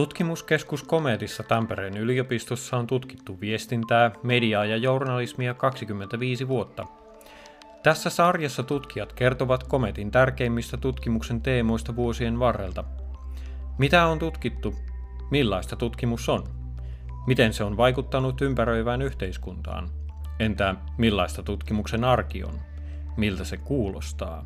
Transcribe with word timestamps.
Tutkimuskeskus 0.00 0.82
Komedissa 0.82 1.42
Tampereen 1.42 1.96
yliopistossa 1.96 2.76
on 2.76 2.86
tutkittu 2.86 3.40
viestintää, 3.40 4.10
mediaa 4.22 4.64
ja 4.64 4.76
journalismia 4.76 5.54
25 5.54 6.48
vuotta. 6.48 6.86
Tässä 7.82 8.10
sarjassa 8.10 8.62
tutkijat 8.62 9.12
kertovat 9.12 9.64
Kometin 9.64 10.10
tärkeimmistä 10.10 10.76
tutkimuksen 10.76 11.40
teemoista 11.40 11.96
vuosien 11.96 12.38
varrelta. 12.38 12.84
Mitä 13.78 14.06
on 14.06 14.18
tutkittu? 14.18 14.74
Millaista 15.30 15.76
tutkimus 15.76 16.28
on? 16.28 16.44
Miten 17.26 17.52
se 17.52 17.64
on 17.64 17.76
vaikuttanut 17.76 18.42
ympäröivään 18.42 19.02
yhteiskuntaan? 19.02 19.90
Entä 20.38 20.74
millaista 20.98 21.42
tutkimuksen 21.42 22.04
arki 22.04 22.44
on? 22.44 22.54
Miltä 23.16 23.44
se 23.44 23.56
kuulostaa? 23.56 24.44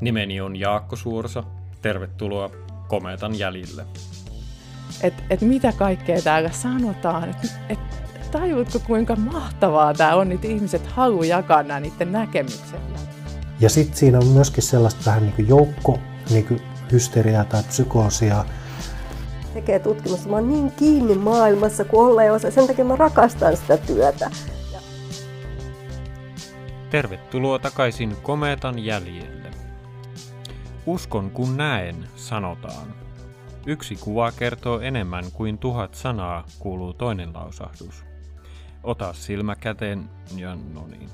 Nimeni 0.00 0.40
on 0.40 0.56
Jaakko 0.56 0.96
Suorsa. 0.96 1.44
Tervetuloa 1.82 2.50
Kometan 2.88 3.38
jäljille 3.38 3.86
että 5.02 5.22
et 5.30 5.40
mitä 5.40 5.72
kaikkea 5.72 6.22
täällä 6.22 6.50
sanotaan, 6.50 7.30
että 7.30 7.48
et, 7.68 7.78
tajuutko 8.30 8.78
kuinka 8.78 9.16
mahtavaa 9.16 9.94
tämä 9.94 10.14
on, 10.14 10.32
että 10.32 10.46
ihmiset 10.46 10.86
haluaa 10.86 11.24
jakaa 11.24 11.62
nämä 11.62 11.80
niiden 11.80 12.12
näkemykset. 12.12 12.80
Ja 13.60 13.70
sitten 13.70 13.96
siinä 13.96 14.18
on 14.18 14.26
myöskin 14.26 14.62
sellaista 14.62 15.02
vähän 15.06 15.22
niin 15.22 15.32
kuin 15.32 15.48
joukko 15.48 15.98
niin 16.30 16.46
kuin 16.46 16.62
hysteriaa 16.92 17.44
tai 17.44 17.62
psykoosia. 17.62 18.44
Tekee 19.54 19.78
tutkimusta. 19.78 20.28
Mä 20.28 20.36
oon 20.36 20.48
niin 20.48 20.72
kiinni 20.72 21.14
maailmassa 21.14 21.84
kuin 21.84 22.06
olla 22.06 22.24
ja 22.24 22.32
osa. 22.32 22.50
Sen 22.50 22.66
takia 22.66 22.84
mä 22.84 22.96
rakastan 22.96 23.56
sitä 23.56 23.76
työtä. 23.76 24.30
Tervetuloa 26.90 27.58
takaisin 27.58 28.16
Kometan 28.22 28.78
jäljelle. 28.78 29.50
Uskon 30.86 31.30
kun 31.30 31.56
näen, 31.56 32.08
sanotaan. 32.16 32.94
Yksi 33.66 33.96
kuva 33.96 34.32
kertoo 34.32 34.80
enemmän 34.80 35.24
kuin 35.32 35.58
tuhat 35.58 35.94
sanaa, 35.94 36.44
kuuluu 36.58 36.92
toinen 36.92 37.34
lausahdus. 37.34 38.04
Ota 38.82 39.12
silmä 39.12 39.56
käteen 39.56 40.10
ja 40.36 40.56
no 40.74 40.86
niin. 40.86 41.10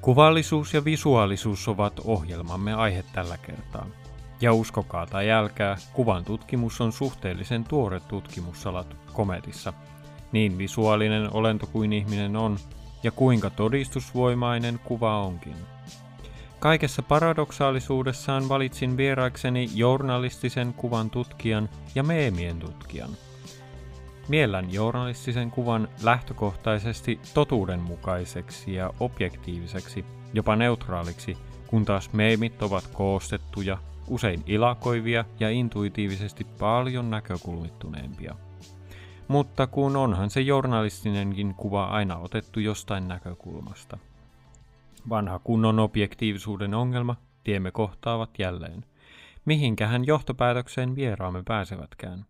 Kuvallisuus 0.00 0.74
ja 0.74 0.84
visuaalisuus 0.84 1.68
ovat 1.68 2.00
ohjelmamme 2.04 2.74
aihe 2.74 3.04
tällä 3.12 3.38
kertaa. 3.38 3.86
Ja 4.40 4.52
uskokaa 4.52 5.06
tai 5.06 5.30
älkää, 5.30 5.76
kuvan 5.92 6.24
tutkimus 6.24 6.80
on 6.80 6.92
suhteellisen 6.92 7.64
tuore 7.64 8.00
tutkimussalat 8.00 8.96
komedissa. 9.12 9.72
Niin 10.32 10.58
visuaalinen 10.58 11.32
olento 11.32 11.66
kuin 11.66 11.92
ihminen 11.92 12.36
on, 12.36 12.58
ja 13.02 13.10
kuinka 13.10 13.50
todistusvoimainen 13.50 14.80
kuva 14.84 15.22
onkin. 15.22 15.56
Kaikessa 16.62 17.02
paradoksaalisuudessaan 17.02 18.48
valitsin 18.48 18.96
vieraikseni 18.96 19.68
journalistisen 19.74 20.74
kuvan 20.74 21.10
tutkijan 21.10 21.68
ja 21.94 22.02
meemien 22.02 22.58
tutkijan. 22.58 23.10
Miellän 24.28 24.72
journalistisen 24.72 25.50
kuvan 25.50 25.88
lähtökohtaisesti 26.02 27.20
totuudenmukaiseksi 27.34 28.74
ja 28.74 28.94
objektiiviseksi, 29.00 30.04
jopa 30.34 30.56
neutraaliksi, 30.56 31.38
kun 31.66 31.84
taas 31.84 32.12
meemit 32.12 32.62
ovat 32.62 32.86
koostettuja, 32.86 33.78
usein 34.08 34.42
ilakoivia 34.46 35.24
ja 35.40 35.50
intuitiivisesti 35.50 36.44
paljon 36.44 37.10
näkökulmittuneempia. 37.10 38.34
Mutta 39.28 39.66
kun 39.66 39.96
onhan 39.96 40.30
se 40.30 40.40
journalistinenkin 40.40 41.54
kuva 41.54 41.84
aina 41.84 42.18
otettu 42.18 42.60
jostain 42.60 43.08
näkökulmasta– 43.08 43.98
Vanha 45.08 45.38
kunnon 45.38 45.78
objektiivisuuden 45.78 46.74
ongelma, 46.74 47.16
tiemme 47.44 47.70
kohtaavat 47.70 48.38
jälleen. 48.38 48.84
Mihinkähän 49.44 50.06
johtopäätökseen 50.06 50.96
vieraamme 50.96 51.42
pääsevätkään? 51.46 52.24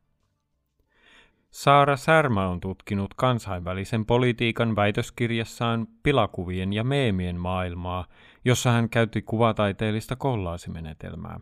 Saara 1.50 1.96
Särmä 1.96 2.48
on 2.48 2.60
tutkinut 2.60 3.14
kansainvälisen 3.14 4.06
politiikan 4.06 4.76
väitöskirjassaan 4.76 5.86
pilakuvien 6.02 6.72
ja 6.72 6.84
meemien 6.84 7.40
maailmaa, 7.40 8.06
jossa 8.44 8.70
hän 8.70 8.88
käytti 8.88 9.22
kuvataiteellista 9.22 10.16
kollaasimenetelmää. 10.16 11.40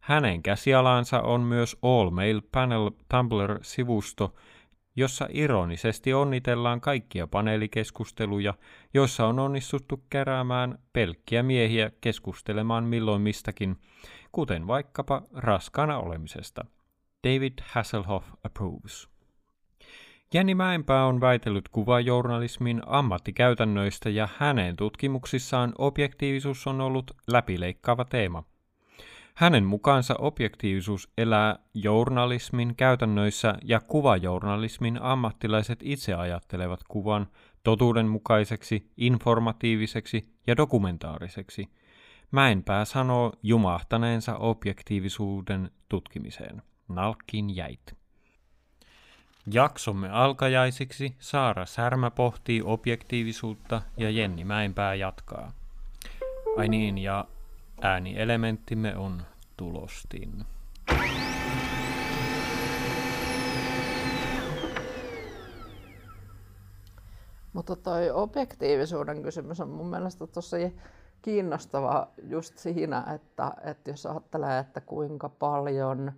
Hänen 0.00 0.42
käsialansa 0.42 1.20
on 1.20 1.40
myös 1.40 1.76
All 1.82 2.10
Mail 2.10 2.42
Panel 2.52 2.90
Tumblr-sivusto, 3.08 4.34
jossa 4.96 5.28
ironisesti 5.30 6.14
onnitellaan 6.14 6.80
kaikkia 6.80 7.26
paneelikeskusteluja, 7.26 8.54
joissa 8.94 9.26
on 9.26 9.38
onnistuttu 9.38 10.04
keräämään 10.10 10.78
pelkkiä 10.92 11.42
miehiä 11.42 11.90
keskustelemaan 12.00 12.84
milloin 12.84 13.22
mistäkin, 13.22 13.76
kuten 14.32 14.66
vaikkapa 14.66 15.22
raskaana 15.32 15.98
olemisesta. 15.98 16.64
David 17.28 17.52
Hasselhoff 17.62 18.28
approves. 18.44 19.08
Jenni 20.34 20.54
Mäenpää 20.54 21.06
on 21.06 21.20
väitellyt 21.20 21.68
kuvajournalismin 21.68 22.82
ammattikäytännöistä 22.86 24.10
ja 24.10 24.28
hänen 24.36 24.76
tutkimuksissaan 24.76 25.72
objektiivisuus 25.78 26.66
on 26.66 26.80
ollut 26.80 27.10
läpileikkaava 27.28 28.04
teema– 28.04 28.44
hänen 29.34 29.64
mukaansa 29.64 30.14
objektiivisuus 30.18 31.12
elää 31.18 31.58
journalismin 31.74 32.76
käytännöissä 32.76 33.54
ja 33.62 33.80
kuvajournalismin 33.80 35.02
ammattilaiset 35.02 35.78
itse 35.82 36.14
ajattelevat 36.14 36.80
kuvan 36.88 37.26
totuudenmukaiseksi, 37.62 38.90
informatiiviseksi 38.96 40.34
ja 40.46 40.56
dokumentaariseksi. 40.56 41.68
Mäenpää 42.30 42.84
sanoo 42.84 43.32
jumahtaneensa 43.42 44.36
objektiivisuuden 44.36 45.70
tutkimiseen. 45.88 46.62
Nalkkin 46.88 47.56
jäit. 47.56 47.96
Jaksomme 49.52 50.10
alkajaisiksi 50.10 51.16
Saara 51.18 51.66
Särmä 51.66 52.10
pohtii 52.10 52.62
objektiivisuutta 52.64 53.82
ja 53.96 54.10
Jenni 54.10 54.44
Mäenpää 54.44 54.94
jatkaa. 54.94 55.52
Ai 56.56 56.68
niin, 56.68 56.98
ja 56.98 57.24
Äänielementtimme 57.84 58.96
on 58.96 59.22
tulostin. 59.56 60.44
Mutta 67.52 67.76
toi 67.76 68.10
objektiivisuuden 68.10 69.22
kysymys 69.22 69.60
on 69.60 69.68
mun 69.68 69.90
mielestä 69.90 70.26
tosi 70.26 70.76
kiinnostava 71.22 72.08
just 72.22 72.58
siinä, 72.58 73.04
että, 73.14 73.52
että 73.64 73.90
jos 73.90 74.06
ajattelee, 74.06 74.58
että 74.58 74.80
kuinka 74.80 75.28
paljon 75.28 76.12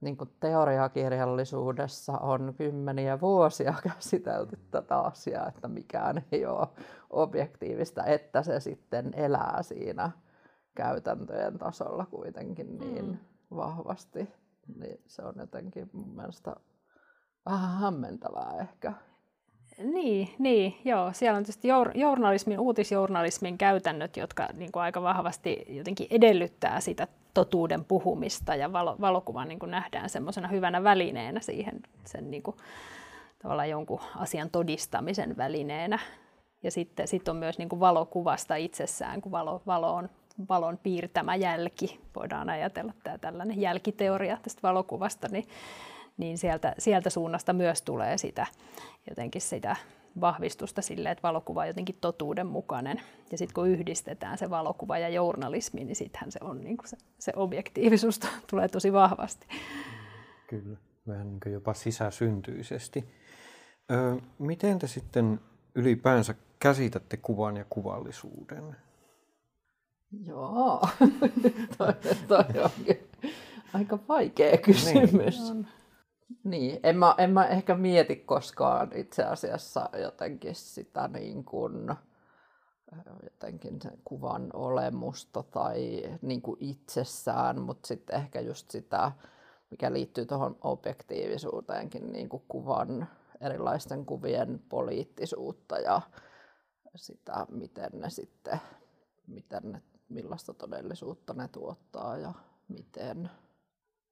niin 0.00 0.16
kuin 0.16 0.30
teoriakirjallisuudessa 0.40 2.12
on 2.12 2.54
kymmeniä 2.56 3.20
vuosia 3.20 3.74
käsitelty 3.94 4.58
tätä 4.70 4.98
asiaa, 4.98 5.48
että 5.48 5.68
mikään 5.68 6.24
ei 6.32 6.46
ole 6.46 6.68
objektiivista, 7.10 8.04
että 8.04 8.42
se 8.42 8.60
sitten 8.60 9.10
elää 9.14 9.62
siinä 9.62 10.10
käytäntöjen 10.78 11.58
tasolla 11.58 12.06
kuitenkin 12.06 12.78
niin 12.78 13.06
mm. 13.06 13.18
vahvasti, 13.56 14.28
niin 14.78 15.00
se 15.06 15.22
on 15.22 15.34
jotenkin 15.38 15.90
mun 15.92 16.16
mielestä 16.16 16.56
vähän 17.46 17.80
hämmentävää 17.80 18.52
ehkä. 18.60 18.92
Niin, 19.78 20.28
niin 20.38 20.76
joo. 20.84 21.12
Siellä 21.12 21.36
on 21.36 21.44
tietysti 21.44 21.68
journalismin, 21.94 22.60
uutisjournalismin 22.60 23.58
käytännöt, 23.58 24.16
jotka 24.16 24.48
niin 24.52 24.72
kuin 24.72 24.82
aika 24.82 25.02
vahvasti 25.02 25.64
jotenkin 25.68 26.06
edellyttää 26.10 26.80
sitä 26.80 27.06
totuuden 27.34 27.84
puhumista 27.84 28.54
ja 28.54 28.72
valo, 28.72 28.96
valokuva 29.00 29.44
niin 29.44 29.58
kuin 29.58 29.70
nähdään 29.70 30.10
semmoisena 30.10 30.48
hyvänä 30.48 30.84
välineenä 30.84 31.40
siihen 31.40 31.80
sen 32.04 32.30
niin 32.30 32.42
kuin, 32.42 32.56
tavallaan 33.42 33.70
jonkun 33.70 34.00
asian 34.16 34.50
todistamisen 34.50 35.36
välineenä. 35.36 35.98
Ja 36.62 36.70
sitten 36.70 37.08
sit 37.08 37.28
on 37.28 37.36
myös 37.36 37.58
niin 37.58 37.68
kuin 37.68 37.80
valokuvasta 37.80 38.56
itsessään, 38.56 39.20
kun 39.20 39.32
valo, 39.32 39.62
valo 39.66 39.94
on 39.94 40.08
valon 40.48 40.78
piirtämä 40.78 41.36
jälki, 41.36 42.00
voidaan 42.16 42.50
ajatella 42.50 42.92
tämä 43.04 43.18
tällainen 43.18 43.60
jälkiteoria 43.60 44.38
tästä 44.42 44.62
valokuvasta, 44.62 45.28
niin, 45.28 45.44
niin 46.16 46.38
sieltä, 46.38 46.74
sieltä 46.78 47.10
suunnasta 47.10 47.52
myös 47.52 47.82
tulee 47.82 48.18
sitä 48.18 48.46
jotenkin 49.08 49.42
sitä 49.42 49.76
vahvistusta 50.20 50.82
sille, 50.82 51.10
että 51.10 51.22
valokuva 51.22 51.60
on 51.60 51.66
jotenkin 51.66 51.98
totuudenmukainen. 52.00 53.00
Ja 53.32 53.38
sitten 53.38 53.54
kun 53.54 53.68
yhdistetään 53.68 54.38
se 54.38 54.50
valokuva 54.50 54.98
ja 54.98 55.08
journalismi, 55.08 55.84
niin 55.84 55.96
sittenhän 55.96 56.32
se, 56.32 56.38
on, 56.42 56.64
niin 56.64 56.76
se, 56.84 56.96
se 57.18 57.32
objektiivisuus 57.36 58.20
tulee 58.50 58.68
tosi 58.68 58.92
vahvasti. 58.92 59.46
Kyllä, 60.46 60.76
vähän 61.08 61.28
niin 61.28 61.52
jopa 61.52 61.74
sisäsyntyisesti. 61.74 63.04
Öö, 63.90 64.16
miten 64.38 64.78
te 64.78 64.86
sitten 64.86 65.40
ylipäänsä 65.74 66.34
käsitätte 66.58 67.16
kuvan 67.16 67.56
ja 67.56 67.64
kuvallisuuden? 67.70 68.76
Joo, 70.26 70.80
toi, 71.78 71.94
toi 72.28 72.62
onkin 72.64 73.08
aika 73.72 73.98
vaikea 74.08 74.56
kysymys. 74.56 75.52
Niin. 75.52 75.68
Niin, 76.44 76.80
en 76.82 76.96
mä, 76.98 77.14
en 77.18 77.30
mä 77.30 77.46
ehkä 77.46 77.74
mieti 77.74 78.16
koskaan 78.16 78.90
itse 78.94 79.24
asiassa 79.24 79.90
jotenkin 80.02 80.54
sitä 80.54 81.08
niin 81.08 81.44
kuin, 81.44 81.94
jotenkin 83.22 83.82
sen 83.82 83.98
kuvan 84.04 84.50
olemusta 84.52 85.42
tai 85.42 86.02
niin 86.22 86.42
kuin 86.42 86.56
itsessään, 86.60 87.60
mutta 87.60 87.86
sitten 87.86 88.16
ehkä 88.16 88.40
just 88.40 88.70
sitä 88.70 89.12
mikä 89.70 89.92
liittyy 89.92 90.26
tuohon 90.26 90.56
objektiivisuuteenkin, 90.60 92.12
niin 92.12 92.28
kuin 92.28 92.42
kuvan, 92.48 93.08
erilaisten 93.40 94.06
kuvien 94.06 94.62
poliittisuutta 94.68 95.78
ja 95.78 96.00
sitä, 96.96 97.46
miten 97.50 97.90
ne 97.92 98.10
sitten, 98.10 98.60
miten 99.26 99.72
ne, 99.72 99.82
millaista 100.08 100.54
todellisuutta 100.54 101.34
ne 101.34 101.48
tuottaa 101.48 102.16
ja 102.16 102.32
miten. 102.68 103.30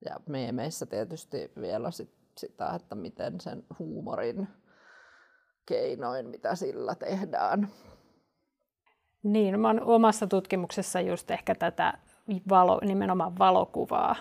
Ja 0.04 0.16
meemeissä 0.26 0.86
tietysti 0.86 1.52
vielä 1.60 1.90
sit, 1.90 2.10
sitä, 2.38 2.74
että 2.74 2.94
miten 2.94 3.40
sen 3.40 3.64
huumorin 3.78 4.48
keinoin, 5.66 6.28
mitä 6.28 6.54
sillä 6.54 6.94
tehdään. 6.94 7.68
Niin, 9.22 9.60
mä 9.60 9.74
omassa 9.80 10.26
tutkimuksessa 10.26 11.00
just 11.00 11.30
ehkä 11.30 11.54
tätä 11.54 11.98
valo, 12.48 12.80
nimenomaan 12.84 13.38
valokuvaa 13.38 14.16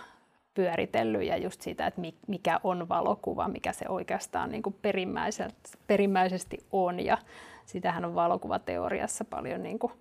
pyöritellyt 0.53 1.23
ja 1.23 1.37
just 1.37 1.61
sitä, 1.61 1.87
että 1.87 2.01
mikä 2.27 2.59
on 2.63 2.89
valokuva, 2.89 3.47
mikä 3.47 3.73
se 3.73 3.85
oikeastaan 3.89 4.49
niin 4.49 4.63
kuin 4.63 4.75
perimmäisesti 5.87 6.65
on. 6.71 6.99
Ja 6.99 7.17
sitähän 7.65 8.05
on 8.05 8.15
valokuvateoriassa 8.15 9.25
paljon, 9.25 9.63
niin 9.63 9.79
kuin, 9.79 9.93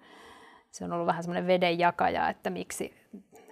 se 0.75 0.85
on 0.85 0.93
ollut 0.93 1.07
vähän 1.07 1.23
semmoinen 1.23 1.47
vedenjakaja, 1.47 2.29
että 2.29 2.51
miksi, 2.51 2.95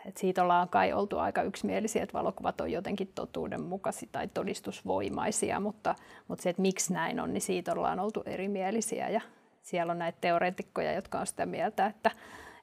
että 0.06 0.20
siitä 0.20 0.42
ollaan 0.42 0.68
kai 0.68 0.92
oltu 0.92 1.18
aika 1.18 1.42
yksimielisiä, 1.42 2.02
että 2.02 2.18
valokuvat 2.18 2.60
on 2.60 2.72
jotenkin 2.72 3.12
totuudenmukaisia 3.14 4.08
tai 4.12 4.28
todistusvoimaisia, 4.28 5.60
mutta, 5.60 5.94
mutta 6.28 6.42
se, 6.42 6.50
että 6.50 6.62
miksi 6.62 6.92
näin 6.92 7.20
on, 7.20 7.32
niin 7.32 7.40
siitä 7.40 7.72
ollaan 7.72 8.00
oltu 8.00 8.22
erimielisiä. 8.26 9.08
Ja 9.08 9.20
siellä 9.62 9.90
on 9.90 9.98
näitä 9.98 10.18
teoreetikkoja, 10.20 10.92
jotka 10.92 11.18
on 11.18 11.26
sitä 11.26 11.46
mieltä, 11.46 11.86
että, 11.86 12.10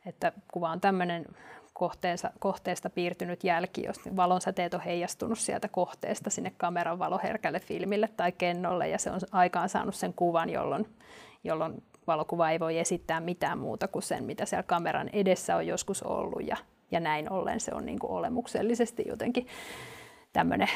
että 0.06 0.32
kuva 0.54 0.70
on 0.70 0.82
tämmöinen 0.82 1.26
kohteensa, 1.74 2.32
kohteesta 2.40 2.90
piirtynyt 2.90 3.44
jälki, 3.44 3.84
jos 3.84 4.00
valonsäteet 4.16 4.74
on 4.74 4.82
heijastunut 4.82 5.40
sieltä 5.40 5.68
kohteesta 5.68 6.30
sinne 6.30 6.52
kameran 6.58 7.00
valoherkälle 7.00 7.60
filmille 7.60 8.10
tai 8.18 8.32
kennolle, 8.32 8.88
ja 8.90 8.98
se 8.98 9.12
on 9.12 9.20
aikaan 9.32 9.70
saanut 9.70 9.96
sen 9.96 10.14
kuvan, 10.14 10.50
jolloin, 10.50 10.88
jolloin 11.44 11.84
valokuva 12.10 12.50
ei 12.50 12.60
voi 12.60 12.80
esittää 12.80 13.20
mitään 13.20 13.60
muuta 13.60 13.88
kuin 13.88 14.04
sen, 14.04 14.24
mitä 14.24 14.46
siellä 14.46 14.64
kameran 14.64 15.10
edessä 15.14 15.56
on 15.56 15.68
joskus 15.68 16.04
ollut, 16.04 16.48
ja, 16.48 16.58
ja 16.92 17.00
näin 17.00 17.32
ollen 17.32 17.60
se 17.60 17.72
on 17.74 17.86
niin 17.86 18.00
kuin 18.00 18.12
olemuksellisesti 18.12 19.04
jotenkin 19.08 19.48
tämmöinen 20.34 20.70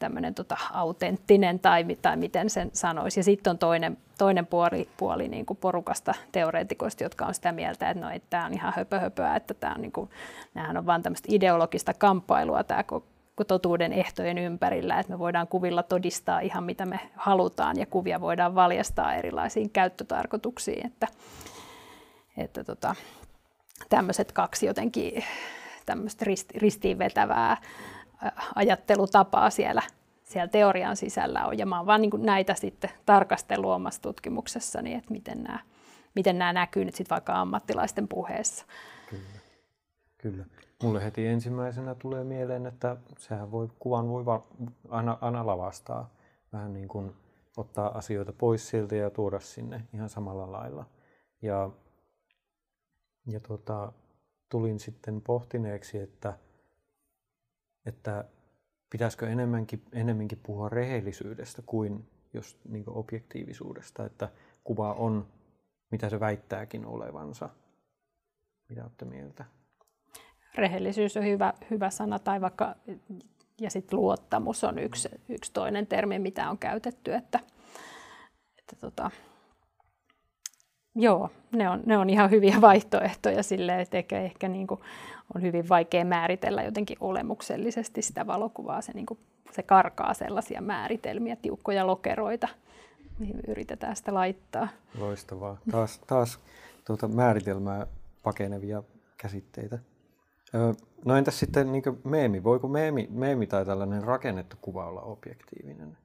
tämmöinen 0.00 0.34
tota, 0.34 0.56
autenttinen 0.72 1.58
tai, 1.58 1.84
tai 2.02 2.16
miten 2.16 2.50
sen 2.50 2.70
sanoisi. 2.72 3.20
Ja 3.20 3.24
sitten 3.24 3.50
on 3.50 3.58
toinen, 3.58 3.96
toinen 4.18 4.46
puoli, 4.46 4.88
puoli 4.96 5.28
niin 5.28 5.46
kuin 5.46 5.56
porukasta 5.56 6.14
teoreetikoista, 6.32 7.02
jotka 7.02 7.26
on 7.26 7.34
sitä 7.34 7.52
mieltä, 7.52 7.90
että 7.90 8.04
no, 8.04 8.20
tämä 8.30 8.46
on 8.46 8.54
ihan 8.54 8.72
höpöhöpöä, 8.76 9.36
että 9.36 9.54
tämä 9.54 9.74
on, 9.74 9.80
niin 9.80 9.92
kuin, 9.92 10.10
on 10.78 10.86
vain 10.86 11.02
tämmöistä 11.02 11.28
ideologista 11.30 11.94
kamppailua 11.94 12.64
tämä 12.64 12.84
totuuden 13.44 13.92
ehtojen 13.92 14.38
ympärillä, 14.38 15.00
että 15.00 15.12
me 15.12 15.18
voidaan 15.18 15.48
kuvilla 15.48 15.82
todistaa 15.82 16.40
ihan 16.40 16.64
mitä 16.64 16.86
me 16.86 17.00
halutaan 17.16 17.78
ja 17.78 17.86
kuvia 17.86 18.20
voidaan 18.20 18.54
valjastaa 18.54 19.14
erilaisiin 19.14 19.70
käyttötarkoituksiin, 19.70 20.86
että, 20.86 21.06
että 22.36 22.64
tota, 22.64 22.94
tämmöiset 23.88 24.32
kaksi 24.32 24.66
jotenkin 24.66 25.24
tämmöistä 25.86 26.24
ristiin 26.54 26.98
vetävää 26.98 27.56
ajattelutapaa 28.54 29.50
siellä, 29.50 29.82
siellä 30.24 30.48
teorian 30.48 30.96
sisällä 30.96 31.46
on. 31.46 31.58
Ja 31.58 31.66
mä 31.66 31.76
oon 31.76 31.86
vaan 31.86 32.00
niin 32.00 32.10
näitä 32.18 32.54
sitten 32.54 32.90
tarkastellut 33.06 33.70
omassa 33.70 34.02
tutkimuksessani, 34.02 34.94
että 34.94 35.12
miten 35.12 35.42
nämä, 35.42 35.58
miten 36.14 36.38
nämä 36.38 36.52
näkyy 36.52 36.84
nyt 36.84 36.94
sitten 36.94 37.14
vaikka 37.14 37.40
ammattilaisten 37.40 38.08
puheessa. 38.08 38.66
Kyllä. 39.10 39.40
Kyllä. 40.18 40.44
Mulle 40.82 41.04
heti 41.04 41.26
ensimmäisenä 41.26 41.94
tulee 41.94 42.24
mieleen, 42.24 42.66
että 42.66 42.96
sehän 43.18 43.50
voi, 43.50 43.68
kuvan 43.78 44.08
voi 44.08 44.24
va- 44.24 44.46
aina, 44.88 45.18
aina 45.20 45.46
lavastaa. 45.46 46.10
Vähän 46.52 46.72
niin 46.72 46.88
kuin 46.88 47.16
ottaa 47.56 47.98
asioita 47.98 48.32
pois 48.32 48.68
sieltä 48.68 48.96
ja 48.96 49.10
tuoda 49.10 49.40
sinne 49.40 49.84
ihan 49.94 50.08
samalla 50.08 50.52
lailla. 50.52 50.86
Ja, 51.42 51.70
ja 53.26 53.40
tota, 53.40 53.92
tulin 54.48 54.80
sitten 54.80 55.20
pohtineeksi, 55.20 55.98
että 55.98 56.38
että 57.86 58.24
pitäisikö 58.90 59.28
enemmänkin, 59.28 59.82
enemmänkin 59.92 60.40
puhua 60.42 60.68
rehellisyydestä 60.68 61.62
kuin 61.66 62.08
just 62.34 62.58
niin 62.68 62.84
kuin 62.84 62.96
objektiivisuudesta, 62.96 64.04
että 64.04 64.28
kuva 64.64 64.92
on, 64.92 65.26
mitä 65.90 66.08
se 66.08 66.20
väittääkin 66.20 66.86
olevansa. 66.86 67.48
Mitä 68.68 68.82
olette 68.82 69.04
mieltä? 69.04 69.44
Rehellisyys 70.54 71.16
on 71.16 71.24
hyvä, 71.24 71.52
hyvä 71.70 71.90
sana, 71.90 72.18
tai 72.18 72.40
vaikka, 72.40 72.74
ja 73.60 73.70
sitten 73.70 73.98
luottamus 73.98 74.64
on 74.64 74.78
yksi, 74.78 75.08
yksi 75.28 75.52
toinen 75.52 75.86
termi, 75.86 76.18
mitä 76.18 76.50
on 76.50 76.58
käytetty, 76.58 77.14
että, 77.14 77.40
että 78.58 78.76
tota, 78.80 79.10
Joo, 80.94 81.30
ne 81.52 81.68
on, 81.68 81.82
ne 81.86 81.98
on 81.98 82.10
ihan 82.10 82.30
hyviä 82.30 82.60
vaihtoehtoja 82.70 83.42
sille, 83.42 83.80
että 83.80 83.98
ehkä, 83.98 84.20
ehkä 84.20 84.48
niin 84.48 84.66
kuin 84.66 84.80
on 85.34 85.42
hyvin 85.42 85.68
vaikea 85.68 86.04
määritellä 86.04 86.62
jotenkin 86.62 86.96
olemuksellisesti 87.00 88.02
sitä 88.02 88.26
valokuvaa. 88.26 88.80
Se, 88.80 88.92
niin 88.92 89.06
kuin, 89.06 89.18
se 89.52 89.62
karkaa 89.62 90.14
sellaisia 90.14 90.60
määritelmiä, 90.60 91.36
tiukkoja 91.36 91.86
lokeroita, 91.86 92.48
mihin 93.18 93.40
yritetään 93.48 93.96
sitä 93.96 94.14
laittaa. 94.14 94.68
Loistavaa. 94.98 95.56
Taas, 95.70 96.00
taas 96.06 96.38
tuota 96.84 97.08
määritelmää 97.08 97.86
pakenevia 98.22 98.82
käsitteitä. 99.16 99.78
No 101.04 101.16
entäs 101.16 101.38
sitten 101.38 101.72
niin 101.72 101.82
meemi? 102.04 102.44
Voiko 102.44 102.68
meemi, 102.68 103.08
meemi 103.10 103.46
tai 103.46 103.66
tällainen 103.66 104.02
rakennettu 104.02 104.56
kuva 104.60 104.86
olla 104.86 105.02
objektiivinen? 105.02 105.98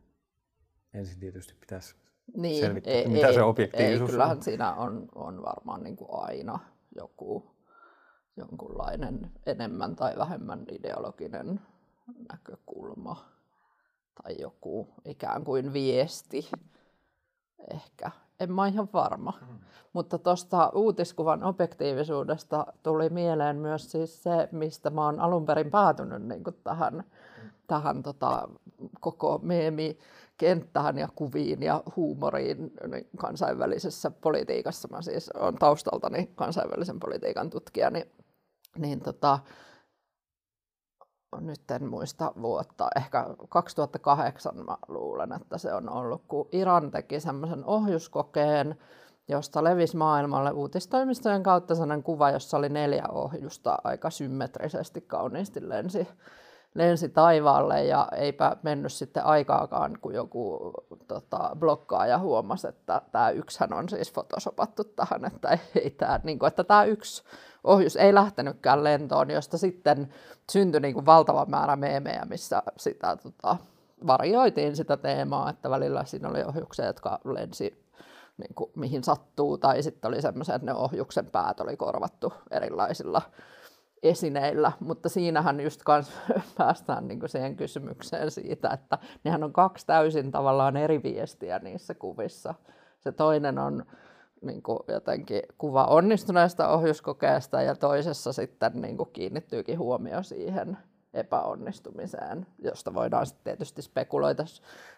Ensin 0.93 1.19
tietysti 1.19 1.53
pitäisi 1.59 1.95
niin, 2.37 2.65
selvittää, 2.65 2.93
ei, 2.93 3.07
mitä 3.07 3.27
ei, 3.27 3.33
se 3.33 3.43
objektiivisuus 3.43 4.09
ei, 4.09 4.13
kyllähän 4.13 4.37
on. 4.37 4.43
siinä 4.43 4.73
on, 4.73 5.07
on 5.15 5.43
varmaan 5.43 5.83
niin 5.83 5.95
kuin 5.95 6.09
aina 6.11 6.59
joku 6.95 7.55
jonkunlainen 8.37 9.31
enemmän 9.45 9.95
tai 9.95 10.17
vähemmän 10.17 10.65
ideologinen 10.71 11.61
näkökulma 12.31 13.25
tai 14.23 14.35
joku 14.39 14.87
ikään 15.05 15.43
kuin 15.43 15.73
viesti 15.73 16.49
ehkä. 17.73 18.11
En 18.39 18.51
mä 18.51 18.67
ihan 18.67 18.89
varma. 18.93 19.33
Mm. 19.41 19.59
Mutta 19.93 20.17
tuosta 20.17 20.71
uutiskuvan 20.73 21.43
objektiivisuudesta 21.43 22.65
tuli 22.83 23.09
mieleen 23.09 23.55
myös 23.55 23.91
siis 23.91 24.23
se, 24.23 24.49
mistä 24.51 24.89
mä 24.89 25.05
oon 25.05 25.19
alun 25.19 25.45
perin 25.45 25.71
päätynyt 25.71 26.23
niin 26.23 26.43
kuin 26.43 26.55
tähän, 26.63 26.93
mm. 26.93 27.49
tähän 27.67 28.03
tota, 28.03 28.49
koko 28.99 29.39
meemi 29.43 29.97
kenttään 30.37 30.97
ja 30.97 31.09
kuviin 31.15 31.63
ja 31.63 31.83
huumoriin 31.95 32.71
niin 32.87 33.09
kansainvälisessä 33.17 34.11
politiikassa. 34.11 34.87
Mä 34.91 35.01
siis 35.01 35.29
olen 35.29 35.55
taustaltani 35.55 36.31
kansainvälisen 36.35 36.99
politiikan 36.99 37.49
tutkija, 37.49 37.89
niin, 37.89 38.11
niin 38.77 39.01
tota, 39.01 39.39
nyt 41.39 41.71
en 41.71 41.85
muista 41.85 42.33
vuotta, 42.41 42.87
ehkä 42.95 43.25
2008 43.49 44.55
mä 44.55 44.77
luulen, 44.87 45.33
että 45.33 45.57
se 45.57 45.73
on 45.73 45.89
ollut, 45.89 46.21
kun 46.27 46.47
Iran 46.51 46.91
teki 46.91 47.19
semmoisen 47.19 47.65
ohjuskokeen, 47.65 48.75
josta 49.27 49.63
levisi 49.63 49.97
maailmalle 49.97 50.51
uutistoimistojen 50.51 51.43
kautta 51.43 51.75
sellainen 51.75 52.03
kuva, 52.03 52.31
jossa 52.31 52.57
oli 52.57 52.69
neljä 52.69 53.03
ohjusta 53.11 53.77
aika 53.83 54.09
symmetrisesti 54.09 55.01
kauniisti 55.01 55.69
lensi 55.69 56.07
lensi 56.75 57.09
taivaalle 57.09 57.83
ja 57.83 58.07
eipä 58.15 58.57
mennyt 58.63 58.93
sitten 58.93 59.25
aikaakaan, 59.25 59.97
kun 60.01 60.13
joku 60.13 60.73
tota, 61.07 61.51
blokkaaja 61.59 62.19
huomasi, 62.19 62.67
että 62.67 63.01
tämä 63.11 63.29
yksihän 63.29 63.73
on 63.73 63.89
siis 63.89 64.13
fotosopattu 64.13 64.83
tähän, 64.83 65.25
että, 65.25 65.57
ei 65.75 65.89
tää, 65.89 66.19
niin 66.23 66.39
kuin, 66.39 66.47
että 66.47 66.63
tämä 66.63 66.83
yksi 66.83 67.23
ohjus 67.65 67.95
ei 67.95 68.13
lähtenytkään 68.13 68.83
lentoon, 68.83 69.29
josta 69.29 69.57
sitten 69.57 70.13
syntyi 70.51 70.79
niin 70.79 70.93
kuin 70.93 71.05
valtava 71.05 71.45
määrä 71.45 71.75
meemejä, 71.75 72.25
missä 72.29 72.63
sitä 72.77 73.17
tota, 73.23 73.57
varioitiin 74.07 74.75
sitä 74.75 74.97
teemaa, 74.97 75.49
että 75.49 75.69
välillä 75.69 76.05
siinä 76.05 76.29
oli 76.29 76.43
ohjuksia, 76.43 76.85
jotka 76.85 77.19
lensi 77.23 77.85
niin 78.37 78.55
kuin, 78.55 78.71
mihin 78.75 79.03
sattuu, 79.03 79.57
tai 79.57 79.83
sitten 79.83 80.09
oli 80.09 80.21
semmoisia, 80.21 80.55
että 80.55 80.65
ne 80.65 80.73
ohjuksen 80.73 81.25
päät 81.25 81.59
oli 81.59 81.77
korvattu 81.77 82.33
erilaisilla 82.51 83.21
esineillä, 84.03 84.71
mutta 84.79 85.09
siinähän 85.09 85.59
just 85.59 85.83
kans 85.83 86.11
päästään 86.57 87.07
niin 87.07 87.29
siihen 87.29 87.55
kysymykseen 87.55 88.31
siitä, 88.31 88.69
että 88.69 88.97
nehän 89.23 89.43
on 89.43 89.53
kaksi 89.53 89.85
täysin 89.85 90.31
tavallaan 90.31 90.77
eri 90.77 91.03
viestiä 91.03 91.59
niissä 91.59 91.93
kuvissa. 91.93 92.53
Se 92.99 93.11
toinen 93.11 93.59
on 93.59 93.85
niin 94.41 94.63
kuin 94.63 94.79
jotenkin 94.87 95.41
kuva 95.57 95.85
onnistuneesta 95.85 96.69
ohjuskokeesta 96.69 97.61
ja 97.61 97.75
toisessa 97.75 98.33
sitten 98.33 98.81
niin 98.81 98.97
kuin 98.97 99.09
kiinnittyykin 99.13 99.79
huomio 99.79 100.23
siihen 100.23 100.77
epäonnistumiseen, 101.13 102.47
josta 102.59 102.93
voidaan 102.93 103.25
sitten 103.25 103.43
tietysti 103.43 103.81
spekuloida 103.81 104.43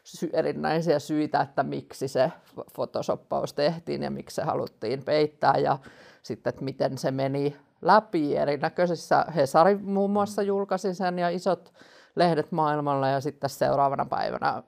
sy- 0.03 0.29
erinäisiä 0.33 0.99
syitä, 0.99 1.41
että 1.41 1.63
miksi 1.63 2.07
se 2.07 2.31
fotosoppaus 2.75 3.53
tehtiin 3.53 4.03
ja 4.03 4.11
miksi 4.11 4.35
se 4.35 4.41
haluttiin 4.41 5.03
peittää 5.03 5.57
ja 5.57 5.77
sitten, 6.23 6.49
että 6.49 6.63
miten 6.63 6.97
se 6.97 7.11
meni 7.11 7.57
läpi 7.81 8.37
erinäköisissä. 8.37 9.25
Hesari 9.35 9.75
muun 9.75 10.11
muassa 10.11 10.41
julkaisi 10.41 10.93
sen 10.93 11.19
ja 11.19 11.29
isot 11.29 11.73
lehdet 12.15 12.51
maailmalla 12.51 13.07
ja 13.07 13.21
sitten 13.21 13.49
seuraavana 13.49 14.05
päivänä 14.05 14.63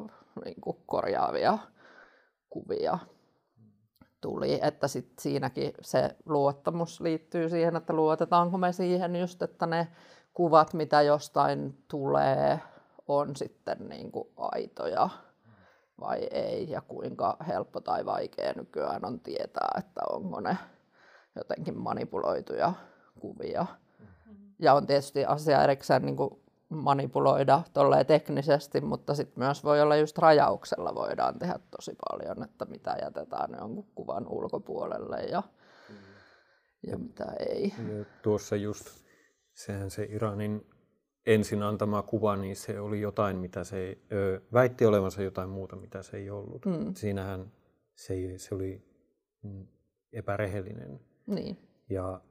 niin 0.46 0.62
kuin 0.62 0.78
korjaavia 0.86 1.58
kuvia 2.50 3.00
tuli, 4.22 4.60
että 4.62 4.88
sit 4.88 5.20
siinäkin 5.20 5.74
se 5.82 6.16
luottamus 6.26 7.02
liittyy 7.02 7.50
siihen, 7.50 7.76
että 7.76 7.94
luotetaanko 7.94 8.58
me 8.58 8.72
siihen 8.72 9.16
just, 9.16 9.42
että 9.42 9.66
ne 9.66 9.88
kuvat, 10.34 10.74
mitä 10.74 11.02
jostain 11.02 11.84
tulee, 11.88 12.60
on 13.08 13.36
sitten 13.36 13.78
niin 13.90 14.12
kuin 14.12 14.28
aitoja 14.38 15.10
vai 16.00 16.28
ei, 16.32 16.70
ja 16.70 16.82
kuinka 16.82 17.38
helppo 17.48 17.82
tai 17.82 18.06
vaikea 18.06 18.54
nykyään 18.56 19.06
on 19.06 19.20
tietää, 19.20 19.70
että 19.78 20.02
onko 20.10 20.40
ne 20.40 20.58
jotenkin 21.36 21.78
manipuloituja 21.78 22.74
kuvia. 23.20 23.66
Ja 24.60 24.74
on 24.74 24.88
tietysti 24.88 25.26
asia 25.26 25.64
erikseen 25.64 26.06
niin 26.06 26.18
kuin 26.18 26.42
manipuloida 26.70 27.64
tolleen 27.74 28.06
teknisesti, 28.06 28.82
mutta 28.82 29.16
sitten 29.16 29.44
myös 29.44 29.64
voi 29.64 29.82
olla 29.82 29.96
just 29.96 30.18
rajauksella 30.18 30.96
voidaan 30.96 31.40
tehdä 31.40 31.60
tosi 31.72 31.96
paljon, 32.10 32.44
että 32.44 32.66
mitä 32.66 32.96
jätetään 33.02 33.50
jonkun 33.60 33.88
kuvan 33.96 34.28
ulkopuolelle 34.28 35.18
ja, 35.18 35.44
ja 36.88 36.98
mitä 36.98 37.26
ei. 37.40 37.74
Ja 37.98 38.06
tuossa 38.22 38.56
just 38.56 38.88
sehän 39.54 39.92
se 39.92 40.04
Iranin 40.04 40.66
ensin 41.26 41.64
antama 41.64 42.02
kuva, 42.02 42.36
niin 42.36 42.56
se 42.56 42.80
oli 42.80 43.02
jotain, 43.02 43.38
mitä 43.38 43.64
se 43.64 43.98
ö, 44.12 44.42
väitti 44.54 44.86
olevansa 44.86 45.22
jotain 45.22 45.50
muuta, 45.50 45.76
mitä 45.76 46.04
se 46.04 46.18
ei 46.18 46.30
ollut. 46.30 46.66
Mm. 46.66 46.94
Siinähän 46.94 47.52
se, 47.96 48.38
se 48.38 48.56
oli 48.56 48.84
mm, 49.44 49.68
epärehellinen. 50.14 51.00
Niin. 51.26 51.58
Ja 51.90 52.22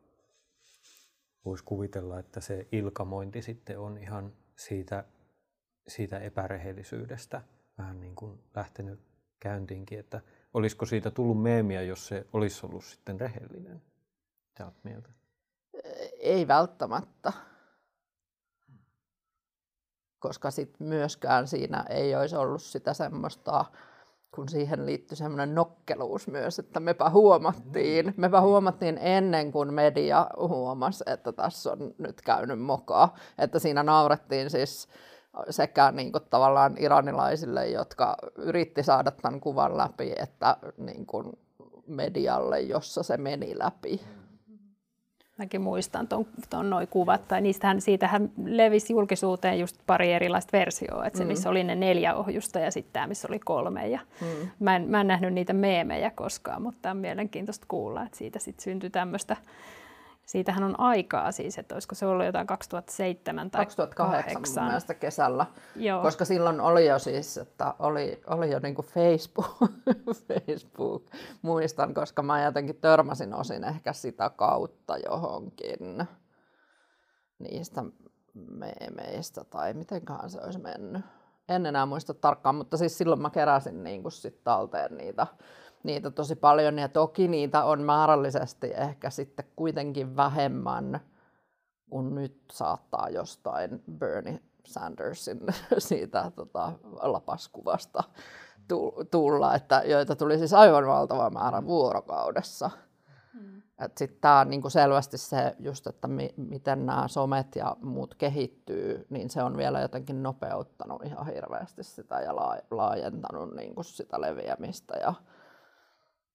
voisi 1.44 1.64
kuvitella, 1.64 2.18
että 2.18 2.40
se 2.40 2.68
ilkamointi 2.72 3.42
sitten 3.42 3.78
on 3.78 3.98
ihan 3.98 4.32
siitä, 4.56 5.04
siitä 5.88 6.18
epärehellisyydestä 6.18 7.42
vähän 7.78 8.00
niin 8.00 8.14
kuin 8.14 8.42
lähtenyt 8.56 9.00
käyntiinkin, 9.40 9.98
että 9.98 10.20
olisiko 10.54 10.86
siitä 10.86 11.10
tullut 11.10 11.42
meemiä, 11.42 11.82
jos 11.82 12.06
se 12.06 12.26
olisi 12.32 12.66
ollut 12.66 12.84
sitten 12.84 13.20
rehellinen? 13.20 13.82
Mitä 14.48 14.64
olet 14.64 14.84
mieltä? 14.84 15.10
Ei 16.20 16.48
välttämättä. 16.48 17.32
Koska 20.18 20.50
sit 20.50 20.80
myöskään 20.80 21.46
siinä 21.46 21.84
ei 21.90 22.16
olisi 22.16 22.36
ollut 22.36 22.62
sitä 22.62 22.94
semmoista 22.94 23.64
kun 24.34 24.48
siihen 24.48 24.86
liittyi 24.86 25.16
semmoinen 25.16 25.54
nokkeluus 25.54 26.28
myös, 26.28 26.58
että 26.58 26.80
mepä 26.80 27.10
huomattiin. 27.10 28.06
Mm. 28.06 28.12
Mepä 28.16 28.40
huomattiin 28.40 28.98
ennen 28.98 29.52
kuin 29.52 29.74
media 29.74 30.26
huomasi, 30.38 31.04
että 31.06 31.32
tässä 31.32 31.72
on 31.72 31.94
nyt 31.98 32.20
käynyt 32.20 32.60
mokaa. 32.60 33.14
Että 33.38 33.58
siinä 33.58 33.82
naurettiin 33.82 34.50
siis 34.50 34.88
sekä 35.50 35.92
niin 35.92 36.12
kuin 36.12 36.24
tavallaan 36.30 36.76
iranilaisille, 36.78 37.68
jotka 37.68 38.16
yritti 38.36 38.82
saada 38.82 39.10
tämän 39.10 39.40
kuvan 39.40 39.76
läpi, 39.76 40.12
että 40.16 40.56
niin 40.76 41.06
kuin 41.06 41.32
medialle, 41.86 42.60
jossa 42.60 43.02
se 43.02 43.16
meni 43.16 43.58
läpi. 43.58 44.00
Mäkin 45.38 45.60
muistan 45.60 46.08
tuon 46.08 46.26
ton 46.50 46.70
noin 46.70 46.88
kuvat, 46.88 47.28
tai 47.28 47.40
niistähän, 47.40 47.80
siitähän 47.80 48.30
levisi 48.44 48.92
julkisuuteen 48.92 49.60
just 49.60 49.76
pari 49.86 50.12
erilaista 50.12 50.58
versioa, 50.58 51.06
että 51.06 51.16
se 51.16 51.24
mm. 51.24 51.28
missä 51.28 51.50
oli 51.50 51.64
ne 51.64 51.74
neljä 51.74 52.14
ohjusta 52.14 52.58
ja 52.58 52.70
sitten 52.70 52.92
tämä 52.92 53.06
missä 53.06 53.28
oli 53.28 53.38
kolme. 53.38 53.88
Ja 53.88 54.00
mm. 54.20 54.48
mä, 54.60 54.76
en, 54.76 54.90
mä 54.90 55.00
en 55.00 55.06
nähnyt 55.06 55.34
niitä 55.34 55.52
meemejä 55.52 56.10
koskaan, 56.10 56.62
mutta 56.62 56.90
on 56.90 56.96
mielenkiintoista 56.96 57.66
kuulla, 57.68 58.02
että 58.02 58.18
siitä 58.18 58.38
sitten 58.38 58.64
syntyi 58.64 58.90
tämmöistä 58.90 59.36
siitähän 60.28 60.64
on 60.64 60.80
aikaa 60.80 61.32
siis, 61.32 61.58
että 61.58 61.74
olisiko 61.74 61.94
se 61.94 62.06
ollut 62.06 62.26
jotain 62.26 62.46
2007 62.46 63.50
tai 63.50 63.64
2008 63.64 64.42
mun 64.56 64.64
mielestä 64.64 64.94
kesällä, 64.94 65.46
Joo. 65.76 66.02
koska 66.02 66.24
silloin 66.24 66.60
oli 66.60 66.86
jo 66.86 66.98
siis, 66.98 67.38
että 67.38 67.74
oli, 67.78 68.20
oli 68.26 68.50
jo 68.50 68.58
niin 68.58 68.74
kuin 68.74 68.86
Facebook, 68.86 69.56
Facebook, 70.28 71.06
muistan, 71.42 71.94
koska 71.94 72.22
mä 72.22 72.44
jotenkin 72.44 72.76
törmäsin 72.76 73.34
osin 73.34 73.64
ehkä 73.64 73.92
sitä 73.92 74.30
kautta 74.30 74.96
johonkin 74.98 76.08
niistä 77.38 77.84
meemeistä 78.34 79.44
tai 79.44 79.74
mitenköhän 79.74 80.30
se 80.30 80.40
olisi 80.40 80.58
mennyt. 80.58 81.02
En 81.48 81.66
enää 81.66 81.86
muista 81.86 82.14
tarkkaan, 82.14 82.54
mutta 82.54 82.76
siis 82.76 82.98
silloin 82.98 83.22
mä 83.22 83.30
keräsin 83.30 83.84
niin 83.84 84.02
kuin 84.02 84.12
sit 84.12 84.44
talteen 84.44 84.96
niitä 84.96 85.26
niitä 85.82 86.10
tosi 86.10 86.36
paljon 86.36 86.78
ja 86.78 86.88
toki 86.88 87.28
niitä 87.28 87.64
on 87.64 87.82
määrällisesti 87.82 88.72
ehkä 88.76 89.10
sitten 89.10 89.44
kuitenkin 89.56 90.16
vähemmän 90.16 91.00
kuin 91.90 92.14
nyt 92.14 92.42
saattaa 92.52 93.08
jostain 93.08 93.82
Bernie 93.98 94.40
Sandersin 94.66 95.40
siitä 95.78 96.32
tota, 96.36 96.72
lapaskuvasta 97.02 98.04
tulla, 99.10 99.54
että 99.54 99.82
joita 99.84 100.16
tuli 100.16 100.38
siis 100.38 100.54
aivan 100.54 100.86
valtava 100.86 101.30
määrä 101.30 101.64
vuorokaudessa. 101.64 102.70
Mm. 103.34 103.62
Sitten 103.96 104.20
tämä 104.20 104.40
on 104.40 104.50
niinku 104.50 104.70
selvästi 104.70 105.18
se, 105.18 105.56
just, 105.58 105.86
että 105.86 106.08
mi- 106.08 106.34
miten 106.36 106.86
nämä 106.86 107.08
somet 107.08 107.56
ja 107.56 107.76
muut 107.82 108.14
kehittyy, 108.14 109.06
niin 109.10 109.30
se 109.30 109.42
on 109.42 109.56
vielä 109.56 109.80
jotenkin 109.80 110.22
nopeuttanut 110.22 111.04
ihan 111.04 111.26
hirveästi 111.26 111.82
sitä 111.82 112.20
ja 112.20 112.36
laajentanut 112.70 113.54
niinku 113.54 113.82
sitä 113.82 114.20
leviämistä. 114.20 114.96
Ja, 114.96 115.14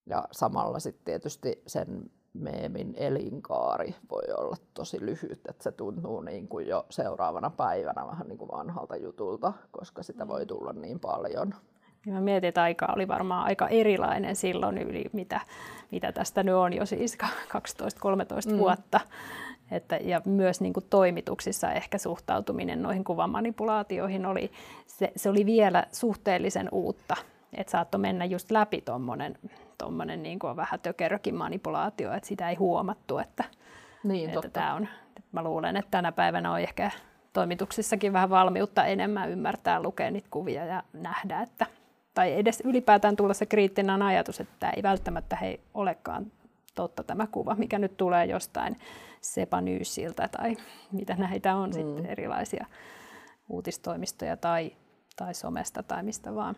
ja 0.05 0.27
samalla 0.31 0.79
sitten 0.79 1.05
tietysti 1.05 1.61
sen 1.67 2.11
meemin 2.33 2.93
elinkaari 2.97 3.95
voi 4.11 4.23
olla 4.37 4.55
tosi 4.73 5.05
lyhyt, 5.05 5.41
että 5.49 5.63
se 5.63 5.71
tuntuu 5.71 6.21
niin 6.21 6.47
kuin 6.47 6.67
jo 6.67 6.85
seuraavana 6.89 7.49
päivänä 7.49 8.07
vähän 8.07 8.27
niin 8.27 8.37
kuin 8.37 8.51
vanhalta 8.51 8.95
jutulta, 8.95 9.53
koska 9.71 10.03
sitä 10.03 10.27
voi 10.27 10.45
tulla 10.45 10.73
niin 10.73 10.99
paljon. 10.99 11.53
Ja 12.05 12.13
mä 12.13 12.21
mietin, 12.21 12.47
että 12.47 12.61
aika 12.61 12.93
oli 12.95 13.07
varmaan 13.07 13.45
aika 13.45 13.67
erilainen 13.67 14.35
silloin 14.35 14.77
yli, 14.77 15.05
mitä, 15.13 15.41
mitä 15.91 16.11
tästä 16.11 16.43
nyt 16.43 16.55
on 16.55 16.73
jo 16.73 16.85
siis 16.85 17.17
12-13 17.21 18.51
mm. 18.51 18.57
vuotta. 18.57 18.99
Että, 19.71 19.95
ja 19.95 20.21
myös 20.25 20.61
niin 20.61 20.73
kuin 20.73 20.85
toimituksissa 20.89 21.71
ehkä 21.71 21.97
suhtautuminen 21.97 22.81
noihin 22.81 23.03
kuvamanipulaatioihin 23.03 24.25
oli, 24.25 24.51
se, 24.87 25.11
se 25.15 25.29
oli 25.29 25.45
vielä 25.45 25.87
suhteellisen 25.91 26.69
uutta. 26.71 27.15
Että 27.53 27.71
saattoi 27.71 27.99
mennä 27.99 28.25
just 28.25 28.51
läpi 28.51 28.81
tuommoinen 28.81 29.37
tuommoinen 29.83 30.23
niin 30.23 30.39
vähän 30.55 30.79
tökerökin 30.79 31.35
manipulaatio, 31.35 32.13
että 32.13 32.27
sitä 32.27 32.49
ei 32.49 32.55
huomattu, 32.55 33.17
että, 33.17 33.43
niin, 34.03 34.29
että 34.29 34.49
tämä 34.49 34.73
on, 34.73 34.87
mä 35.31 35.43
luulen, 35.43 35.77
että 35.77 35.91
tänä 35.91 36.11
päivänä 36.11 36.51
on 36.51 36.59
ehkä 36.59 36.91
toimituksissakin 37.33 38.13
vähän 38.13 38.29
valmiutta 38.29 38.85
enemmän 38.85 39.29
ymmärtää, 39.29 39.81
lukea 39.81 40.11
niitä 40.11 40.27
kuvia 40.31 40.65
ja 40.65 40.83
nähdä, 40.93 41.41
että, 41.41 41.65
tai 42.13 42.33
edes 42.33 42.61
ylipäätään 42.65 43.15
tulla 43.15 43.33
se 43.33 43.45
kriittinen 43.45 44.01
ajatus, 44.01 44.39
että 44.39 44.53
tämä 44.59 44.73
ei 44.75 44.83
välttämättä 44.83 45.35
hei 45.35 45.59
olekaan 45.73 46.31
totta 46.75 47.03
tämä 47.03 47.27
kuva, 47.27 47.55
mikä 47.55 47.79
nyt 47.79 47.97
tulee 47.97 48.25
jostain 48.25 48.79
Sepanyysiltä 49.21 50.27
tai 50.27 50.57
mitä 50.91 51.15
näitä 51.15 51.55
on 51.55 51.69
mm. 51.69 51.73
sitten 51.73 52.05
erilaisia 52.05 52.65
uutistoimistoja 53.49 54.37
tai, 54.37 54.71
tai 55.15 55.33
somesta 55.33 55.83
tai 55.83 56.03
mistä 56.03 56.35
vaan. 56.35 56.55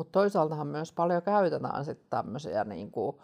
Mutta 0.00 0.12
toisaaltahan 0.12 0.66
myös 0.66 0.92
paljon 0.92 1.22
käytetään 1.22 1.84
sitten 1.84 2.06
tämmöisiä 2.10 2.64
niin 2.64 2.90
kuin, 2.90 3.16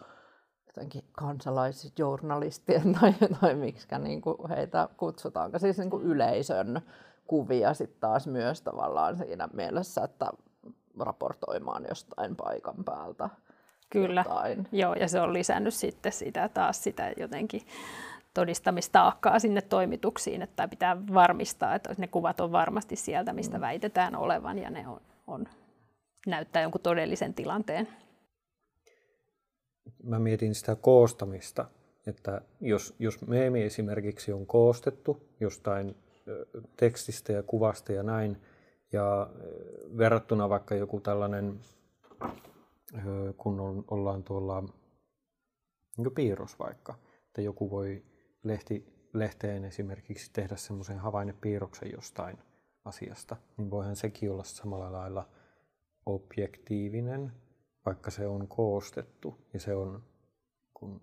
jotenkin 0.67 1.03
kansalaisjournalistien 1.11 2.93
tai, 3.01 3.13
tai 3.41 3.55
miksi 3.55 3.87
niin 3.99 4.21
heitä 4.49 4.89
kutsutaanko, 4.97 5.59
siis 5.59 5.77
niin 5.77 5.89
kuin 5.89 6.03
yleisön 6.03 6.81
kuvia 7.27 7.73
sitten 7.73 7.99
taas 7.99 8.27
myös 8.27 8.61
tavallaan 8.61 9.17
siinä 9.17 9.49
mielessä, 9.53 10.03
että 10.03 10.29
raportoimaan 10.99 11.85
jostain 11.89 12.35
paikan 12.35 12.83
päältä. 12.85 13.29
Kyllä, 13.89 14.23
jotain. 14.27 14.67
joo, 14.71 14.93
ja 14.93 15.07
se 15.07 15.21
on 15.21 15.33
lisännyt 15.33 15.73
sitten 15.73 16.11
sitä 16.11 16.49
taas 16.49 16.83
sitä 16.83 17.11
jotenkin 17.17 17.61
todistamistaakkaa 18.33 19.39
sinne 19.39 19.61
toimituksiin, 19.61 20.41
että 20.41 20.67
pitää 20.67 20.97
varmistaa, 21.13 21.75
että 21.75 21.95
ne 21.97 22.07
kuvat 22.07 22.39
on 22.39 22.51
varmasti 22.51 22.95
sieltä, 22.95 23.33
mistä 23.33 23.57
mm. 23.57 23.61
väitetään 23.61 24.15
olevan, 24.15 24.57
ja 24.57 24.69
ne 24.69 24.87
on, 24.87 25.01
on 25.27 25.45
näyttää 26.27 26.61
jonkun 26.61 26.81
todellisen 26.81 27.33
tilanteen. 27.33 27.87
Mä 30.03 30.19
mietin 30.19 30.55
sitä 30.55 30.75
koostamista, 30.75 31.65
että 32.07 32.41
jos, 32.61 32.95
jos 32.99 33.27
meemi 33.27 33.63
esimerkiksi 33.63 34.33
on 34.33 34.47
koostettu 34.47 35.29
jostain 35.39 35.95
tekstistä 36.77 37.33
ja 37.33 37.43
kuvasta 37.43 37.91
ja 37.91 38.03
näin, 38.03 38.41
ja 38.91 39.29
verrattuna 39.97 40.49
vaikka 40.49 40.75
joku 40.75 40.99
tällainen, 40.99 41.59
kun 43.37 43.59
on, 43.59 43.85
ollaan 43.87 44.23
tuolla 44.23 44.63
niin 45.97 46.11
piirros 46.15 46.59
vaikka, 46.59 46.95
että 47.25 47.41
joku 47.41 47.71
voi 47.71 48.03
lehti, 48.43 49.07
lehteen 49.13 49.65
esimerkiksi 49.65 50.33
tehdä 50.33 50.55
semmoisen 50.55 50.99
havainnepiirroksen 50.99 51.91
jostain 51.91 52.37
asiasta, 52.85 53.35
niin 53.57 53.71
voihan 53.71 53.95
sekin 53.95 54.31
olla 54.31 54.43
samalla 54.43 54.91
lailla 54.91 55.29
objektiivinen, 56.07 57.31
vaikka 57.85 58.11
se 58.11 58.27
on 58.27 58.47
koostettu 58.47 59.37
ja 59.53 59.59
se 59.59 59.75
on 59.75 60.03
kun 60.73 61.01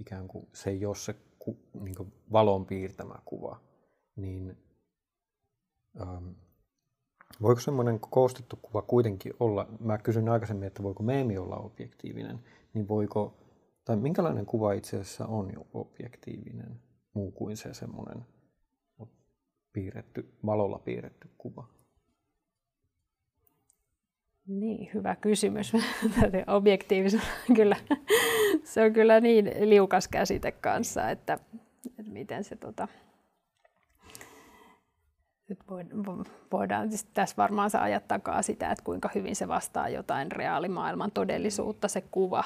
ikään 0.00 0.28
kuin 0.28 0.48
se 0.52 0.70
ei 0.70 0.86
ole 0.86 0.96
se 0.96 1.14
ku, 1.38 1.58
niin 1.80 1.94
kuin 1.94 2.12
valon 2.32 2.66
piirtämä 2.66 3.14
kuva, 3.24 3.60
niin 4.16 4.56
Ähm, 6.00 6.28
voiko 7.42 7.60
semmoinen 7.60 8.00
koostettu 8.00 8.56
kuva 8.62 8.82
kuitenkin 8.82 9.32
olla, 9.40 9.66
mä 9.80 9.98
kysyin 9.98 10.28
aikaisemmin, 10.28 10.66
että 10.66 10.82
voiko 10.82 11.02
meemi 11.02 11.38
olla 11.38 11.56
objektiivinen, 11.56 12.40
niin 12.74 12.88
voiko, 12.88 13.36
tai 13.84 13.96
minkälainen 13.96 14.46
kuva 14.46 14.72
itse 14.72 15.00
asiassa 15.00 15.26
on 15.26 15.52
jo 15.54 15.66
objektiivinen, 15.74 16.80
muu 17.14 17.30
kuin 17.30 17.56
se 17.56 17.74
semmoinen 17.74 18.26
piirretty, 19.72 20.32
valolla 20.46 20.78
piirretty 20.78 21.28
kuva? 21.38 21.68
Niin, 24.46 24.90
hyvä 24.94 25.16
kysymys. 25.16 25.72
Objektiivisuus 26.46 27.22
kyllä, 27.56 27.76
se 28.64 28.84
on 28.84 28.92
kyllä 28.92 29.20
niin 29.20 29.50
liukas 29.60 30.08
käsite 30.08 30.52
kanssa, 30.52 31.10
että, 31.10 31.38
että 31.98 32.12
miten 32.12 32.44
se 32.44 32.56
tota, 32.56 32.88
nyt 35.48 35.58
voidaan 36.52 36.88
siis 36.88 37.04
tässä 37.04 37.36
varmaan 37.36 37.70
saa 37.70 37.82
ajat 37.82 38.08
takaa 38.08 38.42
sitä, 38.42 38.70
että 38.70 38.84
kuinka 38.84 39.10
hyvin 39.14 39.36
se 39.36 39.48
vastaa 39.48 39.88
jotain 39.88 40.32
reaalimaailman 40.32 41.10
todellisuutta 41.10 41.88
se 41.88 42.00
kuva. 42.00 42.44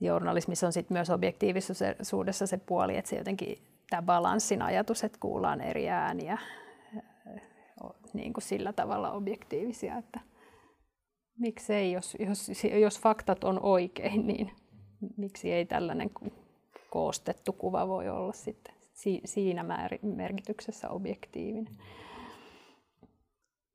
Journalismissa 0.00 0.66
on 0.66 0.72
sitten 0.72 0.94
myös 0.94 1.10
objektiivisuudessa 1.10 2.46
se 2.46 2.56
puoli, 2.56 2.96
että 2.96 3.08
se 3.08 3.16
jotenkin 3.16 3.58
tämä 3.90 4.02
balanssin 4.02 4.62
ajatus, 4.62 5.04
että 5.04 5.18
kuullaan 5.20 5.60
eri 5.60 5.90
ääniä, 5.90 6.38
niin 8.12 8.32
kuin 8.32 8.42
sillä 8.42 8.72
tavalla 8.72 9.12
objektiivisia, 9.12 9.96
että 9.96 10.20
miksei, 11.40 11.92
jos, 11.92 12.16
jos, 12.20 12.50
jos 12.80 13.00
faktat 13.00 13.44
on 13.44 13.60
oikein, 13.62 14.26
niin 14.26 14.50
miksi 15.16 15.52
ei 15.52 15.66
tällainen 15.66 16.10
koostettu 16.90 17.52
kuva 17.52 17.88
voi 17.88 18.08
olla 18.08 18.32
sitten 18.32 18.74
siinä 19.24 19.64
merkityksessä 20.02 20.90
objektiivinen. 20.90 21.76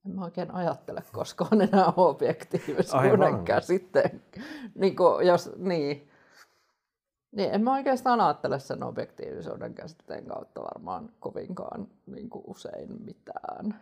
En 0.05 0.11
mä 0.11 0.23
oikein 0.23 0.51
ajattele 0.51 1.03
koskaan 1.11 1.61
enää 1.61 1.93
objektiivisuuden 1.97 3.43
käsitteen. 3.43 4.21
Niin 4.75 4.95
kuin, 4.95 5.27
jos, 5.27 5.51
niin. 5.57 6.09
niin, 7.31 7.53
en 7.53 7.63
mä 7.63 7.73
oikeastaan 7.73 8.21
ajattele 8.21 8.59
sen 8.59 8.83
objektiivisuuden 8.83 9.73
käsitteen 9.73 10.25
kautta 10.25 10.61
varmaan 10.61 11.09
kovinkaan 11.19 11.87
niin 12.05 12.29
kuin 12.29 12.43
usein 12.47 13.03
mitään. 13.03 13.79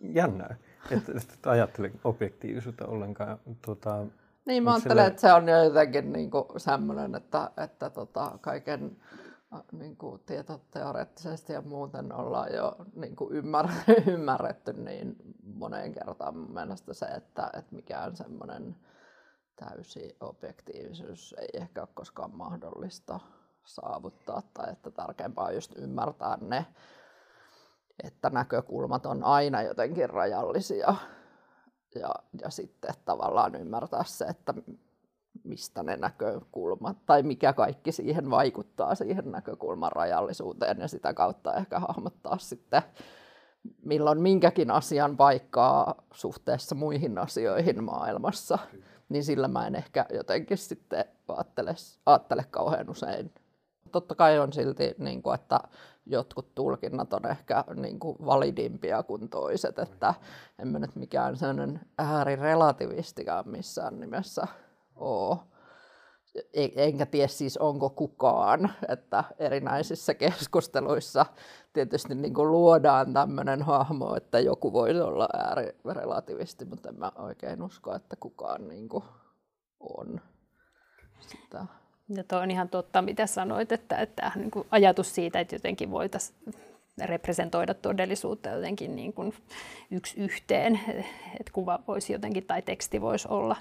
Jännää, 0.00 0.56
että 0.90 1.12
et 1.16 1.46
ajattele 1.46 1.92
objektiivisuutta 2.04 2.86
ollenkaan. 2.86 3.38
Tuota, 3.64 4.06
niin, 4.46 4.62
mä 4.62 4.72
ajattelen, 4.72 4.96
sille... 4.96 5.06
että 5.06 5.20
se 5.20 5.32
on 5.32 5.48
jo 5.48 5.64
jotenkin 5.64 6.12
niin 6.12 6.30
kuin 6.30 6.46
semmoinen, 6.56 7.14
että, 7.14 7.50
että 7.56 7.90
tota, 7.90 8.38
kaiken 8.40 8.96
niin 9.72 9.96
kuin 9.96 10.20
tietoteoreettisesti 10.26 11.52
ja 11.52 11.62
muuten 11.62 12.12
ollaan 12.12 12.54
jo 12.54 12.76
niin 12.94 13.16
kuin 13.16 13.32
ymmär, 13.32 13.68
ymmärretty 14.14 14.72
niin 14.72 15.16
moneen 15.42 15.92
kertaan 15.92 16.36
mun 16.36 16.54
mielestä 16.54 16.94
se, 16.94 17.06
että, 17.06 17.50
että 17.58 17.74
mikään 17.74 18.16
semmoinen 18.16 18.76
täysi 19.56 20.16
objektiivisuus 20.20 21.34
ei 21.38 21.48
ehkä 21.52 21.80
ole 21.80 21.88
koskaan 21.94 22.36
mahdollista 22.36 23.20
saavuttaa 23.64 24.42
tai 24.54 24.72
että 24.72 24.90
tärkeämpää 24.90 25.44
on 25.44 25.54
just 25.54 25.72
ymmärtää 25.78 26.38
ne, 26.40 26.66
että 28.04 28.30
näkökulmat 28.30 29.06
on 29.06 29.24
aina 29.24 29.62
jotenkin 29.62 30.10
rajallisia. 30.10 30.94
Ja, 31.94 32.14
ja 32.42 32.50
sitten 32.50 32.94
tavallaan 33.04 33.54
ymmärtää 33.54 34.04
se, 34.04 34.24
että 34.24 34.54
mistä 35.44 35.82
ne 35.82 35.96
näkökulmat 35.96 37.06
tai 37.06 37.22
mikä 37.22 37.52
kaikki 37.52 37.92
siihen 37.92 38.30
vaikuttaa 38.30 38.94
siihen 38.94 39.32
näkökulman 39.32 39.92
rajallisuuteen 39.92 40.78
ja 40.80 40.88
sitä 40.88 41.14
kautta 41.14 41.54
ehkä 41.54 41.78
hahmottaa 41.78 42.38
sitten 42.38 42.82
milloin 43.84 44.20
minkäkin 44.20 44.70
asian 44.70 45.16
paikkaa 45.16 45.94
suhteessa 46.12 46.74
muihin 46.74 47.18
asioihin 47.18 47.84
maailmassa, 47.84 48.58
niin 49.08 49.24
sillä 49.24 49.48
mä 49.48 49.66
en 49.66 49.74
ehkä 49.74 50.06
jotenkin 50.14 50.58
sitten 50.58 51.04
ajattele, 51.28 51.74
ajattele 52.06 52.44
kauhean 52.50 52.90
usein. 52.90 53.34
Totta 53.92 54.14
kai 54.14 54.38
on 54.38 54.52
silti, 54.52 54.94
niin 54.98 55.22
kuin, 55.22 55.34
että 55.34 55.60
jotkut 56.08 56.54
tulkinnat 56.54 57.12
on 57.12 57.26
ehkä 57.26 57.64
niin 57.74 57.98
kuin 57.98 58.16
validimpia 58.26 59.02
kuin 59.02 59.28
toiset, 59.28 59.78
että 59.78 60.14
en 60.58 60.68
mä 60.68 60.78
nyt 60.78 60.96
mikään 60.96 61.36
sellainen 61.36 61.80
äärirelativistikään 61.98 63.48
missään 63.48 64.00
nimessä 64.00 64.46
ole. 64.96 65.38
Enkä 66.76 67.06
tiedä 67.06 67.28
siis 67.28 67.56
onko 67.56 67.90
kukaan, 67.90 68.72
että 68.88 69.24
erinäisissä 69.38 70.14
keskusteluissa 70.14 71.26
tietysti 71.72 72.14
niin 72.14 72.34
kuin 72.34 72.50
luodaan 72.50 73.12
tämmöinen 73.12 73.62
hahmo, 73.62 74.16
että 74.16 74.40
joku 74.40 74.72
voisi 74.72 75.00
olla 75.00 75.28
äärirelativisti, 75.32 76.64
mutta 76.64 76.88
en 76.88 76.98
mä 76.98 77.12
oikein 77.16 77.62
usko, 77.62 77.94
että 77.94 78.16
kukaan 78.20 78.68
niin 78.68 78.88
kuin 78.88 79.04
on 79.80 80.20
sitä. 81.20 81.66
Ja 82.08 82.24
tuo 82.24 82.38
on 82.38 82.50
ihan 82.50 82.68
totta, 82.68 83.02
mitä 83.02 83.26
sanoit, 83.26 83.72
että, 83.72 83.96
että 83.96 84.32
niin 84.34 84.50
kuin 84.50 84.66
ajatus 84.70 85.14
siitä, 85.14 85.40
että 85.40 85.54
jotenkin 85.54 85.90
voitaisiin 85.90 86.54
representoida 87.02 87.74
todellisuutta 87.74 88.48
jotenkin 88.48 88.96
niin 88.96 89.12
kuin 89.12 89.34
yksi 89.90 90.20
yhteen, 90.20 90.80
että 91.40 91.52
kuva 91.52 91.78
voisi 91.88 92.12
jotenkin 92.12 92.44
tai 92.44 92.62
teksti 92.62 93.00
voisi 93.00 93.28
olla 93.30 93.56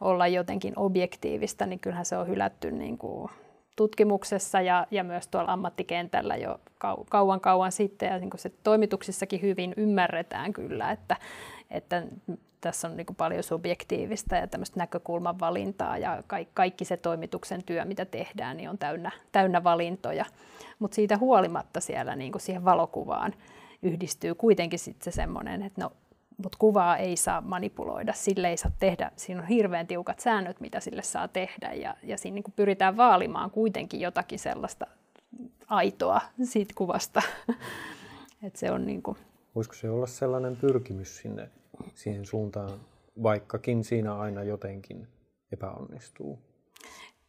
olla 0.00 0.26
jotenkin 0.26 0.72
objektiivista, 0.76 1.66
niin 1.66 1.80
kyllähän 1.80 2.04
se 2.04 2.16
on 2.16 2.28
hylätty 2.28 2.70
niin 2.70 2.98
kuin 2.98 3.30
tutkimuksessa 3.76 4.60
ja, 4.60 4.86
ja 4.90 5.04
myös 5.04 5.28
tuolla 5.28 5.52
ammattikentällä 5.52 6.36
jo 6.36 6.60
kau, 6.78 7.04
kauan 7.10 7.40
kauan 7.40 7.72
sitten. 7.72 8.08
Ja 8.08 8.18
niin 8.18 8.30
kuin 8.30 8.40
se 8.40 8.52
toimituksissakin 8.62 9.42
hyvin 9.42 9.74
ymmärretään 9.76 10.52
kyllä, 10.52 10.90
että, 10.90 11.16
että 11.70 12.02
tässä 12.64 12.88
on 12.88 12.96
niin 12.96 13.06
kuin 13.06 13.16
paljon 13.16 13.42
subjektiivista 13.42 14.36
ja 14.36 14.46
tämmöistä 14.46 14.80
näkökulman 14.80 15.40
valintaa 15.40 15.98
ja 15.98 16.22
kaikki 16.54 16.84
se 16.84 16.96
toimituksen 16.96 17.64
työ, 17.64 17.84
mitä 17.84 18.04
tehdään, 18.04 18.56
niin 18.56 18.70
on 18.70 18.78
täynnä, 18.78 19.10
täynnä 19.32 19.64
valintoja. 19.64 20.24
Mutta 20.78 20.94
siitä 20.94 21.16
huolimatta 21.16 21.80
siellä 21.80 22.16
niin 22.16 22.32
kuin 22.32 22.42
siihen 22.42 22.64
valokuvaan 22.64 23.34
yhdistyy 23.82 24.34
kuitenkin 24.34 24.78
sitten 24.78 25.12
se 25.12 25.16
semmoinen, 25.16 25.62
että 25.62 25.80
no 25.80 25.92
mutta 26.36 26.58
kuvaa 26.58 26.96
ei 26.96 27.16
saa 27.16 27.40
manipuloida, 27.40 28.12
sille 28.12 28.48
ei 28.48 28.56
saa 28.56 28.70
tehdä, 28.78 29.10
siinä 29.16 29.40
on 29.40 29.48
hirveän 29.48 29.86
tiukat 29.86 30.20
säännöt, 30.20 30.60
mitä 30.60 30.80
sille 30.80 31.02
saa 31.02 31.28
tehdä, 31.28 31.72
ja, 31.72 31.96
ja 32.02 32.18
siinä 32.18 32.34
niin 32.34 32.54
pyritään 32.56 32.96
vaalimaan 32.96 33.50
kuitenkin 33.50 34.00
jotakin 34.00 34.38
sellaista 34.38 34.86
aitoa 35.66 36.20
siitä 36.42 36.72
kuvasta. 36.76 37.22
Et 38.46 38.56
se 38.56 38.70
on 38.70 38.86
niin 38.86 39.02
kuin... 39.02 39.18
Voisiko 39.54 39.74
se 39.74 39.90
olla 39.90 40.06
sellainen 40.06 40.56
pyrkimys 40.56 41.16
sinne, 41.16 41.50
siihen 41.94 42.26
suuntaan, 42.26 42.80
vaikkakin 43.22 43.84
siinä 43.84 44.14
aina 44.14 44.42
jotenkin 44.42 45.08
epäonnistuu? 45.52 46.38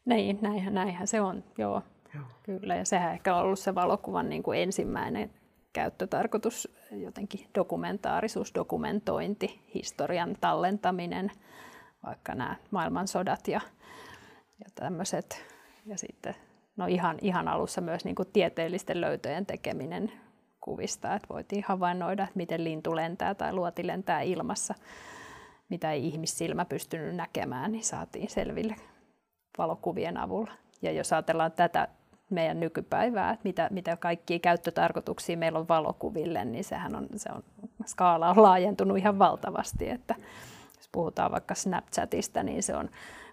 Näin, 0.05 0.39
näinhän, 0.41 0.73
näinhän 0.73 1.07
se 1.07 1.21
on, 1.21 1.43
joo. 1.57 1.81
joo. 2.13 2.23
Kyllä, 2.43 2.75
ja 2.75 2.85
sehän 2.85 3.13
ehkä 3.13 3.35
on 3.35 3.41
ollut 3.41 3.59
se 3.59 3.75
valokuvan 3.75 4.29
niin 4.29 4.43
kuin 4.43 4.59
ensimmäinen 4.59 5.31
käyttötarkoitus, 5.73 6.75
jotenkin 6.91 7.47
dokumentaarisuus, 7.55 8.55
dokumentointi, 8.55 9.61
historian 9.73 10.37
tallentaminen, 10.41 11.31
vaikka 12.05 12.35
nämä 12.35 12.55
maailmansodat 12.71 13.47
ja, 13.47 13.61
ja 14.59 14.65
tämmöiset. 14.75 15.45
Ja 15.85 15.97
sitten 15.97 16.35
no 16.77 16.85
ihan, 16.85 17.17
ihan 17.21 17.47
alussa 17.47 17.81
myös 17.81 18.05
niin 18.05 18.15
kuin 18.15 18.29
tieteellisten 18.33 19.01
löytöjen 19.01 19.45
tekeminen 19.45 20.11
kuvista, 20.65 21.15
että 21.15 21.27
voitiin 21.29 21.63
havainnoida, 21.67 22.23
että 22.23 22.35
miten 22.35 22.63
lintu 22.63 22.95
lentää 22.95 23.35
tai 23.35 23.53
luoti 23.53 23.87
lentää 23.87 24.21
ilmassa, 24.21 24.73
mitä 25.69 25.91
ei 25.91 26.07
ihmissilmä 26.07 26.65
pystynyt 26.65 27.15
näkemään, 27.15 27.71
niin 27.71 27.83
saatiin 27.83 28.29
selville 28.29 28.75
valokuvien 29.57 30.17
avulla. 30.17 30.51
Ja 30.81 30.91
jos 30.91 31.13
ajatellaan 31.13 31.51
tätä 31.51 31.87
meidän 32.29 32.59
nykypäivää, 32.59 33.31
että 33.31 33.43
mitä, 33.43 33.67
mitä 33.71 33.97
kaikkia 33.97 34.39
käyttötarkoituksia 34.39 35.37
meillä 35.37 35.59
on 35.59 35.67
valokuville, 35.67 36.45
niin 36.45 36.63
sehän 36.63 36.95
on, 36.95 37.07
se 37.15 37.29
on, 37.35 37.43
skaala 37.85 38.29
on 38.29 38.41
laajentunut 38.41 38.97
ihan 38.97 39.19
valtavasti. 39.19 39.89
Että 39.89 40.15
jos 40.77 40.89
puhutaan 40.91 41.31
vaikka 41.31 41.55
Snapchatista, 41.55 42.43
niin 42.43 42.63
se 42.63 42.75
on, 42.75 42.89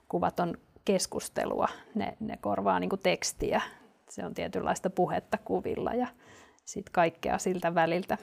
kuvat 0.09 0.41
on 0.41 0.55
keskustelua, 0.85 1.69
ne, 1.95 2.17
ne 2.21 2.37
korvaa 2.37 2.81
niin 2.81 2.91
tekstiä, 3.03 3.61
se 4.09 4.25
on 4.25 4.35
tietynlaista 4.35 4.91
puhetta 4.91 5.39
kuvilla 5.45 5.95
ja 5.95 6.07
sitten 6.73 6.93
kaikkea 6.93 7.39
siltä 7.39 7.75
väliltä. 7.75 8.19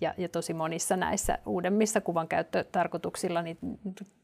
Ja, 0.00 0.14
ja 0.18 0.28
tosi 0.28 0.54
monissa 0.54 0.96
näissä 0.96 1.38
uudemmissa 1.46 2.00
kuvan 2.00 2.28
käyttötarkoituksilla, 2.28 3.42
niin 3.42 3.58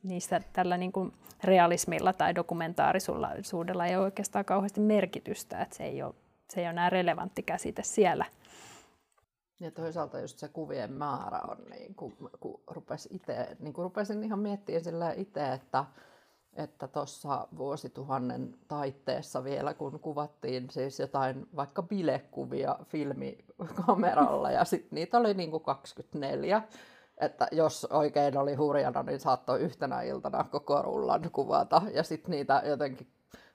niissä 0.03 0.41
tällä 0.53 0.77
niin 0.77 0.93
kuin 0.93 1.13
realismilla 1.45 2.13
tai 2.13 2.35
dokumentaarisuudella 2.35 3.87
ei 3.87 3.97
ole 3.97 4.05
oikeastaan 4.05 4.45
kauheasti 4.45 4.81
merkitystä, 4.81 5.63
että 5.63 5.77
se 5.77 5.85
ei 5.85 6.03
ole, 6.03 6.15
se 6.51 6.61
ei 6.61 6.65
ole 6.65 6.71
enää 6.71 6.91
relevantti 6.91 7.43
käsite 7.43 7.83
siellä. 7.83 8.25
Ja 9.61 9.71
toisaalta 9.71 10.21
just 10.21 10.39
se 10.39 10.49
kuvien 10.49 10.93
määrä 10.93 11.41
on, 11.49 11.57
niin 11.71 11.95
kun, 11.95 12.17
kun 12.41 12.61
rupes 12.67 13.09
ite, 13.13 13.57
niin 13.61 13.73
kun 13.73 13.85
rupesin 13.85 14.25
ihan 14.25 14.39
miettimään 14.39 15.19
itse, 15.19 15.53
että, 15.53 15.85
että 16.57 16.89
tuossa 16.89 17.49
vuosituhannen 17.57 18.55
taitteessa 18.69 19.45
vielä, 19.45 19.75
kun 19.75 20.01
kuvattiin 20.01 20.71
siis 20.71 21.01
jotain 21.01 21.49
vaikka 21.57 21.83
bilekuvia 21.83 22.77
filmikameralla 22.85 24.51
ja 24.51 24.65
sitten 24.65 24.97
niitä 24.97 25.19
oli 25.19 25.35
niin 25.35 25.51
kuin 25.51 25.63
24, 25.63 26.63
että 27.19 27.49
jos 27.53 27.85
oikein 27.85 28.39
oli 28.39 28.55
hurjana, 28.55 29.03
niin 29.03 29.21
saattoi 29.21 29.61
yhtenä 29.61 30.03
iltana 30.03 30.45
koko 30.51 30.83
rullan 30.83 31.31
kuvata 31.33 31.83
ja 31.95 32.03
sitten 32.03 32.31
niitä 32.31 32.63
jotenkin 32.65 33.07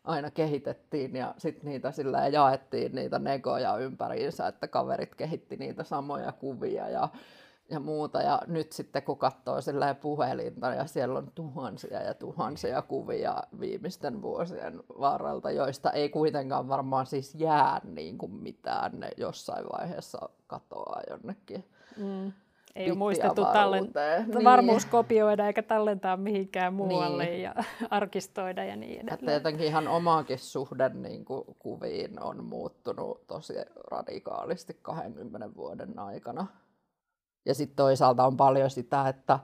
aina 0.03 0.31
kehitettiin 0.31 1.15
ja 1.15 1.33
sitten 1.37 1.65
niitä 1.65 1.91
sillä 1.91 2.27
jaettiin 2.27 2.95
niitä 2.95 3.19
negoja 3.19 3.77
ympäriinsä, 3.77 4.47
että 4.47 4.67
kaverit 4.67 5.15
kehitti 5.15 5.57
niitä 5.57 5.83
samoja 5.83 6.31
kuvia 6.31 6.89
ja 6.89 7.09
ja 7.71 7.79
muuta. 7.79 8.21
Ja 8.21 8.41
nyt 8.47 8.71
sitten 8.71 9.03
kun 9.03 9.17
katsoo 9.17 9.57
puhelinta 10.01 10.67
ja 10.67 10.85
siellä 10.85 11.17
on 11.17 11.31
tuhansia 11.35 12.01
ja 12.01 12.13
tuhansia 12.13 12.81
kuvia 12.81 13.43
viimeisten 13.59 14.21
vuosien 14.21 14.79
varrelta, 14.99 15.51
joista 15.51 15.91
ei 15.91 16.09
kuitenkaan 16.09 16.67
varmaan 16.67 17.05
siis 17.05 17.35
jää 17.35 17.81
niin 17.83 18.17
kuin 18.17 18.31
mitään. 18.31 18.99
Ne 18.99 19.09
jossain 19.17 19.65
vaiheessa 19.65 20.29
katoaa 20.47 21.01
jonnekin. 21.09 21.65
Mm. 21.97 22.31
Ei 22.75 22.91
ole 22.91 22.97
muistettu 22.97 23.45
tallentaa, 23.45 24.03
niin. 24.25 24.43
varmuuskopioida 24.43 25.47
eikä 25.47 25.63
tallentaa 25.63 26.17
mihinkään 26.17 26.73
muualle 26.73 27.25
niin. 27.25 27.41
ja 27.41 27.55
arkistoida 27.89 28.63
ja 28.63 28.75
niin 28.75 28.91
edelleen. 28.91 29.13
Että 29.13 29.31
jotenkin 29.31 29.67
ihan 29.67 29.87
omaakin 29.87 30.39
suhde 30.39 30.89
niin 30.89 31.25
kuin, 31.25 31.43
kuviin 31.59 32.23
on 32.23 32.43
muuttunut 32.43 33.27
tosi 33.27 33.53
radikaalisti 33.91 34.77
20 34.81 35.55
vuoden 35.55 35.99
aikana. 35.99 36.47
Ja 37.45 37.55
sitten 37.55 37.75
toisaalta 37.75 38.25
on 38.25 38.37
paljon 38.37 38.69
sitä, 38.69 39.09
että 39.09 39.39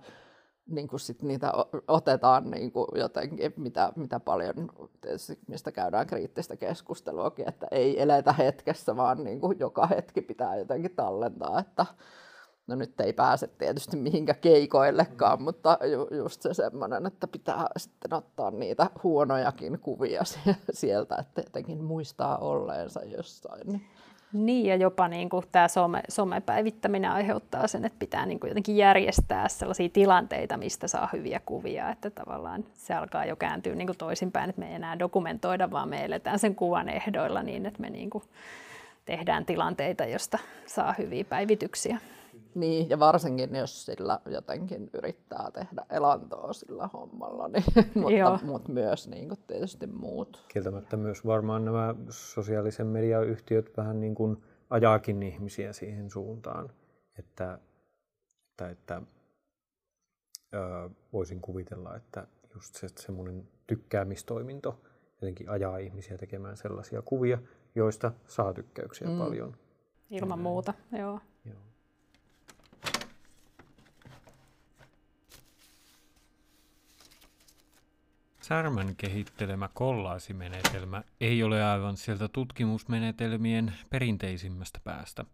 niin 0.68 0.88
kuin 0.88 1.00
sit 1.00 1.22
niitä 1.22 1.52
otetaan 1.88 2.52
niin 2.52 2.72
kuin 2.72 2.88
jotenkin, 2.96 3.54
mitä, 3.58 3.94
mitä 3.96 4.20
paljon, 4.20 4.54
tietysti, 5.02 5.40
mistä 5.48 5.72
käydään 5.72 6.08
kriittistä 6.08 6.56
keskusteluakin, 6.58 7.50
että 7.50 7.68
ei 7.72 8.02
eletä 8.02 8.34
hetkessä, 8.34 8.96
vaan 8.96 9.24
niin 9.24 9.42
kuin 9.42 9.60
joka 9.60 9.88
hetki 9.88 10.22
pitää 10.22 10.56
jotenkin 10.56 10.96
tallentaa, 10.96 11.60
että 11.60 11.86
no 12.68 12.76
nyt 12.76 13.00
ei 13.02 13.14
pääse 13.14 13.48
tietysti 13.48 13.98
mihinkä 13.98 14.34
keikoillekaan, 14.34 15.42
mutta 15.42 15.78
ju, 15.92 16.08
just 16.18 16.42
se 16.42 16.54
semmoinen, 16.54 17.06
että 17.06 17.28
pitää 17.28 17.68
sitten 17.78 18.14
ottaa 18.14 18.52
niitä 18.52 18.90
huonojakin 19.04 19.80
kuvia 19.80 20.22
sieltä, 20.72 21.16
että 21.20 21.42
jotenkin 21.42 21.84
muistaa 21.84 22.38
olleensa 22.38 23.04
jossain. 23.04 23.88
Niin. 24.34 24.66
Ja 24.66 24.76
jopa 24.76 25.08
niin 25.08 25.30
kuin 25.30 25.46
tämä 25.52 25.68
some, 25.68 26.02
somepäivittäminen 26.10 27.12
aiheuttaa 27.12 27.68
sen, 27.68 27.86
että 27.86 28.00
pitää 28.00 28.26
niin 28.26 28.40
kuin 28.40 28.50
jotenkin 28.50 28.78
järjestää 28.78 29.48
sellaisia 29.48 29.90
tilanteita, 29.90 30.58
mistä 30.58 30.88
saa 30.88 31.10
hyviä 31.14 31.42
kuvia, 31.46 31.90
että 31.90 32.10
tavallaan 32.10 32.66
se 32.74 32.94
alkaa 32.94 33.26
jo 33.26 33.36
kääntyä 33.36 33.76
niin 33.76 33.88
kuin 33.88 33.98
toisinpäin, 33.98 34.50
että 34.50 34.60
me 34.60 34.70
ei 34.70 34.76
enää 34.76 35.00
dokumentoida, 35.00 35.72
vaan 35.72 35.90
me 35.90 36.06
eletään 36.06 36.40
sen 36.40 36.56
kuvan 36.56 36.90
ehdoilla 36.90 37.44
niin, 37.44 37.66
että 37.66 37.82
me 37.82 37.90
niin 37.90 38.10
kuin 38.10 38.24
tehdään 39.06 39.46
tilanteita, 39.46 40.06
josta 40.06 40.40
saa 40.66 40.96
hyviä 40.98 41.24
päivityksiä. 41.24 42.00
Niin, 42.56 42.90
ja 42.90 43.00
varsinkin 43.00 43.56
jos 43.56 43.86
sillä 43.86 44.20
jotenkin 44.26 44.90
yrittää 44.94 45.52
tehdä 45.54 45.86
elantoa 45.90 46.54
sillä 46.54 46.90
hommalla, 46.94 47.48
niin, 47.48 47.64
mutta, 47.96 48.46
mutta 48.46 48.72
myös 48.72 49.08
niin 49.08 49.28
kuin 49.28 49.40
tietysti 49.48 49.88
muut. 49.88 50.46
Kieltämättä 50.48 50.98
myös 50.98 51.26
varmaan 51.26 51.66
nämä 51.66 51.96
sosiaalisen 52.10 52.88
median 52.88 53.28
yhtiöt 53.28 53.78
vähän 53.78 54.00
niin 54.00 54.16
kuin 54.16 54.44
ajaakin 54.70 55.24
ihmisiä 55.24 55.74
siihen 55.74 56.10
suuntaan, 56.10 56.70
että, 57.20 57.60
että, 58.52 58.70
että 58.70 59.02
ö, 60.54 60.90
voisin 61.14 61.42
kuvitella, 61.42 61.96
että 61.96 62.28
just 62.54 62.76
se 62.76 62.88
semmoinen 62.96 63.48
tykkäämistoiminto 63.68 64.80
jotenkin 65.22 65.50
ajaa 65.50 65.78
ihmisiä 65.78 66.18
tekemään 66.18 66.58
sellaisia 66.58 67.02
kuvia, 67.02 67.40
joista 67.76 68.12
saa 68.28 68.54
tykkäyksiä 68.54 69.08
mm. 69.08 69.18
paljon. 69.18 69.58
Ilman 70.10 70.40
muuta, 70.40 70.74
joo. 70.92 71.20
joo. 71.46 71.56
Särmän 78.48 78.96
kehittelemä 78.96 79.70
kollaasimenetelmä 79.74 81.04
ei 81.22 81.44
ole 81.44 81.64
aivan 81.64 81.98
sieltä 81.98 82.28
tutkimusmenetelmien 82.28 83.74
perinteisimmästä 83.90 84.80
päästä. 84.84 85.26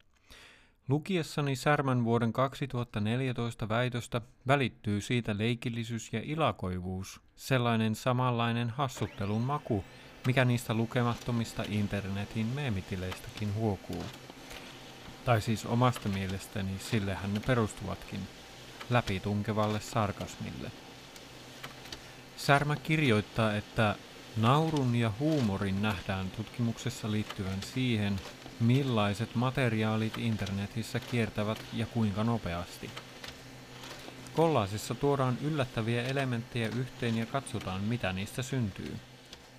Lukiessani 0.88 1.56
Särmän 1.56 2.04
vuoden 2.04 2.34
2014 2.34 3.70
väitöstä 3.70 4.22
välittyy 4.48 5.02
siitä 5.02 5.38
leikillisyys 5.38 6.14
ja 6.14 6.22
ilakoivuus, 6.24 7.22
sellainen 7.36 7.96
samanlainen 7.96 8.70
hassuttelun 8.70 9.42
maku, 9.42 9.84
mikä 10.28 10.46
niistä 10.46 10.74
lukemattomista 10.74 11.64
internetin 11.70 12.46
meemitileistäkin 12.46 13.56
huokuu. 13.56 14.04
Tai 15.26 15.42
siis 15.42 15.66
omasta 15.66 16.10
mielestäni 16.10 16.80
sillehän 16.80 17.34
ne 17.34 17.40
perustuvatkin, 17.40 18.20
läpitunkevalle 18.90 19.80
sarkasmille. 19.80 20.83
Särmä 22.46 22.76
kirjoittaa, 22.76 23.56
että 23.56 23.96
naurun 24.38 24.96
ja 24.96 25.12
huumorin 25.20 25.82
nähdään 25.82 26.32
tutkimuksessa 26.32 27.12
liittyvän 27.12 27.62
siihen, 27.62 28.20
millaiset 28.60 29.36
materiaalit 29.36 30.18
internetissä 30.18 31.00
kiertävät 31.00 31.58
ja 31.74 31.86
kuinka 31.86 32.24
nopeasti. 32.24 32.90
Kollaasissa 34.34 34.96
tuodaan 34.96 35.38
yllättäviä 35.42 36.04
elementtejä 36.04 36.68
yhteen 36.68 37.18
ja 37.18 37.26
katsotaan, 37.26 37.82
mitä 37.82 38.14
niistä 38.14 38.42
syntyy. 38.42 38.96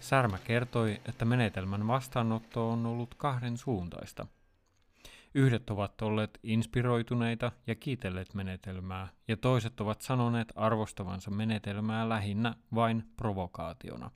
Särmä 0.00 0.38
kertoi, 0.38 1.00
että 1.08 1.24
menetelmän 1.24 1.86
vastaanotto 1.86 2.70
on 2.70 2.86
ollut 2.86 3.14
kahden 3.14 3.58
suuntaista– 3.58 4.26
Yhdet 5.34 5.70
ovat 5.70 6.02
olleet 6.02 6.38
inspiroituneita 6.42 7.52
ja 7.66 7.74
kiitelleet 7.74 8.34
menetelmää, 8.34 9.08
ja 9.28 9.36
toiset 9.36 9.80
ovat 9.80 10.00
sanoneet 10.00 10.52
arvostavansa 10.54 11.30
menetelmää 11.30 12.08
lähinnä 12.08 12.54
vain 12.74 13.04
provokaationa. 13.16 14.10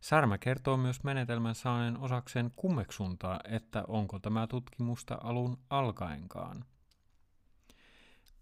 Särmä 0.00 0.38
kertoo 0.38 0.76
myös 0.76 1.04
menetelmän 1.04 1.54
saaneen 1.54 1.98
osakseen 1.98 2.50
kummeksuntaa, 2.56 3.40
että 3.44 3.84
onko 3.88 4.18
tämä 4.18 4.46
tutkimusta 4.46 5.18
alun 5.22 5.58
alkaenkaan. 5.70 6.64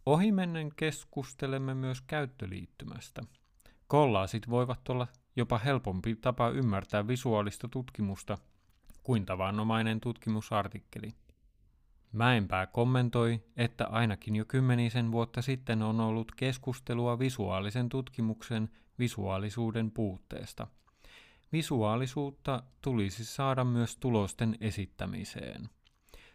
Ohimennen 0.06 0.70
keskustelemme 0.76 1.74
myös 1.74 2.00
käyttöliittymästä. 2.00 3.22
Kollaasit 3.86 4.50
voivat 4.50 4.88
olla 4.88 5.06
jopa 5.36 5.58
helpompi 5.58 6.16
tapa 6.16 6.48
ymmärtää 6.48 7.08
visuaalista 7.08 7.68
tutkimusta 7.68 8.38
kuin 9.02 9.26
tavanomainen 9.26 10.00
tutkimusartikkeli. 10.00 11.14
Mäenpää 12.12 12.66
kommentoi, 12.66 13.42
että 13.56 13.86
ainakin 13.86 14.36
jo 14.36 14.44
kymmenisen 14.44 15.12
vuotta 15.12 15.42
sitten 15.42 15.82
on 15.82 16.00
ollut 16.00 16.32
keskustelua 16.36 17.18
visuaalisen 17.18 17.88
tutkimuksen 17.88 18.68
visuaalisuuden 18.98 19.90
puutteesta. 19.90 20.66
Visuaalisuutta 21.52 22.62
tulisi 22.82 23.24
saada 23.24 23.64
myös 23.64 23.96
tulosten 23.96 24.56
esittämiseen. 24.60 25.68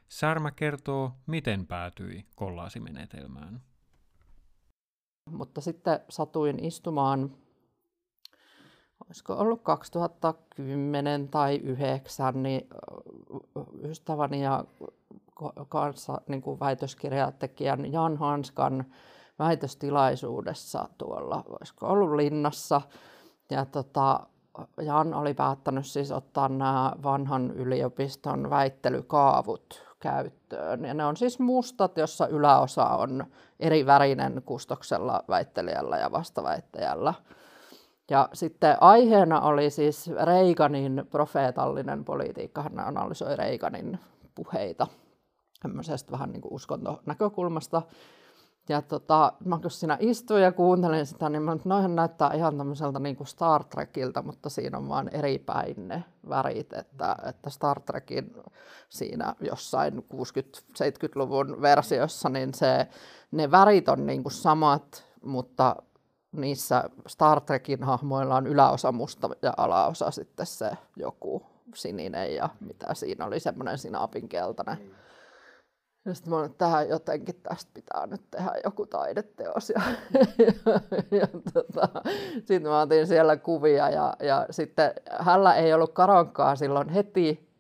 Särmä 0.10 0.52
kertoo, 0.52 1.12
miten 1.26 1.68
päätyi 1.68 2.26
kollaasimenetelmään. 2.36 3.62
Mutta 5.30 5.62
sitten 5.62 6.00
satuin 6.10 6.66
istumaan, 6.66 7.36
olisiko 9.06 9.34
ollut 9.34 9.62
2010 9.62 11.28
tai 11.28 11.60
2009, 11.60 12.44
niin 12.44 12.70
ystäväni 13.84 14.44
ja 14.44 14.66
kanssa 15.70 16.22
niin 16.28 16.42
kuin 16.42 16.60
väitöskirjatekijän 16.60 17.92
Jan 17.92 18.18
Hanskan 18.18 18.86
väitöstilaisuudessa 19.40 20.90
tuolla, 20.98 21.44
olisiko 21.48 21.88
ollut 21.88 22.16
linnassa. 22.16 22.82
Ja 23.50 23.66
tota, 23.66 24.20
Jan 24.82 25.14
oli 25.14 25.34
päättänyt 25.34 25.86
siis 25.86 26.12
ottaa 26.12 26.50
nämä 26.50 26.94
vanhan 27.04 27.52
yliopiston 27.52 28.50
väittelykaavut 28.50 29.84
käyttöön. 30.00 30.86
Ja 30.86 30.94
ne 30.94 31.06
on 31.06 31.18
siis 31.18 31.40
mustat, 31.40 31.98
jossa 31.98 32.28
yläosa 32.28 32.86
on 32.86 33.26
eri 33.60 33.86
värinen 33.86 34.42
kustoksella 34.46 35.24
väittelijällä 35.30 35.98
ja 35.98 36.12
vastaväittäjällä. 36.12 37.14
Ja 38.14 38.30
sitten 38.34 38.78
aiheena 38.82 39.42
oli 39.42 39.70
siis 39.70 40.12
Reaganin 40.24 41.08
profeetallinen 41.10 42.06
politiikka. 42.06 42.62
Hän 42.62 42.80
analysoi 42.80 43.36
Reaganin 43.36 44.00
puheita 44.36 44.88
tämmöisestä 45.62 46.12
vähän 46.12 46.32
niin 46.32 46.42
kuin 46.42 46.54
uskontonäkökulmasta. 46.54 47.82
Ja 48.70 48.82
tota, 48.82 49.34
mä 49.46 49.60
kun 49.60 49.72
siinä 49.72 49.98
istuin 50.00 50.44
ja 50.44 50.52
kuuntelin 50.52 51.06
sitä, 51.06 51.30
niin 51.30 51.42
mä, 51.42 51.58
noihän 51.66 51.96
näyttää 51.96 52.32
ihan 52.34 52.58
tämmöiseltä 52.58 53.00
niin 53.00 53.16
kuin 53.16 53.28
Star 53.28 53.64
Trekiltä, 53.64 54.22
mutta 54.22 54.50
siinä 54.50 54.78
on 54.78 54.90
vaan 54.90 55.10
eri 55.10 55.40
päin 55.40 55.88
ne 55.88 56.04
värit, 56.30 56.74
että, 56.74 57.16
että 57.30 57.50
Star 57.50 57.80
Trekin 57.80 58.36
siinä 58.90 59.36
jossain 59.42 59.98
60-70-luvun 59.98 61.62
versiossa, 61.62 62.30
niin 62.30 62.54
se, 62.54 62.88
ne 63.32 63.52
värit 63.52 63.90
on 63.90 64.06
niin 64.06 64.24
kuin 64.24 64.34
samat, 64.34 65.06
mutta 65.24 65.76
niissä 66.34 66.84
Star 67.08 67.42
Trekin 67.42 67.84
hahmoilla 67.84 68.36
on 68.36 68.48
yläosa 68.48 68.92
musta 68.92 69.30
ja 69.42 69.54
alaosa 69.58 70.12
sitten 70.12 70.46
se 70.46 70.72
joku 70.96 71.44
sininen 71.76 72.36
ja 72.36 72.50
mitä 72.60 72.94
siinä 72.94 73.26
oli, 73.26 73.40
semmoinen 73.40 73.78
sinapin 73.78 74.30
keltainen. 74.30 74.78
Ja 76.06 76.14
sitten 76.14 76.32
mä 76.32 76.38
olin, 76.38 76.46
että 76.46 76.66
tähän 76.66 76.90
jotenkin 76.90 77.36
tästä 77.36 77.72
pitää 77.74 78.08
nyt 78.08 78.22
tehdä 78.32 78.52
joku 78.64 78.86
taideteos. 78.86 79.70
Ja, 79.70 79.82
ja, 80.38 80.54
ja 81.20 81.28
tota, 81.54 82.02
sitten 82.46 82.62
mä 82.72 82.82
otin 82.82 83.08
siellä 83.08 83.38
kuvia 83.38 83.90
ja, 83.90 84.14
ja 84.20 84.46
sitten 84.50 84.92
hänellä 85.20 85.56
ei 85.56 85.74
ollut 85.74 85.94
karonkaa 85.94 86.56
silloin 86.56 86.90
heti. 86.90 87.54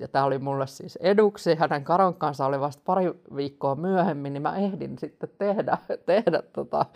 Ja 0.00 0.08
tämä 0.08 0.24
oli 0.24 0.38
mulle 0.38 0.66
siis 0.66 0.96
eduksi. 0.96 1.54
Hänen 1.54 1.84
karonkansa 1.84 2.46
oli 2.46 2.60
vasta 2.60 2.82
pari 2.86 3.04
viikkoa 3.36 3.74
myöhemmin, 3.74 4.32
niin 4.32 4.42
mä 4.42 4.56
ehdin 4.56 4.98
sitten 4.98 5.28
tehdä, 5.38 5.78
tehdä 6.06 6.42
tota, 6.52 6.86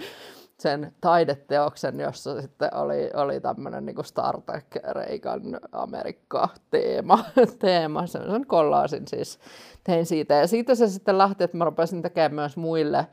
sen 0.59 0.95
taideteoksen, 1.01 2.01
jossa 2.01 2.41
sitten 2.41 2.75
oli, 2.75 3.11
oli 3.15 3.41
tämmöinen 3.41 3.87
niin 3.87 4.05
Star 4.05 4.41
Trek 4.41 4.77
Reikan 4.93 5.43
Amerikka-teema. 5.73 7.25
teema. 7.59 8.07
Sen 8.07 8.47
kollaasin 8.47 9.09
siis, 9.09 9.39
tein 9.85 10.07
siitä. 10.07 10.35
Ja 10.35 10.47
siitä 10.47 10.75
se 10.75 10.89
sitten 10.89 11.19
lähti, 11.19 11.45
että 11.45 11.57
mä 11.57 11.65
rupesin 11.65 12.03
tekemään 12.03 12.35
myös 12.35 12.57
muille, 12.57 13.07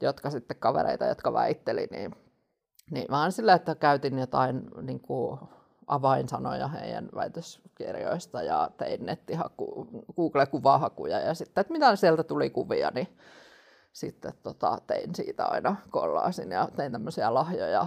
jotka 0.00 0.30
sitten 0.30 0.56
kavereita, 0.56 1.06
jotka 1.06 1.32
väitteli, 1.32 1.88
niin, 1.90 2.14
niin 2.90 3.06
vaan 3.10 3.32
sillä, 3.32 3.54
että 3.54 3.74
käytin 3.74 4.18
jotain 4.18 4.62
niin 4.82 5.00
kuin 5.00 5.38
avainsanoja 5.86 6.68
heidän 6.68 7.08
väitöskirjoista 7.14 8.42
ja 8.42 8.70
tein 8.76 9.06
nettihaku, 9.06 9.88
Google-kuvahakuja 10.16 11.20
ja 11.20 11.34
sitten, 11.34 11.60
että 11.60 11.72
mitä 11.72 11.96
sieltä 11.96 12.22
tuli 12.22 12.50
kuvia, 12.50 12.90
niin 12.94 13.08
sitten 13.92 14.32
tota, 14.42 14.78
tein 14.86 15.14
siitä 15.14 15.44
aina 15.44 15.76
kollaasin 15.90 16.50
ja 16.50 16.68
tein 16.76 16.92
tämmöisiä 16.92 17.34
lahjoja, 17.34 17.86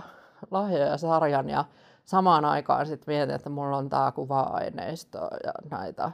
lahjoja 0.51 0.97
sarjan 0.97 1.49
ja 1.49 1.65
samaan 2.05 2.45
aikaan 2.45 2.85
sitten 2.85 3.13
mietin, 3.13 3.35
että 3.35 3.49
mulla 3.49 3.77
on 3.77 3.89
tämä 3.89 4.11
kuva-aineisto 4.11 5.19
ja 5.19 5.53
näitä 5.69 6.11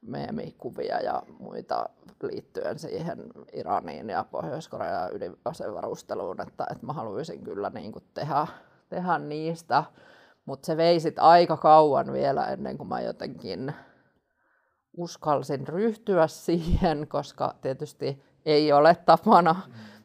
meemikuvia 0.00 1.00
ja 1.00 1.22
muita 1.38 1.88
liittyen 2.22 2.78
siihen 2.78 3.24
Iraniin 3.52 4.08
ja 4.08 4.24
Pohjois-Korean 4.30 5.14
ydinasevarusteluun, 5.14 6.40
että, 6.40 6.66
että 6.70 6.86
mä 6.86 6.92
haluaisin 6.92 7.44
kyllä 7.44 7.70
niin 7.70 7.92
kuin 7.92 8.04
tehdä, 8.14 8.46
tehdä 8.88 9.18
niistä, 9.18 9.84
mutta 10.44 10.66
se 10.66 10.76
vei 10.76 11.00
sit 11.00 11.18
aika 11.18 11.56
kauan 11.56 12.12
vielä 12.12 12.44
ennen 12.46 12.78
kuin 12.78 12.88
mä 12.88 13.00
jotenkin 13.00 13.74
uskalsin 14.96 15.68
ryhtyä 15.68 16.26
siihen, 16.46 17.08
koska 17.08 17.54
tietysti 17.62 18.22
ei 18.46 18.72
ole 18.72 18.94
tapana 18.94 19.62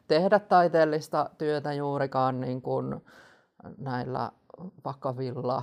tehdä 0.08 0.38
taiteellista 0.38 1.30
työtä 1.38 1.72
juurikaan 1.72 2.40
niin 2.40 2.62
kuin 2.62 3.00
näillä 3.78 4.32
vakavilla 4.84 5.62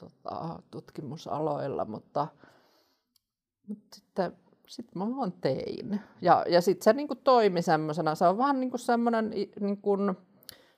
tota, 0.00 0.62
tutkimusaloilla, 0.70 1.84
mutta, 1.84 2.26
mutta 3.68 3.96
sitten 3.96 4.36
sit 4.66 4.94
mä 4.94 5.16
vaan 5.16 5.32
tein. 5.32 6.00
Ja, 6.22 6.44
ja 6.48 6.60
sitten 6.60 6.84
se 6.84 6.92
niin 6.92 7.08
kuin 7.08 7.20
toimi 7.24 7.62
semmoisena, 7.62 8.14
se 8.14 8.26
on 8.26 8.38
vähän 8.38 8.60
niin 8.60 8.70
kuin 8.70 8.80
semmoinen, 8.80 9.30
niin 9.60 9.76
kuin, 9.82 10.16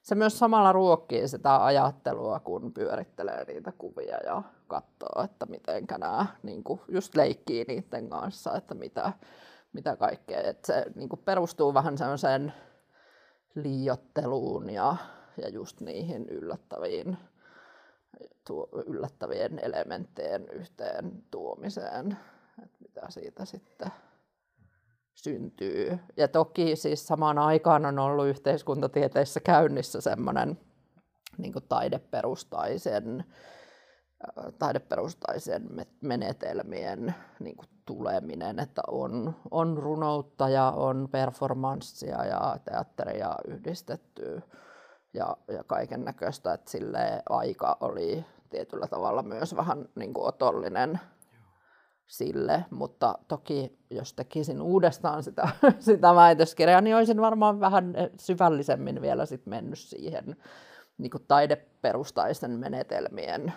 se 0.03 0.15
myös 0.15 0.39
samalla 0.39 0.73
ruokkii 0.73 1.29
sitä 1.29 1.65
ajattelua, 1.65 2.41
kun 2.41 2.73
pyörittelee 2.73 3.45
niitä 3.45 3.73
kuvia 3.79 4.17
ja 4.25 4.43
katsoo, 4.67 5.25
että 5.25 5.47
miten 5.47 5.85
nämä 5.99 6.27
niin 6.43 6.65
kuin 6.65 6.81
just 6.89 7.15
leikkii 7.15 7.65
niiden 7.69 8.09
kanssa, 8.09 8.57
että 8.57 8.75
mitä, 8.75 9.13
mitä 9.73 9.97
kaikkea. 9.97 10.41
Et 10.41 10.65
se 10.65 10.87
niin 10.95 11.09
kuin 11.09 11.21
perustuu 11.25 11.75
vähän 11.75 11.99
sellaiseen 11.99 12.53
liiotteluun 13.55 14.71
ja, 14.71 14.97
ja 15.37 15.49
just 15.49 15.81
niihin 15.81 16.29
yllättäviin, 16.29 17.17
tuo, 18.47 18.69
yllättävien 18.87 19.59
elementtien 19.59 20.49
yhteen 20.49 21.23
tuomiseen, 21.31 22.17
että 22.63 22.79
mitä 22.81 23.11
siitä 23.11 23.45
sitten 23.45 23.91
syntyy. 25.15 25.99
Ja 26.17 26.29
toki 26.29 26.77
siis 26.77 27.07
samaan 27.07 27.39
aikaan 27.39 27.87
on 27.87 27.99
ollut 27.99 28.27
yhteiskuntatieteissä 28.27 29.41
käynnissä 29.41 30.01
semmoinen 30.01 30.59
niin 31.39 31.55
taideperustaisen 31.69 33.25
taideperustaisen 34.59 35.87
menetelmien 36.01 37.15
niin 37.41 37.57
kuin 37.57 37.69
tuleminen, 37.87 38.59
että 38.59 38.83
on, 38.89 39.37
on 39.51 39.79
runoutta 39.79 40.49
ja 40.49 40.71
on 40.71 41.09
performanssia 41.11 42.25
ja 42.25 42.57
teatteria 42.65 43.35
yhdistetty 43.49 44.43
ja, 45.15 45.37
ja 45.49 45.65
kaiken 45.65 46.05
näköistä, 46.05 46.53
että 46.53 46.71
sille 46.71 47.23
aika 47.29 47.77
oli 47.81 48.25
tietyllä 48.51 48.87
tavalla 48.87 49.23
myös 49.23 49.57
vähän 49.57 49.89
niin 49.95 50.15
kuin 50.15 50.27
otollinen 50.27 51.01
sille, 52.07 52.65
mutta 52.71 53.19
toki 53.29 53.79
jos 53.91 54.15
tekisin 54.15 54.63
uudestaan 54.63 55.23
sitä, 55.23 55.49
sitä 55.79 56.15
väitöskirjaa, 56.15 56.81
niin 56.81 56.97
olisin 56.97 57.21
varmaan 57.21 57.61
vähän 57.61 57.95
syvällisemmin 58.21 59.01
vielä 59.01 59.27
sit 59.27 59.47
mennyt 59.47 59.79
siihen 59.79 60.37
niin 60.99 61.11
kuin 61.11 61.25
taideperustaisen 61.29 62.51
menetelmien 62.51 63.53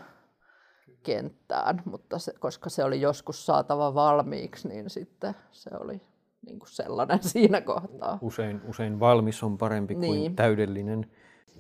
kenttään, 1.04 1.82
mutta 1.86 2.20
se, 2.20 2.34
koska 2.40 2.70
se 2.70 2.84
oli 2.84 3.02
joskus 3.02 3.46
saatava 3.46 3.94
valmiiksi, 3.94 4.68
niin 4.68 4.90
sitten 4.90 5.36
se 5.52 5.70
oli 5.80 6.02
niin 6.46 6.60
kuin 6.60 6.70
sellainen 6.70 7.24
siinä 7.34 7.62
kohtaa. 7.62 8.18
Usein, 8.22 8.62
usein 8.68 9.00
valmis 9.00 9.44
on 9.44 9.58
parempi 9.58 9.96
niin. 9.96 10.16
kuin 10.16 10.36
täydellinen. 10.36 11.12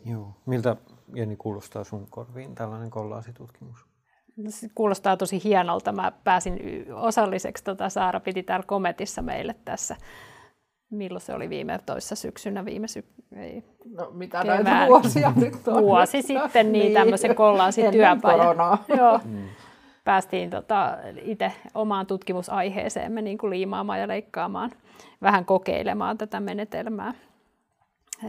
Joo. 0.05 0.36
Miltä 0.45 0.75
Jenni 1.15 1.36
kuulostaa 1.36 1.83
sun 1.83 2.07
korviin 2.09 2.55
tällainen 2.55 2.89
kollaasitutkimus? 2.89 3.86
Se 4.49 4.69
kuulostaa 4.75 5.17
tosi 5.17 5.43
hienolta. 5.43 5.91
Mä 5.91 6.12
pääsin 6.23 6.59
osalliseksi, 6.93 7.63
tota, 7.63 7.89
Saara 7.89 8.19
piti 8.19 8.43
täällä 8.43 8.65
Kometissa 8.65 9.21
meille 9.21 9.55
tässä 9.65 9.95
milloin 10.95 11.21
se 11.21 11.34
oli 11.34 11.49
viime 11.49 11.79
toissa 11.86 12.15
syksynä, 12.15 12.65
viime 12.65 12.88
sy- 12.88 13.06
ei, 13.36 13.63
No 13.97 14.12
mitä 14.13 14.41
kevään. 14.41 14.63
näitä 14.63 14.88
vuosia 14.88 15.34
nyt 15.36 15.67
on? 15.67 15.84
Vuosi 15.91 16.21
sitten, 16.21 16.71
niin, 16.71 16.84
niin. 16.84 16.93
tämmöisen 16.93 17.36
kollaasityöpajan. 17.36 18.58
Joo. 18.97 19.19
Mm. 19.25 19.43
Päästiin 20.03 20.49
tota, 20.49 20.97
itse 21.21 21.51
omaan 21.73 22.06
tutkimusaiheeseemme 22.08 23.21
niin 23.21 23.38
kuin 23.38 23.49
liimaamaan 23.49 23.99
ja 23.99 24.08
leikkaamaan, 24.08 24.71
vähän 25.21 25.45
kokeilemaan 25.45 26.17
tätä 26.17 26.39
menetelmää. 26.39 27.13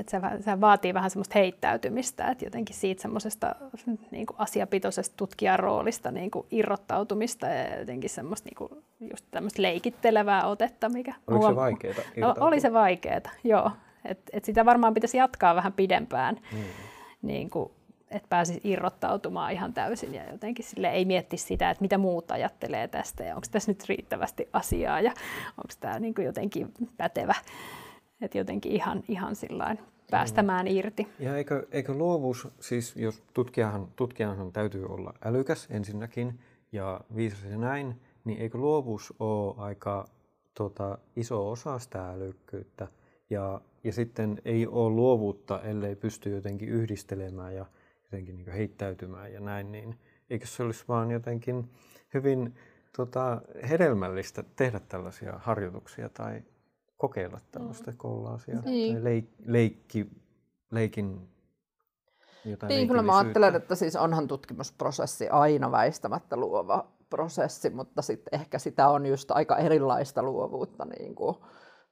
Et 0.01 0.09
se, 0.09 0.21
se 0.41 0.61
vaatii 0.61 0.95
vähän 0.95 1.11
semmoista 1.11 1.39
heittäytymistä, 1.39 2.27
että 2.27 2.45
jotenkin 2.45 2.77
siitä 2.77 3.03
semmoisesta 3.03 3.55
niin 4.11 4.27
asiapitoisesta 4.39 5.17
tutkijan 5.17 5.59
roolista 5.59 6.11
niin 6.11 6.31
kuin 6.31 6.47
irrottautumista 6.51 7.47
ja 7.47 7.79
jotenkin 7.79 8.11
semmoista 8.11 8.49
niin 8.49 8.57
kuin 8.57 8.85
just 9.01 9.25
tämmöistä 9.31 9.63
leikittelevää 9.63 10.47
otetta. 10.47 10.89
Mikä 10.89 11.15
Oliko 11.27 11.43
huom... 11.43 11.53
se 11.53 11.57
vaikeaa? 11.57 11.95
No, 12.17 12.35
oli 12.41 12.61
se 12.61 12.73
vaikeaa, 12.73 13.21
joo. 13.45 13.71
Et, 14.05 14.21
et 14.33 14.45
sitä 14.45 14.65
varmaan 14.65 14.95
pitäisi 14.95 15.17
jatkaa 15.17 15.55
vähän 15.55 15.73
pidempään, 15.73 16.41
mm. 16.53 16.59
niin 17.23 17.51
kuin, 17.51 17.71
että 18.11 18.29
pääsisi 18.29 18.61
irrottautumaan 18.65 19.53
ihan 19.53 19.75
täysin 19.75 20.15
ja 20.15 20.31
jotenkin 20.33 20.65
sille 20.65 20.91
ei 20.91 21.05
mietti 21.05 21.37
sitä, 21.37 21.71
että 21.71 21.83
mitä 21.83 21.99
muut 21.99 22.31
ajattelee 22.31 22.89
tästä 22.89 23.25
ja 23.25 23.35
onko 23.35 23.47
tässä 23.51 23.71
nyt 23.71 23.89
riittävästi 23.89 24.49
asiaa 24.53 25.01
ja 25.01 25.11
onko 25.51 25.75
tämä 25.81 25.99
niin 25.99 26.15
jotenkin 26.25 26.73
pätevä. 26.97 27.35
Että 28.25 28.39
jotenkin 28.39 28.73
ihan, 28.73 29.05
ihan 29.09 29.37
sillain 29.37 29.79
päästämään 30.11 30.69
irti. 30.69 31.09
Ja 31.19 31.37
eikö, 31.37 31.67
eikö 31.71 31.93
luovuus, 31.93 32.49
siis 32.61 32.97
jos 32.97 33.23
tutkijahan, 33.35 33.89
tutkijahan 33.97 34.53
täytyy 34.53 34.87
olla 34.87 35.15
älykäs 35.25 35.67
ensinnäkin 35.71 36.41
ja 36.73 37.01
viisas 37.17 37.45
ja 37.45 37.59
näin, 37.59 38.01
niin 38.25 38.39
eikö 38.39 38.59
luovuus 38.59 39.15
ole 39.19 39.55
aika 39.59 40.05
tota, 40.55 40.99
iso 41.17 41.51
osa 41.51 41.79
sitä 41.79 42.11
älykkyyttä? 42.11 42.89
Ja, 43.31 43.61
ja 43.85 43.93
sitten 43.93 44.43
ei 44.45 44.67
ole 44.67 44.95
luovuutta, 44.95 45.63
ellei 45.63 45.97
pysty 45.97 46.31
jotenkin 46.31 46.69
yhdistelemään 46.69 47.55
ja 47.55 47.67
jotenkin 48.03 48.37
niin 48.37 48.53
heittäytymään 48.53 49.33
ja 49.33 49.41
näin, 49.41 49.73
niin 49.73 49.99
eikö 50.31 50.47
se 50.47 50.63
olisi 50.63 50.85
vaan 50.89 51.11
jotenkin 51.11 51.71
hyvin 52.15 52.55
tota, 52.97 53.43
hedelmällistä 53.69 54.45
tehdä 54.57 54.81
tällaisia 54.81 55.33
harjoituksia 55.39 56.09
tai 56.09 56.43
kokeilla 57.09 57.41
tällaista 57.51 57.91
mm. 57.91 57.97
kollaasia 57.97 58.61
niin. 58.61 58.95
tai 58.95 59.05
leik, 59.05 59.29
leikki, 59.47 60.11
leikin 60.71 61.29
jotain 62.45 62.69
Niin, 62.69 62.89
kyllä 62.89 63.03
mä 63.03 63.19
ajattelen, 63.19 63.55
että 63.55 63.75
siis 63.75 63.97
onhan 63.97 64.29
tutkimusprosessi 64.29 65.29
aina 65.29 65.71
väistämättä 65.71 66.37
luova 66.37 66.87
prosessi, 67.11 67.71
mutta 67.71 68.03
sitten 68.03 68.41
ehkä 68.41 68.59
sitä 68.59 68.89
on 68.89 69.07
just 69.07 69.31
aika 69.31 69.57
erilaista 69.57 70.23
luovuutta 70.23 70.85
niin 70.85 71.15
kuin 71.15 71.37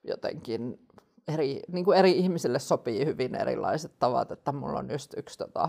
jotenkin 0.05 0.89
eri, 1.29 1.61
niin 1.69 1.85
kuin 1.85 1.99
eri 1.99 2.13
ihmisille 2.13 2.59
sopii 2.59 3.07
hyvin 3.07 3.35
erilaiset 3.35 3.93
tavat, 3.99 4.33
että 4.33 4.53
mulla 4.53 4.79
on 4.79 4.91
just 4.91 5.15
yksi 5.17 5.39
tota, 5.39 5.69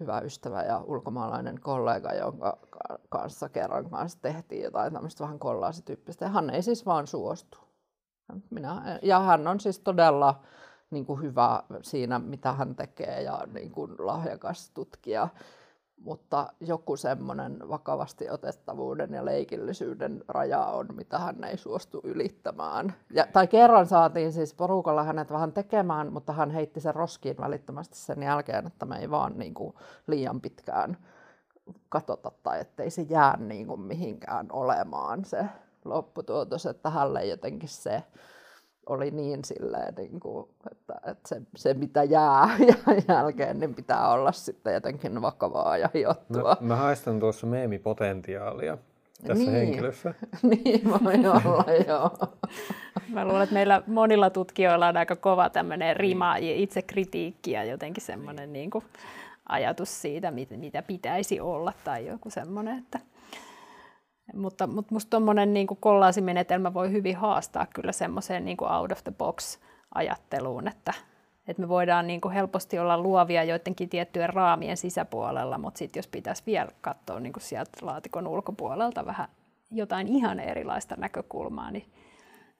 hyvä 0.00 0.20
ystävä 0.20 0.62
ja 0.62 0.80
ulkomaalainen 0.86 1.60
kollega, 1.60 2.14
jonka 2.14 2.58
kanssa 3.08 3.48
kerran 3.48 3.90
kanssa 3.90 4.18
tehtiin 4.22 4.62
jotain 4.62 4.92
tämmöistä 4.92 5.24
vähän 5.24 5.38
kollaasityyppistä. 5.38 6.24
Ja 6.24 6.28
hän 6.28 6.50
ei 6.50 6.62
siis 6.62 6.86
vaan 6.86 7.06
suostu. 7.06 7.71
Minä, 8.50 8.98
ja 9.02 9.20
hän 9.20 9.48
on 9.48 9.60
siis 9.60 9.78
todella 9.78 10.40
niin 10.90 11.06
kuin 11.06 11.22
hyvä 11.22 11.62
siinä, 11.82 12.18
mitä 12.18 12.52
hän 12.52 12.74
tekee 12.74 13.22
ja 13.22 13.42
niin 13.52 13.70
kuin 13.70 13.94
lahjakas 13.98 14.70
tutkija 14.70 15.28
mutta 16.04 16.52
joku 16.60 16.96
semmoinen 16.96 17.58
vakavasti 17.68 18.30
otettavuuden 18.30 19.14
ja 19.14 19.24
leikillisyyden 19.24 20.24
raja 20.28 20.64
on, 20.64 20.86
mitä 20.94 21.18
hän 21.18 21.44
ei 21.44 21.56
suostu 21.56 22.00
ylittämään. 22.04 22.94
Ja, 23.10 23.26
tai 23.32 23.46
kerran 23.46 23.86
saatiin 23.86 24.32
siis 24.32 24.54
porukalla 24.54 25.02
hänet 25.02 25.30
vähän 25.30 25.52
tekemään, 25.52 26.12
mutta 26.12 26.32
hän 26.32 26.50
heitti 26.50 26.80
sen 26.80 26.94
roskiin 26.94 27.36
välittömästi 27.40 27.96
sen 27.96 28.22
jälkeen, 28.22 28.66
että 28.66 28.86
me 28.86 28.98
ei 28.98 29.10
vaan 29.10 29.38
niin 29.38 29.54
kuin, 29.54 29.74
liian 30.06 30.40
pitkään 30.40 30.96
katsota 31.88 32.32
tai 32.42 32.60
ettei 32.60 32.90
se 32.90 33.02
jää 33.02 33.36
niin 33.36 33.66
kuin, 33.66 33.80
mihinkään 33.80 34.46
olemaan 34.52 35.24
se 35.24 35.44
lopputuotos, 35.84 36.66
että 36.66 36.90
hänelle 36.90 37.26
jotenkin 37.26 37.68
se 37.68 38.02
oli 38.86 39.10
niin 39.10 39.44
silleen, 39.44 39.94
niin 39.94 40.20
kuin, 40.20 40.48
että, 40.72 40.94
että 41.10 41.28
se, 41.28 41.42
se, 41.56 41.74
mitä 41.74 42.04
jää 42.04 42.48
jälkeen, 43.08 43.60
niin 43.60 43.74
pitää 43.74 44.08
olla 44.08 44.32
sitten 44.32 44.74
jotenkin 44.74 45.22
vakavaa 45.22 45.78
ja 45.78 45.90
hiottua. 45.94 46.56
Mä, 46.60 46.66
mä 46.66 46.76
haistan 46.76 47.20
tuossa 47.20 47.46
meemipotentiaalia 47.46 48.78
tässä 49.26 49.44
niin. 49.44 49.52
henkilössä. 49.52 50.14
niin 50.42 50.90
voi 50.90 51.14
olla, 51.14 51.64
joo. 51.88 52.10
Mä 53.08 53.24
luulen, 53.24 53.42
että 53.42 53.54
meillä 53.54 53.82
monilla 53.86 54.30
tutkijoilla 54.30 54.88
on 54.88 54.96
aika 54.96 55.16
kova 55.16 55.50
tämmöinen 55.50 55.96
rima 55.96 56.38
ja 56.38 56.54
itsekritiikki 56.54 57.50
ja 57.50 57.64
jotenkin 57.64 58.04
semmoinen 58.04 58.52
niin 58.52 58.70
kuin 58.70 58.84
ajatus 59.48 60.02
siitä, 60.02 60.30
mitä 60.56 60.82
pitäisi 60.82 61.40
olla 61.40 61.72
tai 61.84 62.06
joku 62.06 62.30
semmoinen, 62.30 62.78
että 62.78 62.98
mutta, 64.34 64.66
mutta 64.66 64.94
musta 64.94 65.10
tuommoinen 65.10 65.54
niin 65.54 65.66
kollaasimenetelmä 65.66 66.74
voi 66.74 66.92
hyvin 66.92 67.16
haastaa 67.16 67.66
kyllä 67.66 67.92
semmoiseen 67.92 68.44
niin 68.44 68.64
out 68.64 68.92
of 68.92 69.04
the 69.04 69.12
box 69.18 69.58
ajatteluun, 69.94 70.68
että, 70.68 70.94
että 71.48 71.62
me 71.62 71.68
voidaan 71.68 72.06
niin 72.06 72.20
kuin 72.20 72.34
helposti 72.34 72.78
olla 72.78 72.98
luovia 72.98 73.44
joidenkin 73.44 73.88
tiettyjen 73.88 74.34
raamien 74.34 74.76
sisäpuolella, 74.76 75.58
mutta 75.58 75.78
sitten 75.78 75.98
jos 75.98 76.06
pitäisi 76.06 76.42
vielä 76.46 76.70
katsoa 76.80 77.20
niin 77.20 77.32
kuin 77.32 77.42
sieltä 77.42 77.70
laatikon 77.82 78.26
ulkopuolelta 78.26 79.06
vähän 79.06 79.28
jotain 79.70 80.08
ihan 80.08 80.40
erilaista 80.40 80.94
näkökulmaa, 80.98 81.70
niin 81.70 81.86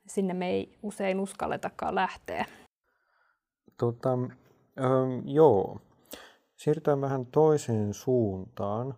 sinne 0.06 0.34
me 0.34 0.50
ei 0.50 0.78
usein 0.82 1.20
uskalletakaan 1.20 1.94
lähteä. 1.94 2.44
Tota, 3.78 4.12
ähm, 4.12 5.28
joo. 5.28 5.80
Siirrytään 6.56 7.00
vähän 7.00 7.26
toiseen 7.26 7.94
suuntaan. 7.94 8.94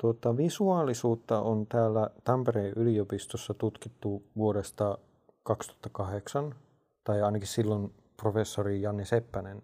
Tuota, 0.00 0.36
visuaalisuutta 0.36 1.40
on 1.40 1.66
täällä 1.66 2.10
Tampereen 2.24 2.72
yliopistossa 2.76 3.54
tutkittu 3.54 4.22
vuodesta 4.36 4.98
2008, 5.42 6.54
tai 7.04 7.22
ainakin 7.22 7.48
silloin 7.48 7.94
professori 8.16 8.82
Janni 8.82 9.04
Seppänen 9.04 9.62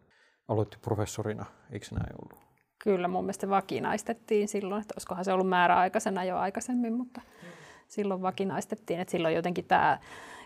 aloitti 0.49 0.77
professorina, 0.83 1.47
eikö 1.73 1.87
näin 1.91 2.15
ollut? 2.23 2.45
Kyllä, 2.79 3.09
mun 3.09 3.25
mielestä 3.25 3.49
vakinaistettiin 3.49 4.49
silloin, 4.49 4.81
että 4.81 4.95
olisikohan 4.95 5.25
se 5.25 5.33
ollut 5.33 5.49
määräaikaisena 5.49 6.25
jo 6.25 6.37
aikaisemmin, 6.37 6.93
mutta 6.93 7.21
silloin 7.89 8.23
vakinaistettiin, 8.23 9.01
että 9.01 9.13
silloin 9.13 9.35
jotenkin 9.35 9.65
tämä 9.65 9.99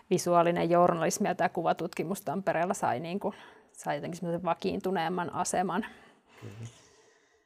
visuaalinen 0.09 0.69
journalismi 0.69 1.27
ja 1.27 1.35
tämä 1.35 1.49
kuvatutkimus 1.49 2.21
Tampereella 2.21 2.73
sai, 2.73 2.99
niin 2.99 3.19
kuin, 3.19 3.35
sai 3.71 3.97
jotenkin 3.97 4.43
vakiintuneemman 4.43 5.33
aseman. 5.33 5.85
Kyllä. 6.41 6.84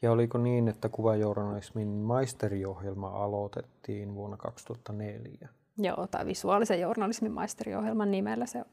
Ja 0.02 0.12
oliko 0.12 0.38
niin, 0.38 0.68
että 0.68 0.90
kuvajournalismin 0.90 1.88
maisteriohjelma 1.88 3.10
aloitettiin 3.10 4.16
vuonna 4.16 4.38
2004? 4.38 5.50
Joo, 5.78 6.08
tai 6.08 6.26
visuaalisen 6.26 6.80
journalismin 6.82 7.32
maisteriohjelman 7.32 8.12
nimellä 8.12 8.46
se 8.46 8.66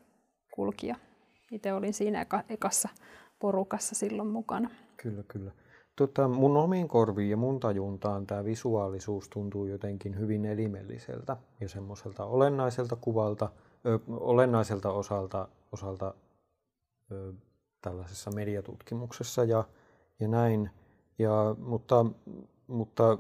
kulki. 0.51 0.93
itse 1.51 1.73
olin 1.73 1.95
siinä 1.95 2.21
eka, 2.21 2.43
ekassa 2.49 2.89
porukassa 3.39 3.95
silloin 3.95 4.29
mukana. 4.29 4.71
Kyllä, 4.97 5.23
kyllä. 5.29 5.53
Tota, 5.97 6.29
mun 6.29 6.57
omiin 6.57 6.89
korviin 6.89 7.31
ja 7.31 7.37
mun 7.37 7.61
tajuntaan 7.61 8.27
tämä 8.27 8.45
visuaalisuus 8.45 9.29
tuntuu 9.29 9.67
jotenkin 9.67 10.19
hyvin 10.19 10.45
elimelliseltä 10.45 11.37
ja 11.61 11.69
semmoiselta 11.69 12.25
olennaiselta 12.25 12.97
kuvalta, 12.97 13.51
ö, 13.87 13.99
olennaiselta 14.09 14.91
osalta, 14.91 15.49
osalta 15.73 16.15
ö, 17.13 17.33
tällaisessa 17.83 18.31
mediatutkimuksessa 18.31 19.45
ja, 19.45 19.65
ja 20.21 20.29
näin. 20.29 20.71
Ja, 21.19 21.57
mutta, 21.59 22.07
mutta 22.67 23.19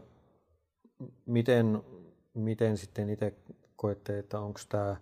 miten, 1.26 1.82
miten 2.34 2.76
sitten 2.76 3.10
itse 3.10 3.34
koette, 3.76 4.18
että 4.18 4.40
onko 4.40 4.60
tämä 4.68 4.96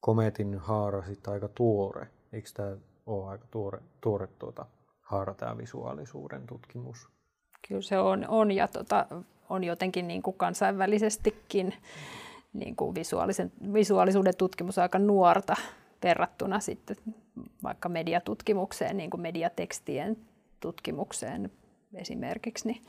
kometin 0.00 0.58
haara 0.58 1.02
sitten 1.02 1.32
aika 1.32 1.48
tuore? 1.48 2.08
Eikö 2.32 2.48
tämä 2.54 2.76
ole 3.06 3.30
aika 3.30 3.46
tuore, 3.50 3.78
tuore 4.00 4.26
tuota, 4.26 4.66
haara 5.00 5.34
tämä 5.34 5.58
visuaalisuuden 5.58 6.46
tutkimus? 6.46 7.08
Kyllä 7.68 7.82
se 7.82 7.98
on, 7.98 8.24
on 8.28 8.50
ja 8.52 8.68
tota, 8.68 9.06
on 9.48 9.64
jotenkin 9.64 10.08
niin 10.08 10.22
kuin 10.22 10.36
kansainvälisestikin 10.36 11.74
niin 12.52 12.76
kuin 12.76 12.94
visuaalisen, 12.94 13.52
visuaalisuuden 13.72 14.36
tutkimus 14.36 14.78
aika 14.78 14.98
nuorta 14.98 15.54
verrattuna 16.02 16.60
sitten 16.60 16.96
vaikka 17.62 17.88
mediatutkimukseen, 17.88 18.96
niin 18.96 19.10
kuin 19.10 19.20
mediatekstien 19.20 20.16
tutkimukseen 20.60 21.50
esimerkiksi, 21.94 22.68
niin, 22.68 22.86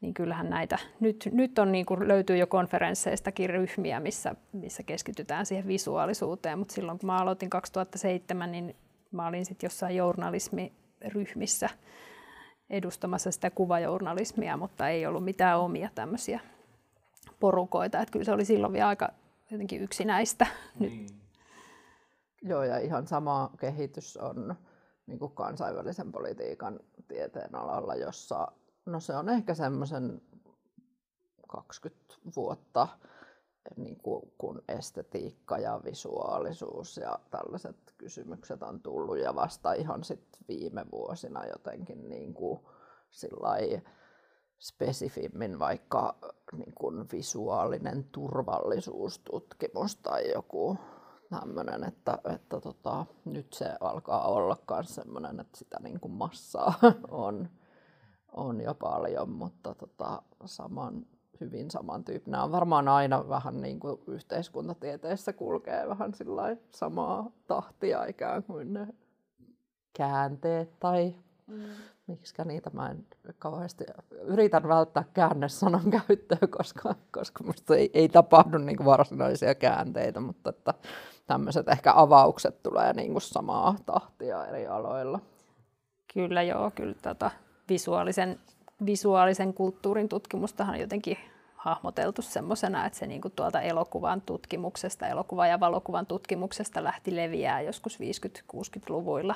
niin 0.00 0.14
kyllähän 0.14 0.50
näitä, 0.50 0.78
nyt, 1.00 1.28
nyt 1.32 1.58
on 1.58 1.72
niin 1.72 1.86
kuin, 1.86 2.08
löytyy 2.08 2.36
jo 2.36 2.46
konferensseistakin 2.46 3.50
ryhmiä, 3.50 4.00
missä, 4.00 4.34
missä 4.52 4.82
keskitytään 4.82 5.46
siihen 5.46 5.68
visuaalisuuteen, 5.68 6.58
mutta 6.58 6.74
silloin 6.74 6.98
kun 6.98 7.06
mä 7.06 7.16
aloitin 7.16 7.50
2007, 7.50 8.52
niin 8.52 8.76
mä 9.12 9.26
olin 9.26 9.46
sitten 9.46 9.66
jossain 9.66 9.96
journalismiryhmissä 9.96 11.68
edustamassa 12.70 13.30
sitä 13.30 13.50
kuvajournalismia, 13.50 14.56
mutta 14.56 14.88
ei 14.88 15.06
ollut 15.06 15.24
mitään 15.24 15.60
omia 15.60 15.88
tämmöisiä 15.94 16.40
porukoita, 17.40 18.00
että 18.00 18.12
kyllä 18.12 18.24
se 18.24 18.32
oli 18.32 18.44
silloin 18.44 18.72
vielä 18.72 18.88
aika 18.88 19.08
jotenkin 19.50 19.82
yksinäistä. 19.82 20.46
Niin. 20.78 21.00
Nyt. 21.00 21.14
Joo, 22.42 22.62
ja 22.62 22.78
ihan 22.78 23.06
sama 23.06 23.50
kehitys 23.60 24.16
on 24.16 24.54
niin 25.06 25.18
kuin 25.18 25.32
kansainvälisen 25.32 26.12
politiikan 26.12 26.80
tieteen 27.08 27.54
alalla, 27.54 27.94
jossa 27.94 28.48
no 28.86 29.00
se 29.00 29.16
on 29.16 29.28
ehkä 29.28 29.54
semmoisen 29.54 30.22
20 31.48 32.14
vuotta, 32.36 32.88
niin 33.76 33.96
kuin, 33.96 34.32
kun 34.38 34.62
estetiikka 34.68 35.58
ja 35.58 35.80
visuaalisuus 35.84 36.96
ja 36.96 37.18
tällaiset 37.30 37.76
kysymykset 37.98 38.62
on 38.62 38.80
tullut 38.80 39.18
ja 39.18 39.34
vasta 39.34 39.72
ihan 39.72 40.04
sit 40.04 40.38
viime 40.48 40.86
vuosina 40.92 41.46
jotenkin 41.46 42.08
niin 42.08 42.34
kuin, 42.34 42.60
spesifimmin 44.58 45.58
vaikka 45.58 46.14
niin 46.52 46.74
kuin 46.74 47.06
visuaalinen 47.12 48.04
turvallisuustutkimus 48.04 49.96
tai 49.96 50.30
joku 50.30 50.78
tämmöinen, 51.30 51.84
että, 51.84 52.18
että 52.34 52.60
tota, 52.60 53.06
nyt 53.24 53.52
se 53.52 53.72
alkaa 53.80 54.28
olla 54.28 54.56
myös 54.70 54.94
semmoinen, 54.94 55.40
että 55.40 55.58
sitä 55.58 55.78
niin 55.82 56.00
kuin 56.00 56.12
massaa 56.12 56.74
on, 57.10 57.48
on 58.32 58.60
jo 58.60 58.74
paljon, 58.74 59.30
mutta 59.30 59.74
tota, 59.74 60.22
saman, 60.44 61.06
hyvin 61.40 61.70
samantyyppinen. 61.70 62.32
Nämä 62.32 62.44
on 62.44 62.52
varmaan 62.52 62.88
aina 62.88 63.28
vähän 63.28 63.60
niin 63.60 63.80
kuin 63.80 64.00
yhteiskuntatieteessä 64.06 65.32
kulkee 65.32 65.88
vähän 65.88 66.12
samaa 66.70 67.30
tahtia 67.46 68.04
ikään 68.04 68.42
kuin 68.42 68.72
ne 68.72 68.86
käänteet 69.92 70.80
tai 70.80 71.14
mm 71.46 71.74
miksi 72.06 72.34
niitä 72.44 72.70
mä 72.70 72.88
en 72.88 73.06
kauheasti 73.38 73.84
yritän 74.22 74.68
välttää 74.68 75.04
käännesanan 75.14 75.90
käyttöä, 75.90 76.48
koska, 76.50 76.94
koska 77.12 77.44
musta 77.44 77.76
ei, 77.76 77.90
ei 77.94 78.08
tapahdu 78.08 78.58
niin 78.58 78.76
kuin 78.76 78.84
varsinaisia 78.84 79.54
käänteitä, 79.54 80.20
mutta 80.20 80.50
että 80.50 80.74
tämmöiset 81.26 81.68
ehkä 81.68 81.92
avaukset 81.96 82.62
tulee 82.62 82.92
niin 82.92 83.12
kuin 83.12 83.22
samaa 83.22 83.76
tahtia 83.86 84.46
eri 84.46 84.66
aloilla. 84.66 85.20
Kyllä 86.14 86.42
joo, 86.42 86.70
kyllä 86.70 86.94
tota, 87.02 87.30
visuaalisen, 87.68 88.40
visuaalisen 88.86 89.54
kulttuurin 89.54 90.08
tutkimustahan 90.08 90.80
jotenkin 90.80 91.18
hahmoteltu 91.56 92.22
semmoisena, 92.22 92.86
että 92.86 92.98
se 92.98 93.06
niin 93.06 93.20
kuin 93.20 93.32
tuolta 93.36 93.60
elokuvan 93.60 94.20
tutkimuksesta, 94.20 95.06
elokuva- 95.06 95.46
ja 95.46 95.60
valokuvan 95.60 96.06
tutkimuksesta 96.06 96.84
lähti 96.84 97.16
leviää 97.16 97.60
joskus 97.60 97.98
50-60-luvuilla 98.00 99.34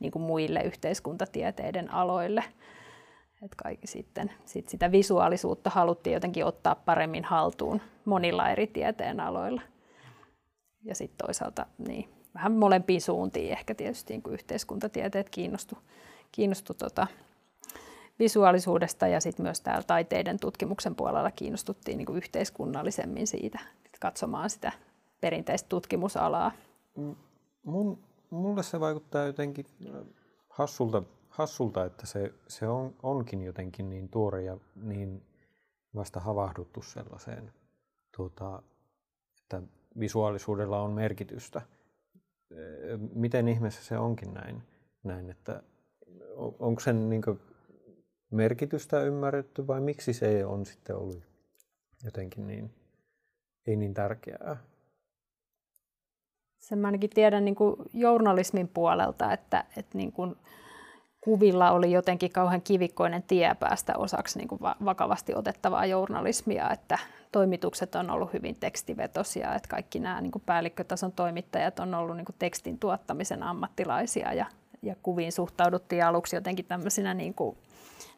niin 0.00 0.12
kuin 0.12 0.22
muille 0.22 0.60
yhteiskuntatieteiden 0.62 1.92
aloille. 1.94 2.44
Et 3.42 3.54
kaikki 3.54 3.86
sitten, 3.86 4.30
sit 4.44 4.68
sitä 4.68 4.92
visuaalisuutta 4.92 5.70
haluttiin 5.70 6.14
jotenkin 6.14 6.44
ottaa 6.44 6.74
paremmin 6.74 7.24
haltuun 7.24 7.80
monilla 8.04 8.50
eri 8.50 8.66
tieteen 8.66 9.20
aloilla. 9.20 9.62
Ja 10.84 10.94
sitten 10.94 11.26
toisaalta 11.26 11.66
niin, 11.78 12.08
vähän 12.34 12.52
molempiin 12.52 13.00
suuntiin 13.00 13.52
ehkä 13.52 13.74
tietysti 13.74 14.12
niin 14.12 14.22
kuin 14.22 14.34
yhteiskuntatieteet 14.34 15.30
kiinnostu, 15.30 15.78
kiinnostu 16.32 16.74
tota, 16.74 17.06
visuaalisuudesta 18.18 19.06
ja 19.08 19.20
sitten 19.20 19.42
myös 19.42 19.60
täällä 19.60 19.82
taiteiden 19.82 20.40
tutkimuksen 20.40 20.94
puolella 20.94 21.30
kiinnostuttiin 21.30 21.98
niin 21.98 22.06
kuin 22.06 22.16
yhteiskunnallisemmin 22.16 23.26
siitä, 23.26 23.58
katsomaan 24.00 24.50
sitä 24.50 24.72
perinteistä 25.20 25.68
tutkimusalaa. 25.68 26.52
Mun 27.64 27.98
mulle 28.30 28.62
se 28.62 28.80
vaikuttaa 28.80 29.24
jotenkin 29.24 29.66
äh, 29.86 30.02
hassulta, 30.48 31.02
hassulta 31.28 31.84
että 31.84 32.06
se, 32.06 32.34
se 32.48 32.68
on, 32.68 32.94
onkin 33.02 33.42
jotenkin 33.42 33.90
niin 33.90 34.08
tuore 34.08 34.42
ja 34.42 34.56
niin 34.82 35.22
vasta 35.94 36.20
havahduttu 36.20 36.82
sellaiseen, 36.82 37.52
tuota, 38.16 38.62
että 39.42 39.62
visuaalisuudella 40.00 40.82
on 40.82 40.90
merkitystä. 40.90 41.62
Miten 43.14 43.48
ihmeessä 43.48 43.84
se 43.84 43.98
onkin 43.98 44.34
näin, 44.34 44.62
näin 45.04 45.30
että 45.30 45.62
onko 46.36 46.80
sen 46.80 47.08
niin 47.08 47.22
merkitystä 48.30 49.02
ymmärretty 49.02 49.66
vai 49.66 49.80
miksi 49.80 50.12
se 50.12 50.46
on 50.46 50.66
sitten 50.66 50.96
ollut 50.96 51.22
jotenkin 52.04 52.46
niin, 52.46 52.70
ei 53.66 53.76
niin 53.76 53.94
tärkeää? 53.94 54.56
Sen 56.58 56.78
mä 56.78 56.88
ainakin 56.88 57.10
tiedän 57.10 57.44
niin 57.44 57.54
kuin 57.54 57.76
journalismin 57.94 58.68
puolelta, 58.68 59.32
että, 59.32 59.64
että 59.76 59.98
niin 59.98 60.12
kuin 60.12 60.36
kuvilla 61.20 61.70
oli 61.70 61.92
jotenkin 61.92 62.32
kauhean 62.32 62.62
kivikkoinen 62.62 63.22
tie 63.22 63.54
päästä 63.54 63.96
osaksi 63.96 64.38
niin 64.38 64.48
kuin 64.48 64.60
vakavasti 64.84 65.34
otettavaa 65.34 65.86
journalismia, 65.86 66.70
että 66.70 66.98
toimitukset 67.32 67.94
on 67.94 68.10
ollut 68.10 68.32
hyvin 68.32 68.54
tekstivetosia, 68.54 69.54
että 69.54 69.68
kaikki 69.68 70.00
nämä 70.00 70.20
niin 70.20 70.30
kuin 70.30 70.42
päällikkötason 70.46 71.12
toimittajat 71.12 71.78
on 71.78 71.94
ollut 71.94 72.16
niin 72.16 72.24
kuin 72.24 72.36
tekstin 72.38 72.78
tuottamisen 72.78 73.42
ammattilaisia 73.42 74.32
ja, 74.32 74.46
ja 74.82 74.96
kuviin 75.02 75.32
suhtauduttiin 75.32 76.04
aluksi 76.04 76.36
jotenkin 76.36 76.64
tämmöisinä, 76.64 77.14
niin 77.14 77.34
kuin, 77.34 77.56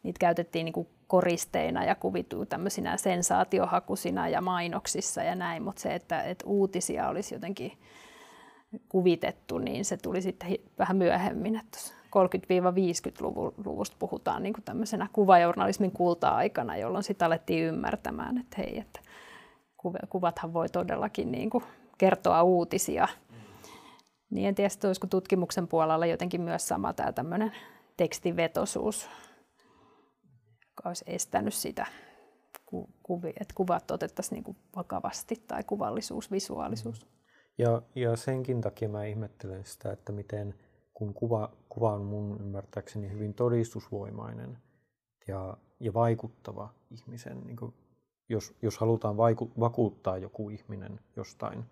niitä 0.02 0.18
käytettiin 0.18 0.64
niin 0.64 0.72
kuin 0.72 0.88
koristeina 1.06 1.84
ja 1.84 1.94
kuvituu 1.94 2.46
tämmöisinä 2.46 2.96
sensaatiohakusina 2.96 4.28
ja 4.28 4.40
mainoksissa 4.40 5.22
ja 5.22 5.34
näin, 5.34 5.62
mutta 5.62 5.82
se, 5.82 5.94
että, 5.94 6.22
että 6.22 6.46
uutisia 6.46 7.08
olisi 7.08 7.34
jotenkin 7.34 7.72
kuvitettu, 8.88 9.58
niin 9.58 9.84
se 9.84 9.96
tuli 9.96 10.22
sitten 10.22 10.56
vähän 10.78 10.96
myöhemmin, 10.96 11.56
että 11.56 11.78
30-50-luvusta 12.16 13.96
puhutaan 13.98 14.42
niin 14.42 14.52
kuin 14.52 14.64
tämmöisenä 14.64 15.08
kuvajournalismin 15.12 15.92
kulta-aikana, 15.92 16.76
jolloin 16.76 17.04
sitä 17.04 17.26
alettiin 17.26 17.64
ymmärtämään, 17.64 18.38
että 18.38 18.56
hei, 18.58 18.78
että 18.78 19.00
kuvathan 20.08 20.52
voi 20.52 20.68
todellakin 20.68 21.32
niin 21.32 21.50
kuin 21.50 21.64
kertoa 21.98 22.42
uutisia. 22.42 23.08
Niin 24.30 24.48
en 24.48 24.54
tiedä, 24.54 24.70
olisiko 24.84 25.06
tutkimuksen 25.06 25.68
puolella 25.68 26.06
jotenkin 26.06 26.40
myös 26.40 26.68
sama 26.68 26.92
tämä 26.92 27.12
tämmöinen 27.12 27.52
tekstivetosuus, 27.96 29.08
joka 30.60 30.88
olisi 30.88 31.04
estänyt 31.06 31.54
sitä, 31.54 31.86
että 33.40 33.54
kuvat 33.54 33.90
otettaisiin 33.90 34.42
niin 34.44 34.56
vakavasti 34.76 35.34
tai 35.46 35.64
kuvallisuus, 35.64 36.30
visuaalisuus. 36.30 37.06
Ja, 37.58 37.82
ja 37.94 38.16
senkin 38.16 38.60
takia 38.60 38.88
mä 38.88 39.04
ihmettelen 39.04 39.64
sitä, 39.64 39.92
että 39.92 40.12
miten 40.12 40.54
kun 41.00 41.14
kuva, 41.14 41.52
kuva 41.68 41.92
on 41.92 42.04
mun 42.04 42.40
ymmärtääkseni 42.40 43.10
hyvin 43.10 43.34
todistusvoimainen 43.34 44.58
ja, 45.28 45.56
ja 45.80 45.94
vaikuttava 45.94 46.74
ihmisen, 46.90 47.40
niin 47.46 47.56
kuin, 47.56 47.74
jos, 48.28 48.54
jos 48.62 48.78
halutaan 48.78 49.16
vaiku, 49.16 49.50
vakuuttaa 49.60 50.18
joku 50.18 50.50
ihminen 50.50 51.00
jostain, 51.16 51.64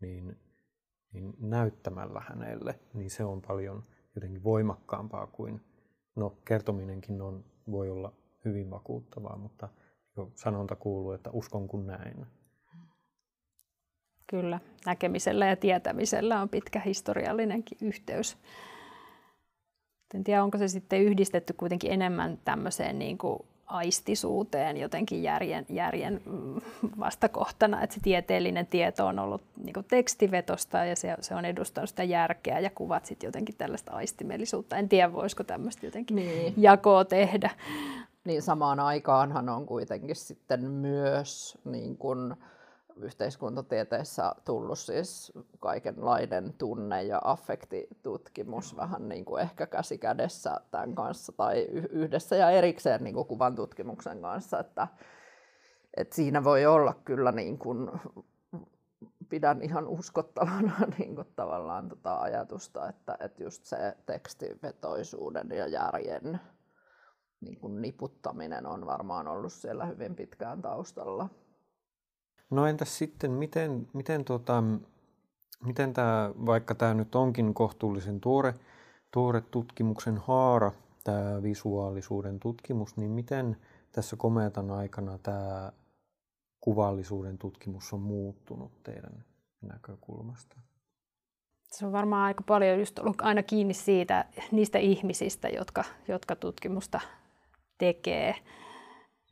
niin, 0.00 0.36
niin 1.12 1.34
näyttämällä 1.38 2.22
hänelle, 2.28 2.80
niin 2.94 3.10
se 3.10 3.24
on 3.24 3.42
paljon 3.42 3.82
jotenkin 4.14 4.44
voimakkaampaa 4.44 5.26
kuin, 5.26 5.60
no 6.16 6.36
kertominenkin 6.44 7.22
on, 7.22 7.44
voi 7.70 7.90
olla 7.90 8.12
hyvin 8.44 8.70
vakuuttavaa, 8.70 9.36
mutta 9.36 9.68
niin 10.16 10.32
sanonta 10.34 10.76
kuuluu, 10.76 11.12
että 11.12 11.30
uskon 11.30 11.68
kun 11.68 11.86
näin. 11.86 12.26
Kyllä, 14.30 14.60
näkemisellä 14.86 15.46
ja 15.46 15.56
tietämisellä 15.56 16.40
on 16.40 16.48
pitkä 16.48 16.80
historiallinenkin 16.80 17.78
yhteys. 17.80 18.36
En 20.14 20.24
tiedä, 20.24 20.44
onko 20.44 20.58
se 20.58 20.68
sitten 20.68 21.02
yhdistetty 21.02 21.52
kuitenkin 21.52 21.92
enemmän 21.92 22.38
tämmöiseen 22.44 22.98
niin 22.98 23.18
kuin 23.18 23.42
aistisuuteen 23.66 24.76
jotenkin 24.76 25.22
järjen, 25.22 25.66
järjen 25.68 26.20
mm, 26.26 26.60
vastakohtana, 26.98 27.82
että 27.82 27.94
se 27.94 28.00
tieteellinen 28.00 28.66
tieto 28.66 29.06
on 29.06 29.18
ollut 29.18 29.42
niin 29.64 29.74
kuin 29.74 29.86
tekstivetosta 29.88 30.84
ja 30.84 30.96
se, 30.96 31.16
se 31.20 31.34
on 31.34 31.44
edustanut 31.44 31.90
sitä 31.90 32.04
järkeä 32.04 32.58
ja 32.58 32.70
kuvat 32.70 33.06
sitten 33.06 33.28
jotenkin 33.28 33.54
tällaista 33.58 33.92
aistimellisuutta. 33.92 34.76
En 34.76 34.88
tiedä, 34.88 35.12
voisiko 35.12 35.44
tämmöistä 35.44 35.86
jotenkin 35.86 36.16
niin. 36.16 36.54
jakoa 36.56 37.04
tehdä. 37.04 37.50
Niin 38.24 38.42
samaan 38.42 38.80
aikaanhan 38.80 39.48
on 39.48 39.66
kuitenkin 39.66 40.16
sitten 40.16 40.70
myös 40.70 41.58
niin 41.64 41.96
kuin, 41.96 42.36
yhteiskuntatieteessä 43.02 44.32
tullut 44.44 44.78
siis 44.78 45.32
kaikenlainen 45.60 46.54
tunne- 46.58 47.02
ja 47.02 47.20
affektitutkimus 47.24 48.76
vähän 48.76 49.08
niin 49.08 49.24
kuin 49.24 49.42
ehkä 49.42 49.66
käsi 49.66 49.98
kädessä 49.98 50.60
tämän 50.70 50.94
kanssa 50.94 51.32
tai 51.32 51.60
yhdessä 51.90 52.36
ja 52.36 52.50
erikseen 52.50 53.04
niin 53.04 53.14
kuin 53.14 53.26
kuvan 53.26 53.54
tutkimuksen 53.54 54.22
kanssa, 54.22 54.58
että, 54.58 54.88
että 55.96 56.16
siinä 56.16 56.44
voi 56.44 56.66
olla 56.66 56.94
kyllä 57.04 57.32
niin 57.32 57.58
kuin, 57.58 57.90
pidän 59.28 59.62
ihan 59.62 59.88
uskottavana 59.88 60.72
niin 60.98 61.14
kuin 61.14 61.28
tavallaan 61.36 61.88
tota 61.88 62.20
ajatusta, 62.20 62.88
että, 62.88 63.16
että 63.20 63.42
just 63.42 63.64
se 63.64 63.96
tekstivetoisuuden 64.06 65.48
ja 65.50 65.66
järjen 65.66 66.40
niin 67.40 67.60
kuin 67.60 67.82
niputtaminen 67.82 68.66
on 68.66 68.86
varmaan 68.86 69.28
ollut 69.28 69.52
siellä 69.52 69.86
hyvin 69.86 70.16
pitkään 70.16 70.62
taustalla. 70.62 71.28
No 72.50 72.66
entäs 72.66 72.98
sitten, 72.98 73.30
miten, 73.30 73.88
miten, 73.92 74.24
tota, 74.24 74.64
miten 75.64 75.92
tämä, 75.92 76.30
vaikka 76.46 76.74
tämä 76.74 76.94
nyt 76.94 77.14
onkin 77.14 77.54
kohtuullisen 77.54 78.20
tuore, 78.20 78.54
tuore 79.10 79.40
tutkimuksen 79.40 80.18
haara, 80.18 80.72
tämä 81.04 81.42
visuaalisuuden 81.42 82.40
tutkimus, 82.40 82.96
niin 82.96 83.10
miten 83.10 83.56
tässä 83.92 84.16
komeatan 84.16 84.70
aikana 84.70 85.18
tämä 85.18 85.72
kuvallisuuden 86.60 87.38
tutkimus 87.38 87.92
on 87.92 88.00
muuttunut 88.00 88.82
teidän 88.82 89.24
näkökulmasta? 89.62 90.60
Se 91.70 91.86
on 91.86 91.92
varmaan 91.92 92.24
aika 92.24 92.42
paljon 92.46 92.78
just 92.78 92.98
ollut 92.98 93.20
aina 93.20 93.42
kiinni 93.42 93.74
siitä, 93.74 94.24
niistä 94.52 94.78
ihmisistä, 94.78 95.48
jotka, 95.48 95.84
jotka 96.08 96.36
tutkimusta 96.36 97.00
tekee. 97.78 98.34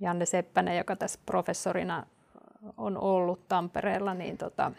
Janne 0.01 0.27
Seppänen, 0.27 0.79
joka 0.79 0.97
tässä 0.97 1.21
professorina 1.27 2.07
on 2.76 2.98
ollut 2.98 3.48
Tampereella, 3.48 4.14
niin 4.14 4.38
tota, 4.38 4.72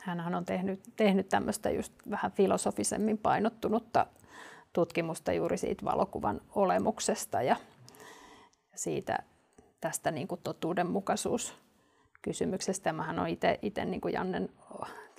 hän 0.00 0.34
on 0.34 0.44
tehnyt, 0.44 0.80
tehnyt 0.96 1.28
tämmöistä 1.28 1.70
just 1.70 1.92
vähän 2.10 2.32
filosofisemmin 2.32 3.18
painottunutta 3.18 4.06
tutkimusta 4.72 5.32
juuri 5.32 5.58
siitä 5.58 5.84
valokuvan 5.84 6.40
olemuksesta 6.54 7.42
ja 7.42 7.56
siitä 8.74 9.18
tästä 9.80 10.10
niin 10.10 10.28
kuin 10.28 10.40
totuudenmukaisuuskysymyksestä. 10.44 12.92
Mähän 12.92 13.18
olen 13.18 13.38
itse 13.62 13.84
niin 13.84 14.00
Jannen 14.12 14.48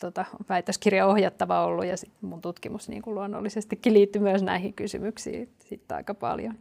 tota, 0.01 0.26
väitöskirja 0.49 1.07
ohjattava 1.07 1.65
ollut 1.65 1.86
ja 1.86 1.97
sit 1.97 2.11
mun 2.22 2.41
tutkimus 2.41 2.89
niin 2.89 3.01
kuin 3.01 3.15
luonnollisestikin 3.15 3.93
liittyy 3.93 4.22
myös 4.22 4.43
näihin 4.43 4.74
kysymyksiin 4.74 5.49
sit 5.59 5.91
aika 5.91 6.13
paljon. 6.13 6.55